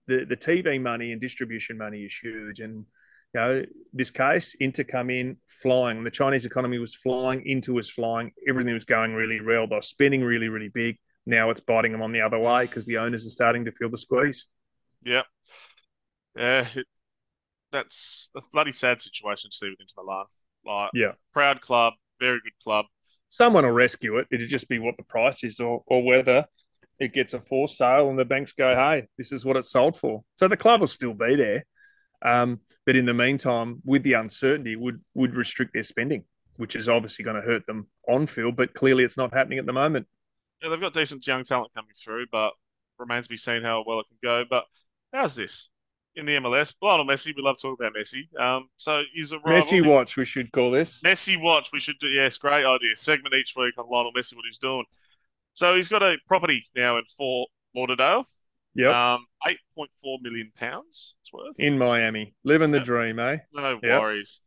The 0.05 0.25
the 0.25 0.37
TV 0.37 0.79
money 0.79 1.11
and 1.11 1.19
distribution 1.19 1.75
money 1.75 2.05
is 2.05 2.15
huge, 2.15 2.59
and 2.59 2.85
you 3.33 3.39
know 3.41 3.63
this 3.93 4.09
case, 4.11 4.55
Inter 4.59 4.83
come 4.83 5.09
in 5.09 5.37
flying. 5.47 6.03
The 6.03 6.11
Chinese 6.11 6.45
economy 6.45 6.77
was 6.79 6.95
flying, 6.95 7.43
Inter 7.45 7.73
was 7.73 7.89
flying, 7.89 8.31
everything 8.47 8.73
was 8.73 8.85
going 8.85 9.13
really 9.13 9.39
well. 9.41 9.67
They're 9.67 9.81
spending 9.81 10.23
really 10.23 10.47
really 10.49 10.69
big. 10.69 10.97
Now 11.25 11.49
it's 11.49 11.61
biting 11.61 11.91
them 11.91 12.01
on 12.01 12.11
the 12.13 12.21
other 12.21 12.39
way 12.39 12.65
because 12.65 12.85
the 12.85 12.97
owners 12.99 13.25
are 13.25 13.29
starting 13.29 13.65
to 13.65 13.71
feel 13.71 13.89
the 13.89 13.97
squeeze. 13.97 14.45
Yeah. 15.03 15.23
Yeah, 16.37 16.67
it, 16.75 16.85
that's 17.71 18.29
a 18.35 18.41
bloody 18.53 18.71
sad 18.71 19.01
situation 19.01 19.49
to 19.51 19.55
see 19.57 19.69
with 19.69 19.79
Inter 19.81 20.03
Milan. 20.03 20.25
Like, 20.65 20.91
Yeah. 20.93 21.13
proud 21.33 21.61
club, 21.61 21.93
very 22.19 22.39
good 22.43 22.57
club. 22.63 22.85
someone 23.29 23.65
will 23.65 23.71
rescue 23.71 24.17
it. 24.19 24.27
It'll 24.31 24.47
just 24.47 24.69
be 24.69 24.79
what 24.79 24.95
the 24.95 25.03
price 25.03 25.43
is, 25.43 25.59
or 25.59 25.83
or 25.85 26.01
whether 26.03 26.45
it 26.97 27.11
gets 27.13 27.33
a 27.33 27.41
forced 27.41 27.77
sale 27.77 28.09
and 28.09 28.17
the 28.17 28.23
banks 28.23 28.53
go, 28.53 28.73
"Hey, 28.73 29.07
this 29.17 29.31
is 29.33 29.43
what 29.43 29.57
it's 29.57 29.69
sold 29.69 29.97
for." 29.97 30.23
So 30.37 30.47
the 30.47 30.55
club 30.55 30.79
will 30.79 30.87
still 30.87 31.13
be 31.13 31.35
there, 31.35 31.65
um, 32.21 32.61
but 32.87 32.95
in 32.95 33.05
the 33.05 33.13
meantime, 33.13 33.81
with 33.83 34.03
the 34.03 34.13
uncertainty, 34.13 34.77
would 34.77 35.01
would 35.13 35.35
restrict 35.35 35.73
their 35.73 35.83
spending, 35.83 36.23
which 36.55 36.73
is 36.73 36.87
obviously 36.87 37.25
going 37.25 37.35
to 37.35 37.41
hurt 37.41 37.67
them 37.67 37.87
on 38.07 38.25
field. 38.25 38.55
But 38.55 38.73
clearly, 38.73 39.03
it's 39.03 39.17
not 39.17 39.33
happening 39.33 39.59
at 39.59 39.65
the 39.65 39.73
moment. 39.73 40.07
Yeah, 40.63 40.69
they've 40.69 40.79
got 40.79 40.93
decent 40.93 41.27
young 41.27 41.43
talent 41.43 41.73
coming 41.75 41.91
through, 42.01 42.27
but 42.31 42.53
remains 42.97 43.25
to 43.25 43.29
be 43.29 43.35
seen 43.35 43.61
how 43.61 43.83
well 43.85 43.99
it 43.99 44.05
can 44.07 44.17
go. 44.23 44.45
But 44.49 44.63
how's 45.11 45.35
this 45.35 45.69
in 46.15 46.25
the 46.25 46.37
MLS? 46.37 46.75
Lionel 46.81 47.05
Messi, 47.05 47.35
we 47.35 47.43
love 47.43 47.57
talking 47.61 47.75
about 47.85 47.93
Messi. 47.93 48.23
Um, 48.39 48.69
so 48.77 49.03
he's 49.13 49.33
a 49.33 49.39
rival. 49.39 49.51
Messi 49.51 49.85
watch, 49.85 50.15
we 50.15 50.23
should 50.23 50.49
call 50.53 50.71
this. 50.71 51.01
Messi 51.03 51.39
watch. 51.39 51.69
We 51.73 51.81
should 51.81 51.99
do. 51.99 52.07
Yes, 52.07 52.37
great 52.37 52.65
idea. 52.65 52.95
Segment 52.95 53.35
each 53.35 53.53
week 53.57 53.73
on 53.77 53.89
Lionel 53.91 54.13
Messi, 54.13 54.33
what 54.33 54.45
he's 54.47 54.59
doing. 54.59 54.85
So 55.55 55.75
he's 55.75 55.89
got 55.89 56.03
a 56.03 56.15
property 56.25 56.65
now 56.73 56.97
in 56.97 57.03
Fort 57.17 57.49
Lauderdale. 57.75 58.25
Yep, 58.77 58.93
Um, 58.93 59.25
eight 59.47 59.57
point 59.75 59.91
four 60.01 60.19
million 60.21 60.51
pounds. 60.55 61.15
It's 61.21 61.33
worth. 61.33 61.59
in 61.59 61.77
Miami, 61.77 62.35
living 62.43 62.71
the 62.71 62.77
Yep. 62.77 62.85
dream, 62.85 63.19
eh? 63.19 63.37
No 63.51 63.79
Yep. 63.81 64.01
worries. 64.01 64.39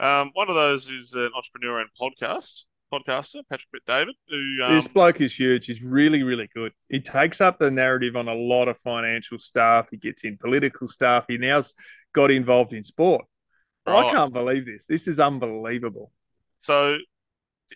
Um, 0.00 0.30
one 0.32 0.48
of 0.48 0.54
those 0.54 0.88
is 0.88 1.12
an 1.14 1.30
entrepreneur 1.34 1.80
and 1.80 1.90
podcast 2.00 2.64
podcaster, 2.92 3.42
Patrick 3.50 3.70
Bet-David, 3.72 4.14
who 4.28 4.62
um, 4.64 4.74
this 4.74 4.88
bloke 4.88 5.20
is 5.20 5.38
huge. 5.38 5.66
He's 5.66 5.82
really, 5.82 6.22
really 6.22 6.48
good. 6.54 6.72
He 6.88 7.00
takes 7.00 7.40
up 7.40 7.58
the 7.58 7.70
narrative 7.70 8.16
on 8.16 8.28
a 8.28 8.34
lot 8.34 8.68
of 8.68 8.78
financial 8.78 9.38
stuff. 9.38 9.88
He 9.90 9.96
gets 9.98 10.24
in 10.24 10.38
political 10.38 10.88
stuff. 10.88 11.26
He 11.28 11.36
now's 11.36 11.74
got 12.12 12.30
involved 12.30 12.72
in 12.72 12.82
sport. 12.82 13.26
I 13.86 14.10
can't 14.10 14.32
believe 14.32 14.66
this. 14.66 14.86
This 14.86 15.06
is 15.06 15.20
unbelievable. 15.20 16.12
So 16.60 16.98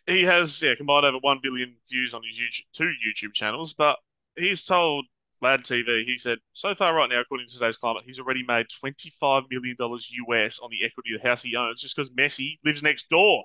he 0.07 0.23
has 0.25 0.61
yeah 0.63 0.75
combined 0.75 1.05
over 1.07 1.19
one 1.19 1.41
billion 1.43 1.77
views 1.91 2.15
on 2.15 2.23
his 2.25 2.37
YouTube, 2.39 2.65
two 2.73 2.93
YouTube 3.07 3.33
channels, 3.35 3.75
but 3.75 3.99
he's 4.37 4.65
told 4.65 5.07
Lad 5.43 5.62
TV, 5.62 6.05
he 6.05 6.18
said 6.18 6.38
so 6.53 6.74
far 6.74 6.95
right 6.95 7.09
now, 7.09 7.20
according 7.20 7.49
to 7.49 7.55
today's 7.55 7.76
climate, 7.76 8.03
he's 8.07 8.18
already 8.18 8.45
made 8.47 8.66
twenty 8.68 9.11
five 9.11 9.45
million 9.51 9.76
dollars 9.78 10.11
US 10.28 10.59
on 10.59 10.70
the 10.70 10.84
equity 10.84 11.14
of 11.14 11.22
the 11.22 11.28
house 11.28 11.43
he 11.43 11.57
owns 11.57 11.80
just 11.80 11.97
because 11.97 12.11
Messi 12.11 12.59
lives 12.64 12.82
next 12.82 13.09
door. 13.09 13.45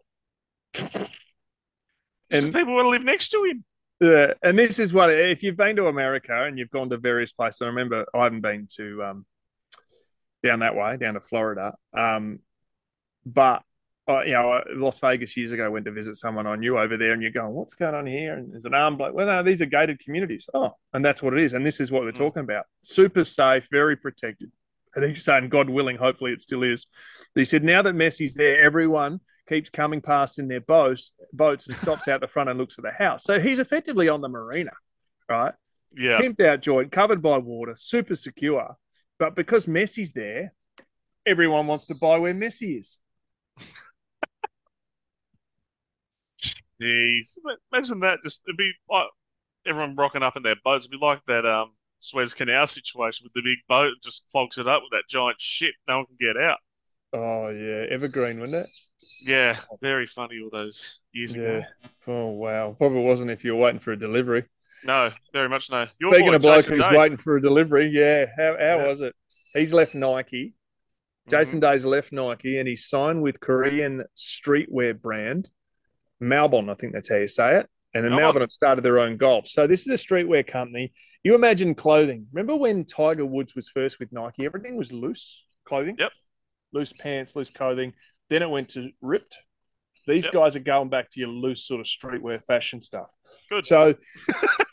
And 2.29 2.53
people 2.53 2.73
want 2.73 2.85
to 2.85 2.89
live 2.89 3.03
next 3.03 3.29
to 3.29 3.43
him. 3.43 3.63
Yeah, 4.01 4.33
and 4.43 4.59
this 4.59 4.79
is 4.79 4.93
what 4.93 5.09
if 5.09 5.41
you've 5.41 5.55
been 5.55 5.77
to 5.77 5.87
America 5.87 6.43
and 6.43 6.59
you've 6.59 6.71
gone 6.71 6.89
to 6.89 6.97
various 6.97 7.31
places. 7.31 7.61
I 7.61 7.67
remember 7.67 8.05
I 8.13 8.23
haven't 8.23 8.41
been 8.41 8.67
to 8.75 9.03
um, 9.03 9.25
down 10.43 10.59
that 10.59 10.75
way, 10.75 10.97
down 10.97 11.13
to 11.13 11.21
Florida, 11.21 11.75
um, 11.97 12.39
but 13.25 13.63
uh, 14.08 14.22
you 14.22 14.34
know, 14.34 14.62
Las 14.76 14.99
Vegas 14.99 15.36
years 15.36 15.51
ago, 15.51 15.70
went 15.72 15.86
to 15.86 15.91
visit 15.91 16.16
someone 16.16 16.45
I 16.45 16.56
knew 16.56 16.78
over 16.78 16.95
there, 16.97 17.14
and 17.14 17.22
you're 17.22 17.32
going, 17.32 17.53
"What's 17.53 17.74
going 17.74 17.95
on 17.95 18.06
here?" 18.06 18.36
And 18.36 18.51
there's 18.51 18.66
an 18.66 18.74
arm 18.74 18.97
bloke. 18.97 19.16
Well, 19.16 19.26
no, 19.26 19.41
these 19.43 19.62
are 19.62 19.66
gated 19.66 19.99
communities. 19.99 20.47
Oh, 20.53 20.74
and 20.93 21.03
that's 21.03 21.24
what 21.24 21.34
it 21.34 21.39
is. 21.43 21.53
And 21.53 21.66
this 21.66 21.80
is 21.80 21.91
what 21.91 22.03
we're 22.03 22.12
Mm. 22.12 22.18
talking 22.18 22.43
about: 22.43 22.66
super 22.84 23.24
safe, 23.24 23.68
very 23.72 23.95
protected. 23.95 24.51
And 24.95 25.03
he's 25.03 25.26
saying, 25.26 25.49
God 25.49 25.70
willing, 25.70 25.97
hopefully 25.97 26.32
it 26.32 26.39
still 26.41 26.64
is. 26.64 26.88
But 27.34 27.41
he 27.41 27.45
said, 27.45 27.66
now 27.66 27.82
that 27.82 27.95
Messi's 27.95 28.34
there, 28.34 28.64
everyone 28.64 29.20
keeps 29.49 29.70
coming 29.70 29.99
past 29.99 30.39
in 30.39 30.47
their 30.47 30.62
boats, 30.62 31.12
boats 31.34 31.68
and 31.68 31.76
stops 31.76 32.08
out 32.08 32.22
the 32.22 32.30
front 32.30 32.49
and 32.49 32.58
looks 32.58 32.78
at 32.80 32.84
the 32.86 32.91
house. 32.91 33.26
So 33.26 33.38
he's 33.38 33.60
effectively 33.60 34.08
on 34.08 34.22
the 34.22 34.30
marina, 34.30 34.72
right? 35.28 35.53
Yeah, 35.97 36.22
Pimped 36.22 36.39
out 36.39 36.62
joint, 36.62 36.93
covered 36.93 37.22
by 37.22 37.39
water, 37.39 37.74
super 37.76 38.16
secure. 38.16 38.78
But 39.20 39.36
because 39.36 39.66
Messi's 39.66 40.14
there, 40.14 40.53
everyone 41.26 41.68
wants 41.68 41.88
to 41.88 41.95
buy 41.95 42.18
where 42.18 42.34
Messi 42.34 42.80
is. 42.80 42.99
Jeez, 46.82 47.38
imagine 47.71 47.99
that. 48.01 48.19
Just 48.23 48.43
it'd 48.47 48.57
be 48.57 48.71
like 48.89 49.07
everyone 49.65 49.95
rocking 49.95 50.23
up 50.23 50.38
in 50.38 50.43
their 50.43 50.55
boats. 50.63 50.86
It'd 50.86 50.99
be 50.99 51.05
like 51.05 51.23
that 51.26 51.45
um 51.45 51.71
Suez 51.99 52.34
Canal 52.34 52.67
situation 52.67 53.23
with 53.23 53.34
the 53.34 53.41
big 53.41 53.59
boat 53.67 53.93
just 54.03 54.23
clogs 54.32 54.57
it 54.57 54.67
up 54.67 54.84
with 54.84 54.91
that 54.91 55.09
giant 55.09 55.39
ship. 55.39 55.73
No 55.88 55.97
one 55.97 56.05
can 56.05 56.17
get 56.19 56.38
out. 56.41 56.57
Oh 57.13 57.49
yeah, 57.49 57.86
evergreen, 57.89 58.39
wouldn't 58.39 58.57
it? 58.65 58.67
Yeah, 59.26 59.57
very 59.82 60.07
funny 60.07 60.39
all 60.43 60.49
those 60.51 61.01
years 61.13 61.34
ago. 61.34 61.61
Oh 62.07 62.28
wow. 62.30 62.76
Probably 62.78 63.01
wasn't 63.03 63.32
if 63.32 63.43
you 63.43 63.55
were 63.55 63.61
waiting 63.61 63.80
for 63.80 63.91
a 63.93 63.97
delivery. 63.99 64.45
No, 64.84 65.11
very 65.34 65.49
much 65.49 65.71
no. 65.71 65.88
Your 65.99 66.11
Speaking 66.13 66.30
boy, 66.32 66.36
of 66.36 66.41
bloke 66.41 66.57
Jason 66.57 66.73
who's 66.76 66.88
Day. 66.88 66.97
waiting 66.97 67.17
for 67.17 67.38
a 67.38 67.41
delivery, 67.41 67.88
yeah. 67.88 68.26
How 68.38 68.53
how 68.53 68.78
Yeah. 68.78 68.88
was 68.88 69.01
it? 69.01 69.15
He's 69.53 69.73
left 69.73 69.95
Nike. 69.95 70.53
Mhm. 71.28 71.32
Jason 71.32 71.59
Day's 71.59 71.86
left 71.86 72.11
Nike 72.11 72.59
and 72.59 72.67
he's 72.67 72.86
signed 72.88 73.21
with 73.23 73.39
Korean 73.39 74.03
streetwear 74.15 74.99
brand 74.99 75.49
Malbon, 76.22 76.70
I 76.70 76.76
think 76.76 76.93
that's 76.93 77.09
how 77.09 77.18
you 77.18 77.28
say 77.28 77.57
it. 77.59 77.70
And 77.93 78.03
then 78.05 78.13
oh. 78.13 78.18
Malbon. 78.18 78.34
Malbon 78.36 78.41
have 78.41 78.51
started 78.51 78.84
their 78.84 78.99
own 78.99 79.18
golf. 79.18 79.47
So 79.47 79.68
this 79.68 79.82
is 79.82 79.88
a 79.88 79.93
streetwear 79.93 80.45
company. 80.45 80.93
You 81.24 81.34
imagine 81.36 81.74
clothing. 81.76 82.28
Remember 82.34 82.55
when 82.55 82.86
Tiger 82.86 83.26
Woods 83.26 83.55
was 83.55 83.70
first 83.70 83.99
with 83.99 84.11
Nike? 84.11 84.45
Everything 84.45 84.76
was 84.76 84.91
loose 84.91 85.43
clothing. 85.66 85.95
Yep. 85.97 86.11
Loose 86.74 86.93
pants, 86.93 87.36
loose 87.36 87.49
clothing. 87.49 87.93
Then 88.30 88.41
it 88.41 88.49
went 88.49 88.70
to 88.70 88.89
ripped. 89.01 89.39
These 90.07 90.26
Yep. 90.26 90.34
guys 90.34 90.55
are 90.55 90.59
going 90.59 90.89
back 90.89 91.09
to 91.11 91.20
your 91.20 91.30
loose 91.30 91.66
sort 91.66 91.80
of 91.80 91.88
streetwear 91.88 92.43
fashion 92.45 92.80
stuff. 92.80 93.11
Good. 93.49 93.66
So, 93.66 93.95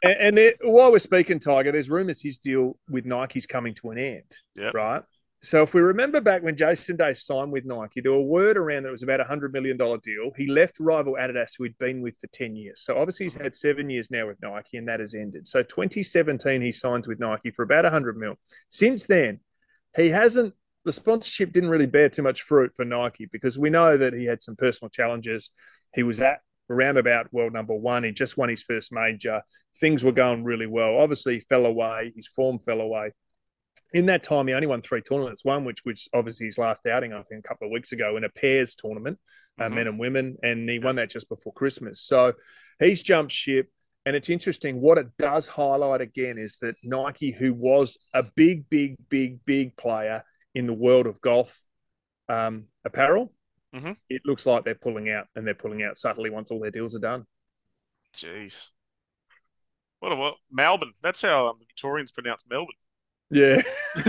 and, 0.03 0.39
and 0.39 0.53
while 0.63 0.93
we're 0.93 0.99
speaking, 0.99 1.39
Tiger, 1.39 1.73
there's 1.73 1.89
rumors 1.89 2.21
his 2.21 2.39
deal 2.39 2.79
with 2.91 3.07
Nike's 3.07 3.47
coming 3.47 3.75
to 3.77 3.91
an 3.91 3.99
end. 3.99 4.37
Yep. 4.57 4.75
Right. 4.75 5.03
So 5.45 5.63
if 5.63 5.75
we 5.75 5.81
remember 5.81 6.21
back 6.21 6.45
when 6.45 6.57
Jason 6.57 6.97
Day 6.97 7.15
signed 7.15 7.51
with 7.51 7.65
Nike, 7.65 8.01
there 8.01 8.13
were 8.13 8.23
word 8.23 8.57
around 8.57 8.85
that 8.85 8.91
it 8.91 8.93
was 8.93 9.03
about 9.03 9.21
a 9.21 9.25
hundred 9.25 9.53
million 9.53 9.77
dollar 9.77 9.99
deal. 9.99 10.31
He 10.37 10.47
left 10.47 10.79
rival 10.79 11.17
Adidas, 11.21 11.55
who 11.59 11.65
he'd 11.65 11.77
been 11.79 12.01
with 12.01 12.17
for 12.21 12.29
ten 12.29 12.55
years. 12.55 12.81
So 12.85 12.97
obviously 12.97 13.27
he's 13.27 13.35
had 13.35 13.53
seven 13.55 13.91
years 13.91 14.09
now 14.09 14.29
with 14.29 14.41
Nike, 14.41 14.77
and 14.77 14.87
that 14.87 15.01
has 15.01 15.15
ended. 15.15 15.49
So 15.49 15.65
2017 15.65 16.63
he 16.63 16.71
signs 16.71 17.09
with 17.09 17.19
Nike 17.19 17.51
for 17.51 17.65
about 17.65 17.85
a 17.85 17.91
hundred 17.91 18.17
mil. 18.17 18.37
Since 18.69 19.07
then, 19.07 19.41
he 19.97 20.11
hasn't. 20.11 20.55
The 20.85 20.93
sponsorship 20.93 21.53
didn't 21.53 21.71
really 21.71 21.87
bear 21.87 22.09
too 22.09 22.23
much 22.23 22.43
fruit 22.43 22.73
for 22.77 22.85
Nike 22.85 23.27
because 23.27 23.59
we 23.59 23.71
know 23.71 23.97
that 23.97 24.13
he 24.13 24.25
had 24.25 24.43
some 24.43 24.55
personal 24.55 24.91
challenges. 24.91 25.51
He 25.93 26.05
was 26.05 26.21
at 26.21 26.39
around 26.71 26.99
about 26.99 27.33
world 27.33 27.53
number 27.53 27.75
one. 27.75 28.05
He 28.05 28.13
just 28.13 28.37
won 28.37 28.49
his 28.49 28.63
first 28.63 28.93
major. 28.93 29.43
Things 29.79 30.05
were 30.05 30.13
going 30.13 30.45
really 30.45 30.67
well. 30.67 30.99
Obviously, 30.99 31.35
he 31.35 31.41
fell 31.41 31.67
away. 31.67 32.13
His 32.15 32.29
form 32.29 32.61
fell 32.61 32.81
away. 32.81 33.13
In 33.93 34.07
that 34.07 34.23
time, 34.23 34.49
he 34.49 34.55
only 34.55 34.67
won 34.67 34.81
three 34.83 35.03
tournaments. 35.03 35.45
One, 35.45 35.65
which 35.65 35.85
was 35.85 36.09
obviously 36.15 36.47
his 36.47 36.59
last 36.59 36.87
outing, 36.87 37.13
I 37.13 37.23
think, 37.25 37.45
a 37.45 37.49
couple 37.49 37.67
of 37.67 37.73
weeks 37.73 37.93
ago 37.93 38.17
in 38.17 38.25
a 38.25 38.29
pairs 38.31 38.75
tournament, 38.75 39.19
uh, 39.59 39.65
Mhm. 39.65 39.75
men 39.75 39.87
and 39.87 39.99
women, 39.99 40.39
and 40.43 40.69
he 40.69 40.79
won 40.79 40.97
that 40.97 41.11
just 41.11 41.29
before 41.29 41.53
Christmas. 41.53 42.01
So 42.01 42.35
he's 42.79 43.03
jumped 43.03 43.33
ship. 43.33 43.71
And 44.05 44.17
it's 44.17 44.31
interesting. 44.31 44.81
What 44.81 44.99
it 44.99 45.17
does 45.17 45.47
highlight 45.47 46.01
again 46.01 46.37
is 46.37 46.59
that 46.59 46.75
Nike, 46.83 47.31
who 47.31 47.55
was 47.55 47.99
a 48.15 48.23
big, 48.23 48.69
big, 48.69 48.97
big, 49.09 49.45
big 49.45 49.77
player 49.77 50.25
in 50.55 50.67
the 50.67 50.73
world 50.73 51.07
of 51.07 51.21
golf 51.21 51.61
um, 52.29 52.69
apparel, 52.85 53.35
Mhm. 53.75 53.97
it 54.09 54.23
looks 54.25 54.47
like 54.47 54.65
they're 54.65 54.75
pulling 54.75 55.11
out, 55.11 55.29
and 55.35 55.47
they're 55.47 55.55
pulling 55.55 55.83
out 55.83 55.99
subtly 55.99 56.31
once 56.31 56.51
all 56.51 56.61
their 56.61 56.71
deals 56.71 56.95
are 56.97 57.01
done. 57.01 57.27
Jeez. 58.17 58.71
What 60.01 60.13
a 60.13 60.17
what? 60.17 60.37
Melbourne. 60.51 60.95
That's 61.01 61.21
how 61.23 61.49
um, 61.49 61.59
the 61.59 61.67
Victorians 61.67 62.11
pronounce 62.11 62.43
Melbourne. 62.49 62.75
Yeah, 63.33 63.63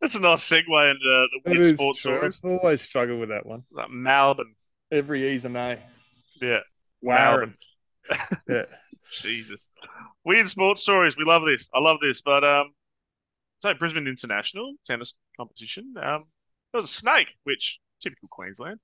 That's 0.00 0.14
a 0.14 0.20
nice 0.20 0.48
segue 0.48 0.90
into 0.90 1.10
uh, 1.10 1.26
the 1.32 1.40
weird 1.44 1.64
is 1.64 1.74
sports 1.74 2.00
true. 2.00 2.16
stories. 2.16 2.40
I've 2.44 2.50
always 2.50 2.82
struggle 2.82 3.18
with 3.18 3.30
that 3.30 3.44
one. 3.44 3.64
Like 3.70 3.90
Melbourne. 3.90 4.54
Every 4.90 5.28
E's 5.30 5.44
and 5.44 5.56
A. 5.56 5.78
Yeah. 6.40 6.60
Wow. 7.00 7.46
Yeah. 8.48 8.64
Jesus. 9.22 9.70
Weird 10.24 10.48
sports 10.48 10.82
stories. 10.82 11.16
We 11.16 11.24
love 11.24 11.44
this. 11.46 11.68
I 11.72 11.80
love 11.80 11.98
this. 12.00 12.20
But 12.20 12.44
um, 12.44 12.72
so 13.60 13.72
Brisbane 13.74 14.06
International 14.06 14.74
tennis 14.84 15.14
competition. 15.36 15.94
Um, 15.96 16.24
there 16.72 16.80
was 16.80 16.84
a 16.84 16.88
snake, 16.88 17.34
which 17.44 17.78
typical 18.02 18.28
Queensland. 18.30 18.80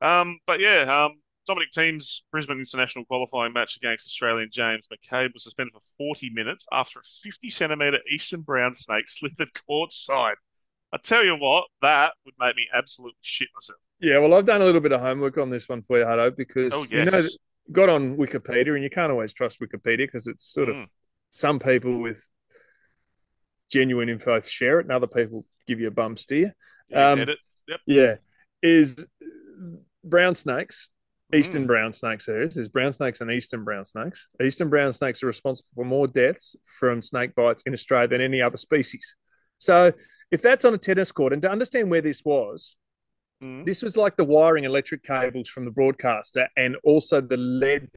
Um, 0.00 0.38
but 0.46 0.60
yeah, 0.60 1.04
um, 1.04 1.20
Dominic 1.46 1.68
Thiem's 1.74 2.24
Brisbane 2.32 2.58
International 2.58 3.04
qualifying 3.04 3.52
match 3.52 3.76
against 3.76 4.06
Australian 4.08 4.50
James 4.52 4.88
McCabe 4.88 5.32
was 5.32 5.44
suspended 5.44 5.74
for 5.74 5.80
40 5.96 6.30
minutes 6.30 6.66
after 6.72 6.98
a 7.00 7.02
50 7.22 7.48
centimetre 7.48 7.98
Eastern 8.10 8.40
brown 8.40 8.74
snake 8.74 9.08
slithered 9.08 9.50
courtside. 9.68 10.34
I 10.92 10.98
tell 10.98 11.24
you 11.24 11.36
what, 11.36 11.66
that 11.82 12.14
would 12.24 12.34
make 12.38 12.56
me 12.56 12.66
absolutely 12.74 13.18
shit 13.22 13.48
myself. 13.54 13.78
Yeah, 14.00 14.18
well, 14.18 14.34
I've 14.34 14.44
done 14.44 14.60
a 14.60 14.64
little 14.64 14.80
bit 14.80 14.92
of 14.92 15.00
homework 15.00 15.38
on 15.38 15.50
this 15.50 15.68
one 15.68 15.82
for 15.82 15.98
you, 15.98 16.04
Hutto, 16.04 16.36
because 16.36 16.72
Oh, 16.72 16.84
you 16.84 17.04
know, 17.04 17.22
got 17.72 17.88
on 17.88 18.16
Wikipedia, 18.16 18.74
and 18.74 18.82
you 18.82 18.90
can't 18.90 19.10
always 19.10 19.32
trust 19.32 19.60
Wikipedia 19.60 19.98
because 19.98 20.26
it's 20.26 20.44
sort 20.44 20.68
of 20.68 20.76
Mm. 20.76 20.88
some 21.30 21.58
people 21.58 21.98
with 21.98 22.28
genuine 23.70 24.08
info 24.08 24.40
share 24.40 24.80
it, 24.80 24.84
and 24.86 24.92
other 24.92 25.06
people 25.06 25.44
give 25.66 25.80
you 25.80 25.88
a 25.88 25.92
bum 25.92 26.16
steer. 26.16 26.54
Um, 26.94 27.18
get 27.18 27.28
it? 27.30 27.38
Yeah, 27.86 28.16
is 28.62 29.06
brown 30.04 30.34
snakes, 30.34 30.88
eastern 31.34 31.64
Mm. 31.64 31.66
brown 31.66 31.92
snakes. 31.92 32.26
There 32.26 32.42
is 32.42 32.54
there's 32.54 32.68
brown 32.68 32.92
snakes 32.92 33.20
and 33.20 33.30
eastern 33.30 33.64
brown 33.64 33.84
snakes. 33.84 34.28
Eastern 34.42 34.68
brown 34.68 34.92
snakes 34.92 35.22
are 35.22 35.26
responsible 35.26 35.70
for 35.74 35.84
more 35.84 36.06
deaths 36.06 36.54
from 36.64 37.00
snake 37.02 37.34
bites 37.34 37.62
in 37.66 37.72
Australia 37.72 38.08
than 38.08 38.20
any 38.20 38.40
other 38.40 38.56
species. 38.56 39.14
So, 39.58 39.92
if 40.30 40.42
that's 40.42 40.64
on 40.64 40.74
a 40.74 40.78
tennis 40.78 41.12
court, 41.12 41.32
and 41.32 41.42
to 41.42 41.50
understand 41.50 41.90
where 41.90 42.00
this 42.02 42.24
was, 42.24 42.76
Mm. 43.42 43.64
this 43.66 43.82
was 43.82 43.96
like 43.96 44.16
the 44.16 44.24
wiring 44.24 44.64
electric 44.64 45.02
cables 45.02 45.48
from 45.48 45.64
the 45.66 45.70
broadcaster 45.70 46.48
and 46.56 46.74
also 46.84 47.20
the 47.20 47.36
LED 47.36 47.88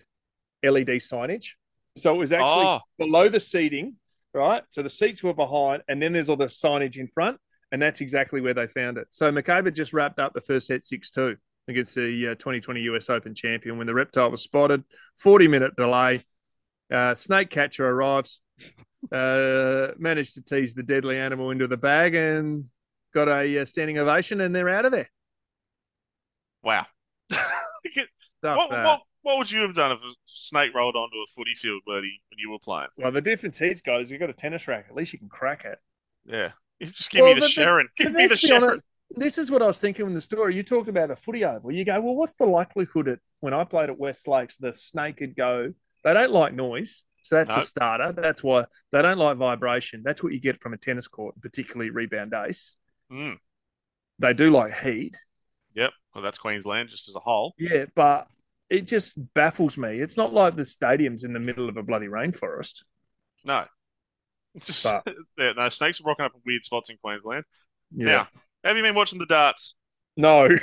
LED 0.64 1.00
signage. 1.00 1.52
So 1.98 2.14
it 2.14 2.18
was 2.18 2.34
actually 2.34 2.66
Oh, 2.66 2.80
below 2.98 3.30
the 3.30 3.40
seating, 3.40 3.96
right? 4.34 4.64
So 4.70 4.84
the 4.84 4.90
seats 4.90 5.24
were 5.24 5.34
behind, 5.34 5.84
and 5.88 6.02
then 6.02 6.12
there's 6.14 6.30
all 6.30 6.36
the 6.36 6.46
signage 6.46 6.98
in 6.98 7.08
front, 7.08 7.40
and 7.72 7.82
that's 7.82 8.02
exactly 8.02 8.42
where 8.42 8.54
they 8.54 8.68
found 8.68 8.98
it. 8.98 9.08
So 9.12 9.32
McCabe 9.32 9.74
just 9.74 9.94
wrapped 9.94 10.20
up 10.20 10.34
the 10.34 10.42
first 10.42 10.68
set 10.68 10.84
6 10.84 11.10
2 11.10 11.38
against 11.68 11.96
the 11.96 12.30
uh, 12.32 12.36
2020 12.36 12.82
US 12.82 13.10
Open 13.10 13.36
champion 13.36 13.78
when 13.78 13.88
the 13.88 13.94
reptile 13.94 14.32
was 14.32 14.42
spotted. 14.42 14.84
40 15.18 15.48
minute 15.48 15.76
delay. 15.76 16.24
Uh, 16.92 17.14
snake 17.14 17.52
catcher 17.52 17.88
arrives, 17.88 18.40
uh, 19.12 19.90
managed 20.00 20.34
to 20.34 20.42
tease 20.42 20.74
the 20.74 20.82
deadly 20.82 21.18
animal 21.18 21.52
into 21.52 21.68
the 21.68 21.78
bag, 21.78 22.16
and 22.16 22.66
got 23.14 23.28
a 23.28 23.60
uh, 23.60 23.66
standing 23.66 24.00
ovation, 24.00 24.42
and 24.42 24.56
they're 24.56 24.70
out 24.70 24.86
of 24.86 24.92
there. 24.92 25.10
wow. 26.64 26.86
Stuff 28.40 28.56
what, 28.58 28.70
that. 28.72 28.86
what, 28.86 29.00
what 29.22 29.38
would 29.38 29.52
you 29.52 29.62
have 29.62 29.76
done 29.76 29.92
if 29.92 30.00
a 30.00 30.14
snake 30.26 30.74
rolled 30.74 30.96
onto 30.96 31.18
a 31.18 31.26
footy 31.36 31.54
field, 31.56 31.82
Bertie, 31.86 32.22
when 32.32 32.38
you 32.40 32.50
were 32.52 32.60
playing? 32.60 32.88
Well, 32.98 33.12
the 33.12 33.22
difference 33.22 33.60
he's 33.60 33.82
got 33.82 34.00
is 34.02 34.10
he's 34.10 34.20
got 34.20 34.30
a 34.30 34.34
tennis 34.34 34.68
racket. 34.68 34.92
At 34.92 34.96
least 34.96 35.12
you 35.14 35.20
can 35.20 35.28
crack 35.30 35.66
it. 35.66 35.78
Yeah. 36.26 36.52
Just 36.82 37.12
give 37.12 37.24
Well, 37.24 37.34
me 37.34 37.42
the 37.42 37.42
but- 37.42 37.50
Sharon. 37.52 37.88
Give 37.98 38.14
me 38.14 38.24
the 38.24 38.30
let's 38.30 38.40
Sharon. 38.42 38.64
honest, 38.64 38.88
This 39.12 39.38
is 39.38 39.50
what 39.50 39.62
I 39.62 39.66
was 39.68 39.80
thinking 39.80 40.06
in 40.06 40.14
the 40.14 40.22
story. 40.22 40.56
You 40.56 40.64
talked 40.64 40.88
about 40.90 41.10
a 41.12 41.16
footy 41.16 41.44
oval. 41.44 41.72
You 41.72 41.84
go, 41.84 42.00
well, 42.00 42.16
what's 42.16 42.36
the 42.36 42.46
likelihood 42.46 43.08
that 43.08 43.20
when 43.40 43.54
I 43.54 43.64
played 43.64 43.90
at 43.90 43.98
West 44.00 44.28
Lakes, 44.28 44.58
the 44.58 44.74
snake 44.74 45.18
could 45.18 45.36
go? 45.36 45.74
They 46.04 46.14
don't 46.14 46.32
like 46.32 46.54
noise, 46.54 47.04
so 47.24 47.36
that's 47.36 47.50
No. 47.56 47.62
a 47.62 47.66
starter. 47.66 48.12
That's 48.14 48.44
why 48.44 48.66
they 48.92 49.02
don't 49.02 49.18
like 49.18 49.38
vibration. 49.38 50.04
That's 50.06 50.22
what 50.24 50.32
you 50.34 50.40
get 50.40 50.62
from 50.62 50.74
a 50.74 50.78
tennis 50.78 51.08
court, 51.08 51.36
particularly 51.42 51.90
rebound 51.90 52.34
ace. 52.34 52.78
Mm. 53.12 53.38
They 54.20 54.34
do 54.34 54.52
like 54.52 54.78
heat, 54.80 55.18
Yep. 55.76 55.92
Well, 56.14 56.24
that's 56.24 56.38
Queensland 56.38 56.90
just 56.90 57.08
as 57.10 57.16
a 57.16 57.20
whole. 57.20 57.54
yeah, 57.58 57.86
but 57.96 58.28
it 58.70 58.82
just 58.82 59.16
baffles 59.34 59.78
me. 59.78 60.00
It's 60.00 60.18
not 60.18 60.34
like 60.34 60.56
the 60.56 60.66
stadium's 60.66 61.24
in 61.24 61.34
the 61.34 61.40
middle 61.40 61.68
of 61.70 61.78
a 61.78 61.84
bloody 61.84 62.08
rainforest. 62.08 62.84
No. 63.44 63.66
Just 64.64 64.84
But- 65.06 65.08
yeah, 65.38 65.54
no 65.54 65.70
snakes 65.70 66.00
are 66.02 66.04
rocking 66.04 66.26
up 66.26 66.34
in 66.36 66.42
weird 66.46 66.64
spots 66.64 66.90
in 66.90 66.98
Queensland. 67.04 67.46
Yeah. 67.96 68.06
Now, 68.06 68.28
have 68.64 68.78
you 68.78 68.84
been 68.84 68.96
watching 68.96 69.20
the 69.20 69.26
darts? 69.26 69.76
No. 70.18 70.50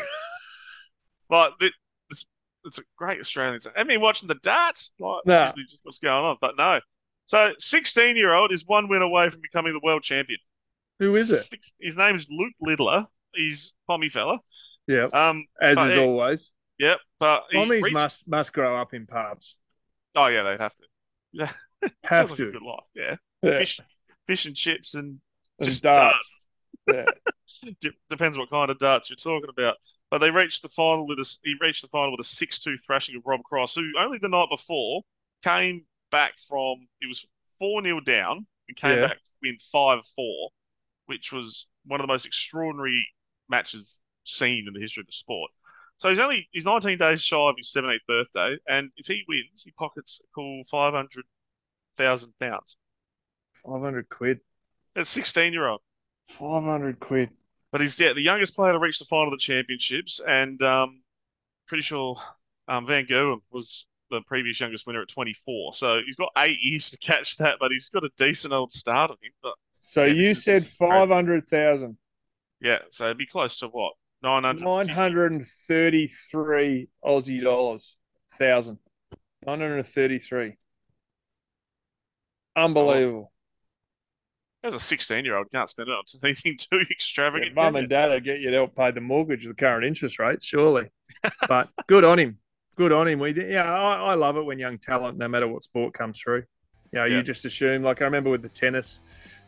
Like 1.28 1.52
it- 1.60 1.72
it's 2.10 2.24
it's 2.64 2.78
a 2.78 2.82
great 2.96 3.20
Australian. 3.20 3.58
Have 3.74 3.86
you 3.86 3.94
been 3.94 4.00
watching 4.00 4.28
the 4.28 4.36
darts? 4.36 4.92
Like 5.00 5.26
No. 5.26 5.46
usually 5.46 5.64
just 5.64 5.80
what's 5.82 5.98
going 5.98 6.24
on, 6.24 6.36
but 6.40 6.56
no. 6.56 6.80
So, 7.24 7.52
sixteen-year-old 7.58 8.52
is 8.52 8.64
one 8.64 8.86
win 8.88 9.02
away 9.02 9.30
from 9.30 9.40
becoming 9.40 9.72
the 9.72 9.80
world 9.82 10.04
champion. 10.04 10.38
Who 11.00 11.16
is 11.16 11.30
it? 11.32 11.44
His 11.80 11.96
name 11.96 12.14
is 12.14 12.28
Luke 12.30 12.54
Littler. 12.60 13.04
He's 13.34 13.74
Pommy 13.88 14.08
fella. 14.08 14.38
Yeah. 14.86 15.08
Um, 15.12 15.44
As 15.60 15.76
is 15.78 15.94
he- 15.94 15.98
always. 16.00 16.52
yep. 16.78 17.00
But 17.18 17.44
Pommies 17.52 17.82
reached- 17.82 17.92
must 17.92 18.28
must 18.28 18.52
grow 18.52 18.80
up 18.80 18.94
in 18.94 19.06
pubs. 19.06 19.56
Oh 20.14 20.26
yeah, 20.28 20.44
they'd 20.44 20.60
have 20.60 20.76
to. 20.76 20.84
Yeah, 21.32 21.50
Have 22.04 22.28
Sounds 22.28 22.30
like 22.30 22.38
a 22.38 22.44
to. 22.44 22.52
good 22.52 22.62
life. 22.62 22.84
Yeah, 22.94 23.16
Yeah. 23.42 23.58
fish, 23.58 23.80
fish 24.28 24.46
and 24.46 24.54
chips 24.56 24.94
and 24.94 25.20
And 25.58 25.68
just 25.68 25.82
darts. 25.82 26.48
Yeah. 26.86 27.04
Depends 28.10 28.38
what 28.38 28.50
kind 28.50 28.70
of 28.70 28.78
darts 28.78 29.10
you're 29.10 29.16
talking 29.16 29.50
about. 29.50 29.76
But 30.10 30.18
they 30.18 30.30
reached 30.30 30.62
the 30.62 30.68
final 30.68 31.06
with 31.06 31.18
a 31.18 31.38
he 31.42 31.54
reached 31.60 31.82
the 31.82 31.88
final 31.88 32.12
with 32.12 32.20
a 32.20 32.28
six-two 32.28 32.76
thrashing 32.86 33.16
of 33.16 33.22
Rob 33.26 33.42
Cross, 33.44 33.74
who 33.74 33.90
only 33.98 34.18
the 34.18 34.28
night 34.28 34.48
before 34.50 35.02
came 35.42 35.86
back 36.10 36.34
from 36.48 36.76
it 37.00 37.06
was 37.06 37.26
four 37.58 37.82
0 37.82 38.00
down 38.00 38.46
and 38.68 38.76
came 38.76 38.98
Yeah. 38.98 39.00
back 39.00 39.16
to 39.16 39.22
win 39.42 39.58
five 39.72 40.06
four, 40.14 40.50
which 41.06 41.32
was 41.32 41.66
one 41.86 42.00
of 42.00 42.06
the 42.06 42.12
most 42.12 42.26
extraordinary 42.26 43.06
matches 43.48 44.00
seen 44.24 44.66
in 44.68 44.74
the 44.74 44.80
history 44.80 45.02
of 45.02 45.06
the 45.06 45.12
sport. 45.12 45.50
So 45.98 46.08
he's 46.10 46.18
only 46.18 46.48
he's 46.52 46.64
19 46.64 46.98
days 46.98 47.22
shy 47.22 47.36
of 47.36 47.56
his 47.58 47.72
17th 47.72 48.06
birthday, 48.08 48.58
and 48.68 48.90
if 48.96 49.06
he 49.06 49.24
wins, 49.28 49.64
he 49.64 49.72
pockets 49.72 50.20
a 50.22 50.26
cool 50.34 50.64
500,000 50.70 52.34
pounds. 52.40 52.76
500 53.52 54.08
quid. 54.08 54.40
That's 54.94 55.10
16 55.10 55.52
year 55.52 55.66
old. 55.68 55.82
500 56.26 57.00
quid. 57.00 57.30
But 57.76 57.82
he's 57.82 58.00
yeah, 58.00 58.14
the 58.14 58.22
youngest 58.22 58.54
player 58.54 58.72
to 58.72 58.78
reach 58.78 58.98
the 58.98 59.04
final 59.04 59.26
of 59.26 59.32
the 59.32 59.36
championships, 59.36 60.18
and 60.26 60.62
um, 60.62 61.02
pretty 61.68 61.82
sure 61.82 62.16
um, 62.68 62.86
Van 62.86 63.04
Gerwen 63.04 63.42
was 63.50 63.86
the 64.10 64.22
previous 64.26 64.58
youngest 64.58 64.86
winner 64.86 65.02
at 65.02 65.08
24. 65.08 65.74
So 65.74 66.00
he's 66.06 66.16
got 66.16 66.30
eight 66.38 66.56
years 66.62 66.88
to 66.88 66.96
catch 66.96 67.36
that, 67.36 67.58
but 67.60 67.72
he's 67.72 67.90
got 67.90 68.02
a 68.02 68.08
decent 68.16 68.54
old 68.54 68.72
start 68.72 69.10
on 69.10 69.18
him. 69.20 69.32
But 69.42 69.52
So 69.74 70.06
Yeah, 70.06 70.14
you 70.14 70.34
said 70.34 70.62
this 70.62 70.70
is 70.70 70.76
great. 70.78 70.88
500,000. 70.88 71.98
yeah, 72.62 72.78
so 72.90 73.04
it'd 73.04 73.18
be 73.18 73.26
close 73.26 73.58
to 73.58 73.68
what 73.68 73.92
900. 74.22 74.64
933 74.64 76.88
Aussie 77.04 77.42
dollars. 77.42 77.96
Thousand. 78.38 78.78
933. 79.44 80.56
Unbelievable. 82.56 83.30
As 84.66 84.74
a 84.74 84.80
16 84.80 85.24
year 85.24 85.36
old, 85.36 85.50
can't 85.52 85.68
spend 85.70 85.88
it 85.88 85.92
on 85.92 86.02
anything 86.24 86.56
too 86.58 86.78
Yeah, 86.78 86.84
extravagant. 86.90 87.54
Mum 87.54 87.66
can 87.66 87.74
you? 87.74 87.78
and 87.80 87.88
dad 87.88 88.10
will 88.10 88.20
get 88.20 88.40
you 88.40 88.50
to 88.50 88.56
help 88.56 88.74
pay 88.76 88.90
the 88.90 89.00
mortgage 89.00 89.46
with 89.46 89.56
the 89.56 89.60
current 89.60 89.84
interest 89.84 90.18
rates, 90.18 90.44
surely. 90.44 90.88
but 91.48 91.68
good 91.86 92.04
on 92.04 92.18
him. 92.18 92.38
Good 92.76 92.92
on 92.92 93.08
him. 93.08 93.18
We, 93.20 93.32
yeah, 93.50 93.62
I, 93.72 94.10
I 94.10 94.14
love 94.14 94.36
it 94.36 94.42
when 94.44 94.58
young 94.58 94.78
talent, 94.78 95.16
no 95.18 95.28
matter 95.28 95.46
what 95.48 95.62
sport, 95.62 95.94
comes 95.94 96.20
through. 96.20 96.44
You 96.92 96.98
know, 97.00 97.04
Yeah. 97.04 97.16
you 97.18 97.22
just 97.22 97.44
assume, 97.44 97.82
like 97.82 98.02
I 98.02 98.04
remember 98.04 98.28
with 98.30 98.42
the 98.42 98.48
tennis, 98.48 99.00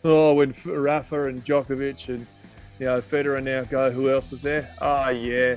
oh, 0.05 0.35
when 0.35 0.55
Rafa 0.65 1.27
and 1.27 1.45
Djokovic 1.45 2.09
and, 2.09 2.27
you 2.79 2.87
know, 2.87 3.01
Federer 3.01 3.43
now 3.43 3.65
go, 3.65 3.91
who 3.91 4.11
else 4.11 4.33
is 4.33 4.43
there? 4.43 4.73
Oh, 4.81 5.09
yeah. 5.11 5.57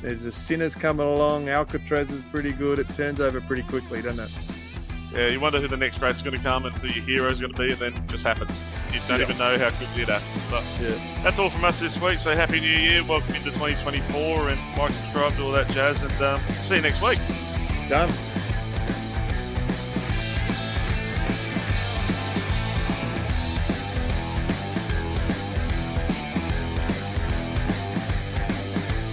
There's 0.00 0.24
a 0.24 0.32
Sinner's 0.32 0.74
coming 0.74 1.06
along. 1.06 1.46
Alcaraz 1.46 2.10
is 2.10 2.22
pretty 2.30 2.52
good. 2.52 2.78
It 2.78 2.88
turns 2.90 3.20
over 3.20 3.40
pretty 3.42 3.62
quickly, 3.64 4.00
doesn't 4.00 4.24
it? 4.24 4.59
Yeah, 5.12 5.26
you 5.26 5.40
wonder 5.40 5.60
who 5.60 5.66
the 5.66 5.76
next 5.76 5.98
great's 5.98 6.22
going 6.22 6.36
to 6.36 6.42
come 6.42 6.66
and 6.66 6.74
who 6.76 6.86
your 6.86 7.04
hero's 7.04 7.40
going 7.40 7.52
to 7.52 7.58
be, 7.58 7.70
and 7.72 7.78
then 7.80 7.94
it 7.94 8.06
just 8.08 8.22
happens. 8.24 8.58
You 8.92 9.00
don't 9.08 9.18
Yeah. 9.18 9.24
even 9.26 9.38
know 9.38 9.58
how 9.58 9.70
quickly 9.70 10.02
it 10.02 10.08
happens. 10.08 10.42
But 10.48 10.62
Yeah. 10.80 10.94
that's 11.24 11.38
all 11.38 11.50
from 11.50 11.64
us 11.64 11.80
this 11.80 12.00
week. 12.00 12.18
So 12.20 12.34
happy 12.36 12.60
New 12.60 12.68
Year, 12.68 13.02
welcome 13.04 13.34
into 13.34 13.50
2024, 13.50 14.50
and 14.50 14.58
like, 14.78 14.92
subscribe 14.92 15.34
to 15.36 15.42
all 15.42 15.52
that 15.52 15.68
jazz, 15.70 16.00
and 16.02 16.22
um, 16.22 16.40
see 16.62 16.76
you 16.76 16.82
next 16.82 17.02
week. 17.02 17.18
Done. 17.88 18.08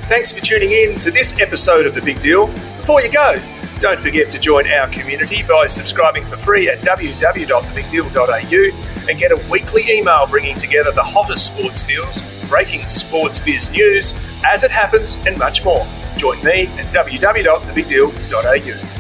Thanks 0.07 0.31
for 0.31 0.39
tuning 0.39 0.71
in 0.71 0.97
to 0.99 1.11
this 1.11 1.37
episode 1.39 1.85
of 1.85 1.93
The 1.93 2.01
Big 2.01 2.21
Deal. 2.21 2.47
Before 2.47 3.01
you 3.01 3.11
go, 3.11 3.35
don't 3.79 3.99
forget 3.99 4.31
to 4.31 4.39
join 4.39 4.67
our 4.71 4.87
community 4.87 5.43
by 5.43 5.67
subscribing 5.67 6.23
for 6.25 6.37
free 6.37 6.69
at 6.69 6.79
www.thebigdeal.au 6.79 9.09
and 9.09 9.19
get 9.19 9.31
a 9.31 9.37
weekly 9.49 9.89
email 9.89 10.27
bringing 10.27 10.55
together 10.55 10.91
the 10.91 11.03
hottest 11.03 11.47
sports 11.47 11.83
deals, 11.83 12.21
breaking 12.49 12.87
sports 12.89 13.39
biz 13.39 13.69
news, 13.69 14.13
as 14.45 14.63
it 14.63 14.71
happens, 14.71 15.15
and 15.25 15.37
much 15.37 15.63
more. 15.63 15.85
Join 16.17 16.43
me 16.43 16.67
at 16.77 16.93
www.thebigdeal.au. 16.93 18.96